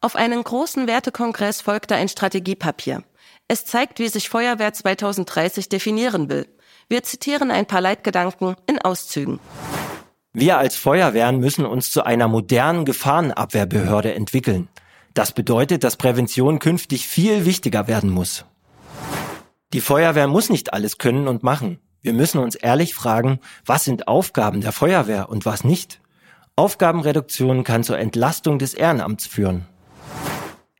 Auf 0.00 0.16
einen 0.16 0.42
großen 0.42 0.86
Wertekongress 0.86 1.60
folgte 1.60 1.96
ein 1.96 2.08
Strategiepapier. 2.08 3.02
Es 3.46 3.66
zeigt, 3.66 3.98
wie 3.98 4.08
sich 4.08 4.30
Feuerwehr 4.30 4.72
2030 4.72 5.68
definieren 5.68 6.30
will. 6.30 6.48
Wir 6.88 7.02
zitieren 7.02 7.50
ein 7.50 7.66
paar 7.66 7.82
Leitgedanken 7.82 8.56
in 8.66 8.78
Auszügen. 8.78 9.38
Wir 10.32 10.56
als 10.56 10.76
Feuerwehren 10.76 11.40
müssen 11.40 11.66
uns 11.66 11.90
zu 11.90 12.02
einer 12.02 12.26
modernen 12.26 12.86
Gefahrenabwehrbehörde 12.86 14.14
entwickeln. 14.14 14.70
Das 15.12 15.32
bedeutet, 15.32 15.84
dass 15.84 15.98
Prävention 15.98 16.58
künftig 16.58 17.06
viel 17.06 17.44
wichtiger 17.44 17.86
werden 17.86 18.08
muss. 18.08 18.46
Die 19.74 19.82
Feuerwehr 19.82 20.26
muss 20.26 20.48
nicht 20.48 20.72
alles 20.72 20.96
können 20.96 21.28
und 21.28 21.42
machen. 21.42 21.80
Wir 22.08 22.14
müssen 22.14 22.38
uns 22.38 22.54
ehrlich 22.54 22.94
fragen, 22.94 23.38
was 23.66 23.84
sind 23.84 24.08
Aufgaben 24.08 24.62
der 24.62 24.72
Feuerwehr 24.72 25.28
und 25.28 25.44
was 25.44 25.62
nicht. 25.62 26.00
Aufgabenreduktion 26.56 27.64
kann 27.64 27.84
zur 27.84 27.98
Entlastung 27.98 28.58
des 28.58 28.72
Ehrenamts 28.72 29.26
führen. 29.26 29.66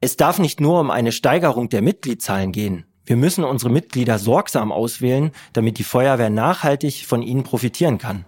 Es 0.01 0.17
darf 0.17 0.39
nicht 0.39 0.59
nur 0.59 0.81
um 0.81 0.91
eine 0.91 1.13
Steigerung 1.13 1.69
der 1.69 1.83
Mitgliedszahlen 1.83 2.51
gehen. 2.51 2.87
Wir 3.05 3.17
müssen 3.17 3.45
unsere 3.45 3.71
Mitglieder 3.71 4.19
sorgsam 4.19 4.73
auswählen, 4.73 5.33
damit 5.53 5.77
die 5.77 5.85
Feuerwehr 5.85 6.31
nachhaltig 6.31 7.05
von 7.07 7.21
ihnen 7.21 7.43
profitieren 7.43 7.99
kann. 7.99 8.25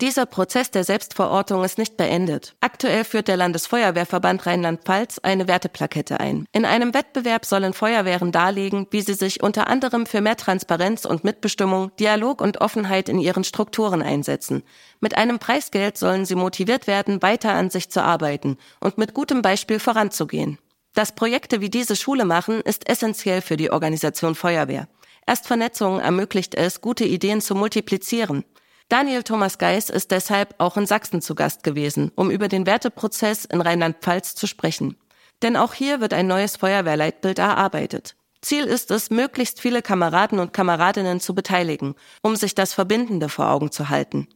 Dieser 0.00 0.24
Prozess 0.24 0.70
der 0.70 0.82
Selbstverortung 0.82 1.62
ist 1.62 1.76
nicht 1.76 1.98
beendet. 1.98 2.54
Aktuell 2.60 3.04
führt 3.04 3.28
der 3.28 3.36
Landesfeuerwehrverband 3.36 4.46
Rheinland-Pfalz 4.46 5.18
eine 5.18 5.46
Werteplakette 5.46 6.18
ein. 6.18 6.46
In 6.52 6.64
einem 6.64 6.94
Wettbewerb 6.94 7.44
sollen 7.44 7.74
Feuerwehren 7.74 8.32
darlegen, 8.32 8.86
wie 8.90 9.02
sie 9.02 9.12
sich 9.12 9.42
unter 9.42 9.66
anderem 9.66 10.06
für 10.06 10.22
mehr 10.22 10.38
Transparenz 10.38 11.04
und 11.04 11.22
Mitbestimmung, 11.22 11.94
Dialog 12.00 12.40
und 12.40 12.62
Offenheit 12.62 13.10
in 13.10 13.18
ihren 13.18 13.44
Strukturen 13.44 14.00
einsetzen. 14.00 14.62
Mit 15.00 15.18
einem 15.18 15.38
Preisgeld 15.38 15.98
sollen 15.98 16.24
sie 16.24 16.34
motiviert 16.34 16.86
werden, 16.86 17.20
weiter 17.20 17.52
an 17.52 17.68
sich 17.68 17.90
zu 17.90 18.02
arbeiten 18.02 18.56
und 18.80 18.96
mit 18.96 19.12
gutem 19.12 19.42
Beispiel 19.42 19.80
voranzugehen. 19.80 20.58
Dass 20.94 21.14
Projekte 21.14 21.60
wie 21.60 21.68
diese 21.68 21.94
Schule 21.94 22.24
machen, 22.24 22.62
ist 22.62 22.88
essentiell 22.88 23.42
für 23.42 23.58
die 23.58 23.70
Organisation 23.70 24.34
Feuerwehr. 24.34 24.88
Erst 25.26 25.46
Vernetzung 25.46 26.00
ermöglicht 26.00 26.54
es, 26.54 26.80
gute 26.80 27.04
Ideen 27.04 27.40
zu 27.42 27.54
multiplizieren. 27.54 28.44
Daniel 28.90 29.22
Thomas 29.22 29.58
Geis 29.58 29.88
ist 29.88 30.10
deshalb 30.10 30.56
auch 30.58 30.76
in 30.76 30.84
Sachsen 30.84 31.22
zu 31.22 31.36
Gast 31.36 31.62
gewesen, 31.62 32.10
um 32.16 32.28
über 32.28 32.48
den 32.48 32.66
Werteprozess 32.66 33.44
in 33.44 33.60
Rheinland-Pfalz 33.60 34.34
zu 34.34 34.48
sprechen. 34.48 34.96
Denn 35.42 35.56
auch 35.56 35.74
hier 35.74 36.00
wird 36.00 36.12
ein 36.12 36.26
neues 36.26 36.56
Feuerwehrleitbild 36.56 37.38
erarbeitet. 37.38 38.16
Ziel 38.42 38.64
ist 38.64 38.90
es, 38.90 39.10
möglichst 39.10 39.60
viele 39.60 39.80
Kameraden 39.80 40.40
und 40.40 40.52
Kameradinnen 40.52 41.20
zu 41.20 41.36
beteiligen, 41.36 41.94
um 42.22 42.34
sich 42.34 42.56
das 42.56 42.74
Verbindende 42.74 43.28
vor 43.28 43.48
Augen 43.50 43.70
zu 43.70 43.90
halten. 43.90 44.26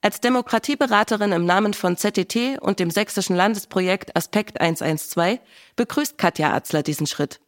Als 0.00 0.20
Demokratieberaterin 0.20 1.30
im 1.30 1.44
Namen 1.44 1.72
von 1.72 1.96
ZTT 1.96 2.58
und 2.60 2.80
dem 2.80 2.90
sächsischen 2.90 3.36
Landesprojekt 3.36 4.16
Aspekt 4.16 4.60
112 4.60 5.38
begrüßt 5.76 6.18
Katja 6.18 6.52
Atzler 6.52 6.82
diesen 6.82 7.06
Schritt. 7.06 7.38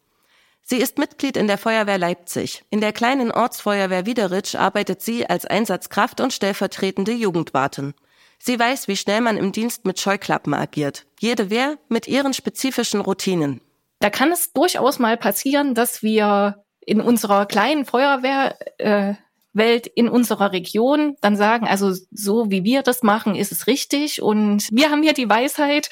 Sie 0.63 0.79
ist 0.79 0.99
Mitglied 0.99 1.37
in 1.37 1.49
der 1.49 1.59
Feuerwehr 1.59 1.99
Leipzig. 1.99 2.65
In 2.71 2.81
der 2.81 2.93
kleinen 2.93 3.31
Ortsfeuerwehr 3.31 4.07
Wiederitsch 4.07 4.55
arbeitet 4.55 5.03
sie 5.03 5.27
als 5.29 5.45
Einsatzkraft 5.45 6.21
und 6.21 6.33
stellvertretende 6.33 7.13
Jugendwartin. 7.13 7.95
Sie 8.39 8.59
weiß, 8.59 8.89
wie 8.89 8.97
schnell 8.97 9.21
man 9.21 9.37
im 9.37 9.53
Dienst 9.53 9.85
mit 9.85 10.01
Scheuklappen 10.01 10.55
agiert. 10.55 11.07
Jede 11.21 11.51
Wehr 11.51 11.79
mit 11.89 12.09
ihren 12.09 12.35
spezifischen 12.35 13.01
Routinen. 13.01 13.61
Da 14.01 14.11
kann 14.11 14.33
es 14.33 14.53
durchaus 14.53 14.99
mal 14.99 15.17
passieren, 15.17 15.75
dass 15.75 16.03
wir 16.03 16.65
in 16.81 17.01
unserer 17.01 17.47
kleinen 17.47 17.85
Feuerwehr 17.85 18.57
äh, 18.79 19.15
Welt 19.53 19.87
in 19.87 20.09
unserer 20.09 20.53
Region 20.53 21.17
dann 21.21 21.37
sagen, 21.37 21.67
also 21.67 21.93
so 22.11 22.51
wie 22.51 22.65
wir 22.65 22.83
das 22.83 23.03
machen, 23.03 23.35
ist 23.35 23.53
es 23.53 23.67
richtig 23.67 24.23
und 24.23 24.69
wir 24.71 24.91
haben 24.91 25.03
hier 25.03 25.15
die 25.15 25.29
Weisheit. 25.29 25.91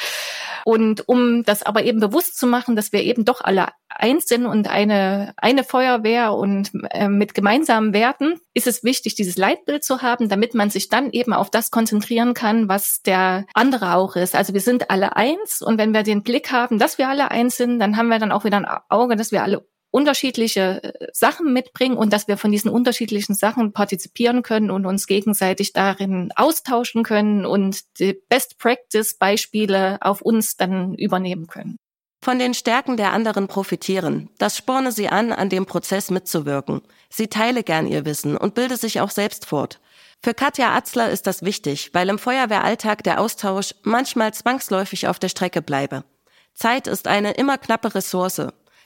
Und 0.64 1.08
um 1.08 1.42
das 1.42 1.62
aber 1.62 1.84
eben 1.84 2.00
bewusst 2.00 2.38
zu 2.38 2.46
machen, 2.46 2.76
dass 2.76 2.92
wir 2.92 3.02
eben 3.02 3.24
doch 3.24 3.40
alle 3.40 3.68
eins 3.88 4.26
sind 4.26 4.46
und 4.46 4.68
eine, 4.68 5.32
eine 5.36 5.64
Feuerwehr 5.64 6.34
und 6.34 6.70
äh, 6.90 7.08
mit 7.08 7.34
gemeinsamen 7.34 7.92
Werten, 7.92 8.34
ist 8.54 8.66
es 8.66 8.84
wichtig, 8.84 9.14
dieses 9.14 9.36
Leitbild 9.36 9.84
zu 9.84 10.02
haben, 10.02 10.28
damit 10.28 10.54
man 10.54 10.70
sich 10.70 10.88
dann 10.88 11.10
eben 11.10 11.32
auf 11.32 11.50
das 11.50 11.70
konzentrieren 11.70 12.34
kann, 12.34 12.68
was 12.68 13.02
der 13.02 13.46
andere 13.54 13.94
auch 13.94 14.16
ist. 14.16 14.34
Also 14.34 14.54
wir 14.54 14.60
sind 14.60 14.90
alle 14.90 15.16
eins 15.16 15.62
und 15.62 15.78
wenn 15.78 15.94
wir 15.94 16.02
den 16.02 16.22
Blick 16.22 16.52
haben, 16.52 16.78
dass 16.78 16.98
wir 16.98 17.08
alle 17.08 17.30
eins 17.30 17.56
sind, 17.56 17.78
dann 17.78 17.96
haben 17.96 18.08
wir 18.08 18.18
dann 18.18 18.32
auch 18.32 18.44
wieder 18.44 18.58
ein 18.58 18.68
Auge, 18.88 19.16
dass 19.16 19.32
wir 19.32 19.42
alle 19.42 19.66
unterschiedliche 19.90 20.82
äh, 20.82 21.06
Sachen 21.12 21.52
mitbringen 21.52 21.96
und 21.96 22.12
dass 22.12 22.28
wir 22.28 22.36
von 22.36 22.52
diesen 22.52 22.70
unterschiedlichen 22.70 23.34
Sachen 23.34 23.72
partizipieren 23.72 24.42
können 24.42 24.70
und 24.70 24.86
uns 24.86 25.06
gegenseitig 25.06 25.72
darin 25.72 26.30
austauschen 26.36 27.02
können 27.02 27.44
und 27.46 27.98
die 27.98 28.18
Best 28.28 28.58
Practice 28.58 29.14
Beispiele 29.14 29.98
auf 30.00 30.22
uns 30.22 30.56
dann 30.56 30.94
übernehmen 30.94 31.46
können. 31.46 31.76
Von 32.22 32.38
den 32.38 32.52
Stärken 32.52 32.98
der 32.98 33.12
anderen 33.12 33.48
profitieren. 33.48 34.28
Das 34.36 34.56
sporne 34.56 34.92
sie 34.92 35.08
an, 35.08 35.32
an 35.32 35.48
dem 35.48 35.64
Prozess 35.64 36.10
mitzuwirken. 36.10 36.82
Sie 37.08 37.28
teile 37.28 37.62
gern 37.62 37.86
ihr 37.86 38.04
Wissen 38.04 38.36
und 38.36 38.54
bilde 38.54 38.76
sich 38.76 39.00
auch 39.00 39.10
selbst 39.10 39.46
fort. 39.46 39.80
Für 40.22 40.34
Katja 40.34 40.76
Atzler 40.76 41.08
ist 41.08 41.26
das 41.26 41.42
wichtig, 41.42 41.94
weil 41.94 42.10
im 42.10 42.18
Feuerwehralltag 42.18 43.02
der 43.04 43.20
Austausch 43.20 43.74
manchmal 43.84 44.34
zwangsläufig 44.34 45.08
auf 45.08 45.18
der 45.18 45.30
Strecke 45.30 45.62
bleibe. 45.62 46.04
Zeit 46.52 46.86
ist 46.86 47.08
eine 47.08 47.32
immer 47.32 47.56
knappe 47.56 47.94
Ressource 47.94 48.42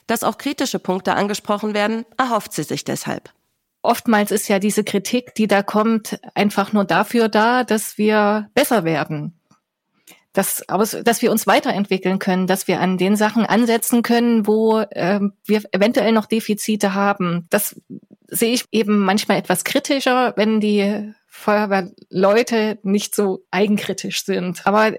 dass 0.06 0.24
auch 0.24 0.38
kritische 0.38 0.78
Punkte 0.78 1.14
angesprochen 1.14 1.74
werden, 1.74 2.04
erhofft 2.18 2.52
sie 2.52 2.62
sich 2.62 2.84
deshalb. 2.84 3.30
Oftmals 3.82 4.30
ist 4.30 4.48
ja 4.48 4.58
diese 4.58 4.82
Kritik, 4.82 5.34
die 5.34 5.46
da 5.46 5.62
kommt, 5.62 6.18
einfach 6.34 6.72
nur 6.72 6.84
dafür 6.84 7.28
da, 7.28 7.64
dass 7.64 7.98
wir 7.98 8.48
besser 8.54 8.84
werden. 8.84 9.38
Dass, 10.32 10.64
dass 11.04 11.22
wir 11.22 11.30
uns 11.30 11.46
weiterentwickeln 11.46 12.18
können, 12.18 12.46
dass 12.46 12.66
wir 12.66 12.80
an 12.80 12.98
den 12.98 13.14
Sachen 13.14 13.46
ansetzen 13.46 14.02
können, 14.02 14.46
wo 14.46 14.78
äh, 14.78 15.20
wir 15.44 15.62
eventuell 15.70 16.12
noch 16.12 16.26
Defizite 16.26 16.94
haben. 16.94 17.46
Das 17.50 17.80
sehe 18.26 18.54
ich 18.54 18.64
eben 18.72 18.98
manchmal 18.98 19.36
etwas 19.36 19.64
kritischer, 19.64 20.32
wenn 20.36 20.60
die 20.60 21.12
Feuerwehrleute 21.28 22.78
nicht 22.82 23.14
so 23.14 23.44
eigenkritisch 23.50 24.24
sind. 24.24 24.66
Aber 24.66 24.92
da, 24.92 24.96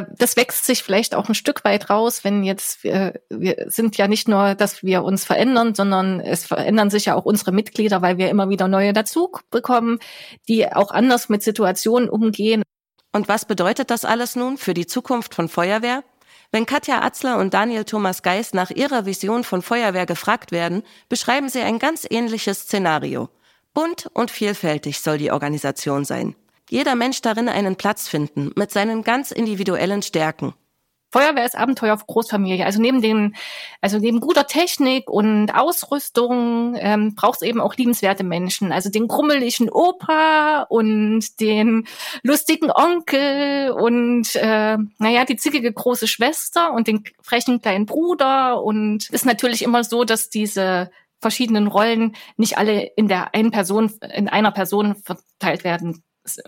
das 0.00 0.36
wächst 0.36 0.64
sich 0.64 0.82
vielleicht 0.82 1.14
auch 1.14 1.28
ein 1.28 1.34
Stück 1.34 1.64
weit 1.64 1.90
raus, 1.90 2.24
wenn 2.24 2.44
jetzt 2.44 2.82
wir, 2.82 3.20
wir 3.28 3.66
sind 3.66 3.96
ja 3.98 4.08
nicht 4.08 4.26
nur, 4.26 4.54
dass 4.54 4.82
wir 4.82 5.02
uns 5.04 5.24
verändern, 5.24 5.74
sondern 5.74 6.20
es 6.20 6.46
verändern 6.46 6.88
sich 6.88 7.06
ja 7.06 7.14
auch 7.14 7.24
unsere 7.24 7.52
Mitglieder, 7.52 8.00
weil 8.00 8.16
wir 8.16 8.30
immer 8.30 8.48
wieder 8.48 8.68
neue 8.68 8.92
dazu 8.92 9.30
bekommen, 9.50 9.98
die 10.48 10.70
auch 10.72 10.90
anders 10.90 11.28
mit 11.28 11.42
Situationen 11.42 12.08
umgehen. 12.08 12.62
Und 13.12 13.28
was 13.28 13.44
bedeutet 13.44 13.90
das 13.90 14.04
alles 14.04 14.36
nun 14.36 14.56
für 14.56 14.72
die 14.72 14.86
Zukunft 14.86 15.34
von 15.34 15.48
Feuerwehr? 15.48 16.02
Wenn 16.50 16.66
Katja 16.66 17.02
Atzler 17.02 17.38
und 17.38 17.54
Daniel 17.54 17.84
Thomas 17.84 18.22
Geis 18.22 18.54
nach 18.54 18.70
ihrer 18.70 19.06
Vision 19.06 19.44
von 19.44 19.62
Feuerwehr 19.62 20.06
gefragt 20.06 20.52
werden, 20.52 20.82
beschreiben 21.08 21.48
sie 21.48 21.60
ein 21.60 21.78
ganz 21.78 22.06
ähnliches 22.08 22.60
Szenario. 22.60 23.28
Bunt 23.74 24.08
und 24.12 24.30
vielfältig 24.30 25.00
soll 25.00 25.18
die 25.18 25.32
Organisation 25.32 26.04
sein. 26.04 26.34
Jeder 26.72 26.94
Mensch 26.94 27.20
darin 27.20 27.50
einen 27.50 27.76
Platz 27.76 28.08
finden, 28.08 28.50
mit 28.56 28.70
seinen 28.70 29.02
ganz 29.02 29.30
individuellen 29.30 30.00
Stärken. 30.00 30.54
Feuerwehr 31.10 31.44
ist 31.44 31.54
Abenteuer 31.54 31.92
auf 31.92 32.06
Großfamilie. 32.06 32.64
Also 32.64 32.80
neben 32.80 33.02
dem, 33.02 33.34
also 33.82 33.98
neben 33.98 34.20
guter 34.20 34.46
Technik 34.46 35.10
und 35.10 35.50
Ausrüstung 35.50 36.74
ähm, 36.78 37.14
braucht 37.14 37.42
es 37.42 37.46
eben 37.46 37.60
auch 37.60 37.74
liebenswerte 37.76 38.24
Menschen. 38.24 38.72
Also 38.72 38.88
den 38.88 39.06
krummeligen 39.06 39.68
Opa 39.68 40.62
und 40.70 41.38
den 41.40 41.86
lustigen 42.22 42.70
Onkel 42.70 43.72
und 43.72 44.34
äh, 44.36 44.78
naja, 44.96 45.26
die 45.26 45.36
zickige 45.36 45.70
große 45.74 46.08
Schwester 46.08 46.72
und 46.72 46.86
den 46.86 47.04
frechen 47.20 47.60
kleinen 47.60 47.84
Bruder. 47.84 48.62
Und 48.62 49.10
ist 49.10 49.26
natürlich 49.26 49.60
immer 49.60 49.84
so, 49.84 50.04
dass 50.04 50.30
diese 50.30 50.90
verschiedenen 51.20 51.66
Rollen 51.66 52.16
nicht 52.38 52.56
alle 52.56 52.84
in 52.96 53.08
der 53.08 53.34
einen 53.34 53.50
Person, 53.50 53.92
in 54.14 54.30
einer 54.30 54.52
Person 54.52 54.94
verteilt 54.94 55.64
werden 55.64 56.02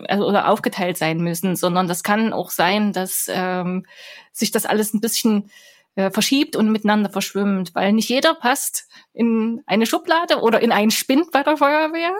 oder 0.09 0.49
aufgeteilt 0.49 0.97
sein 0.97 1.17
müssen, 1.17 1.55
sondern 1.55 1.87
das 1.87 2.03
kann 2.03 2.33
auch 2.33 2.49
sein, 2.49 2.93
dass 2.93 3.29
ähm, 3.29 3.85
sich 4.31 4.51
das 4.51 4.65
alles 4.65 4.93
ein 4.93 5.01
bisschen 5.01 5.49
äh, 5.95 6.11
verschiebt 6.11 6.55
und 6.55 6.71
miteinander 6.71 7.09
verschwimmt, 7.09 7.73
weil 7.75 7.93
nicht 7.93 8.09
jeder 8.09 8.35
passt 8.35 8.87
in 9.13 9.63
eine 9.65 9.85
Schublade 9.85 10.41
oder 10.41 10.61
in 10.61 10.71
einen 10.71 10.91
Spind 10.91 11.31
bei 11.31 11.43
der 11.43 11.57
Feuerwehr. 11.57 12.15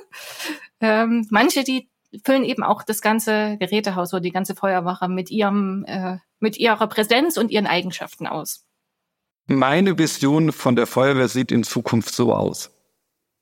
Ähm, 0.79 1.27
manche, 1.29 1.63
die 1.63 1.89
füllen 2.23 2.43
eben 2.43 2.63
auch 2.63 2.83
das 2.83 3.01
ganze 3.01 3.57
Gerätehaus 3.57 4.13
oder 4.13 4.21
die 4.21 4.31
ganze 4.31 4.55
Feuerwache 4.55 5.07
mit 5.09 5.29
ihrem, 5.29 5.83
äh, 5.87 6.17
mit 6.39 6.57
ihrer 6.57 6.87
Präsenz 6.87 7.37
und 7.37 7.51
ihren 7.51 7.67
Eigenschaften 7.67 8.27
aus. 8.27 8.65
Meine 9.47 9.97
Vision 9.97 10.51
von 10.51 10.75
der 10.75 10.87
Feuerwehr 10.87 11.27
sieht 11.27 11.51
in 11.51 11.63
Zukunft 11.63 12.15
so 12.15 12.33
aus. 12.33 12.71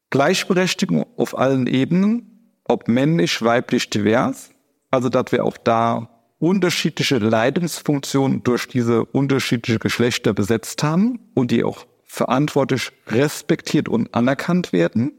Gleichberechtigung 0.09 1.05
auf 1.17 1.37
allen 1.37 1.65
Ebenen, 1.67 2.32
ob 2.65 2.87
männlich, 2.87 3.41
weiblich, 3.41 3.89
divers. 3.89 4.51
Also, 4.91 5.09
dass 5.09 5.31
wir 5.31 5.43
auch 5.45 5.57
da 5.57 6.09
unterschiedliche 6.39 7.19
Leidensfunktionen 7.19 8.43
durch 8.43 8.67
diese 8.67 9.05
unterschiedlichen 9.05 9.79
Geschlechter 9.79 10.33
besetzt 10.33 10.83
haben 10.83 11.19
und 11.33 11.51
die 11.51 11.63
auch 11.63 11.85
verantwortlich 12.03 12.91
respektiert 13.07 13.87
und 13.87 14.13
anerkannt 14.13 14.73
werden. 14.73 15.13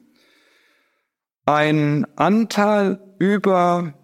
Ein 1.46 2.06
Anteil 2.16 3.00
über 3.18 3.94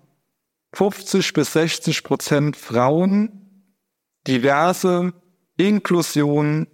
50 0.73 1.33
bis 1.35 1.53
60 1.53 2.05
Prozent 2.05 2.57
Frauen, 2.57 3.75
diverse 4.27 5.13
Inklusion, 5.57 6.67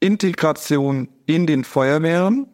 Integration 0.00 1.08
in 1.26 1.46
den 1.46 1.64
Feuerwehren, 1.64 2.46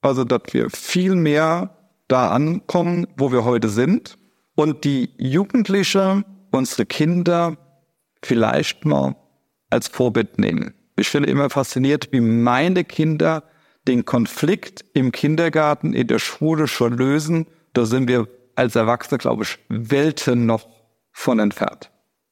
also 0.00 0.24
dass 0.24 0.42
wir 0.52 0.70
viel 0.70 1.14
mehr 1.14 1.77
da 2.08 2.30
ankommen, 2.30 3.06
wo 3.16 3.30
wir 3.32 3.44
heute 3.44 3.68
sind 3.68 4.16
und 4.54 4.84
die 4.84 5.10
Jugendliche, 5.18 6.24
unsere 6.50 6.86
Kinder 6.86 7.56
vielleicht 8.22 8.84
mal 8.84 9.14
als 9.70 9.88
Vorbild 9.88 10.38
nehmen. 10.38 10.74
Ich 10.96 11.08
finde 11.08 11.28
immer 11.28 11.50
fasziniert, 11.50 12.08
wie 12.10 12.20
meine 12.20 12.84
Kinder 12.84 13.44
den 13.86 14.04
Konflikt 14.04 14.84
im 14.94 15.12
Kindergarten, 15.12 15.92
in 15.92 16.06
der 16.08 16.18
Schule 16.18 16.66
schon 16.66 16.96
lösen. 16.96 17.46
Da 17.72 17.86
sind 17.86 18.08
wir 18.08 18.26
als 18.56 18.74
Erwachsene, 18.74 19.18
glaube 19.18 19.44
ich, 19.44 19.58
Welten 19.68 20.46
noch 20.46 20.66
von 21.12 21.38
entfernt. 21.38 21.90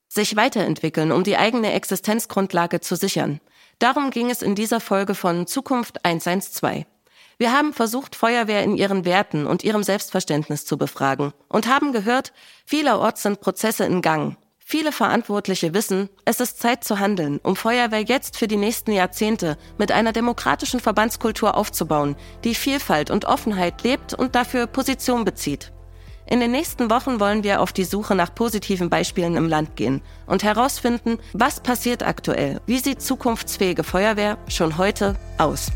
Sich 0.09 0.37
weiterentwickeln, 0.37 1.13
um 1.13 1.23
die 1.23 1.37
eigene 1.37 1.73
Existenzgrundlage 1.73 2.81
zu 2.81 2.97
sichern. 2.97 3.41
Darum 3.79 4.11
ging 4.11 4.31
es 4.31 4.43
in 4.43 4.55
dieser 4.55 4.81
Folge 4.81 5.15
von 5.15 5.47
Zukunft 5.47 6.05
112. 6.05 6.87
Wir 7.39 7.53
haben 7.53 7.75
versucht, 7.75 8.17
Feuerwehr 8.17 8.65
in 8.65 8.77
ihren 8.77 9.05
Werten 9.05 9.47
und 9.47 9.63
ihrem 9.63 9.83
Selbstverständnis 9.83 10.65
zu 10.65 10.79
befragen 10.79 11.35
und 11.49 11.67
haben 11.67 11.93
gehört, 11.93 12.33
vielerorts 12.65 13.23
sind 13.23 13.41
Prozesse 13.41 13.85
in 13.85 14.01
Gang. 14.01 14.39
Viele 14.59 14.91
Verantwortliche 14.91 15.75
wissen, 15.75 16.09
es 16.25 16.41
ist 16.41 16.59
Zeit 16.59 16.83
zu 16.83 16.99
handeln, 16.99 17.39
um 17.43 17.55
Feuerwehr 17.55 18.03
jetzt 18.03 18.39
für 18.39 18.49
die 18.49 18.57
nächsten 18.57 18.91
Jahrzehnte 18.91 19.59
mit 19.79 19.93
einer 19.93 20.13
demokratischen 20.13 20.81
Verbandskultur 20.81 21.57
aufzubauen, 21.57 22.17
die 22.43 22.55
Vielfalt 22.55 23.11
und 23.11 23.27
Offenheit 23.27 23.83
lebt 23.83 24.15
und 24.15 24.35
dafür 24.35 24.67
Position 24.67 25.25
bezieht. 25.25 25.73
In 26.29 26.41
den 26.41 26.51
nächsten 26.51 26.91
Wochen 26.91 27.21
wollen 27.21 27.45
wir 27.45 27.61
auf 27.61 27.73
die 27.73 27.85
Suche 27.85 28.17
nach 28.17 28.35
positiven 28.35 28.91
Beispielen 28.91 29.37
im 29.37 29.49
Land 29.49 29.77
gehen 29.77 30.03
und 30.27 30.43
herausfinden, 30.43 31.19
was 31.35 31.61
passiert 31.61 32.03
aktuell, 32.03 32.61
wie 32.67 32.79
sieht 32.79 33.03
zukunftsfähige 33.03 33.85
Feuerwehr 33.85 34.39
schon 34.49 34.79
heute 34.79 35.15
aus. 35.39 35.71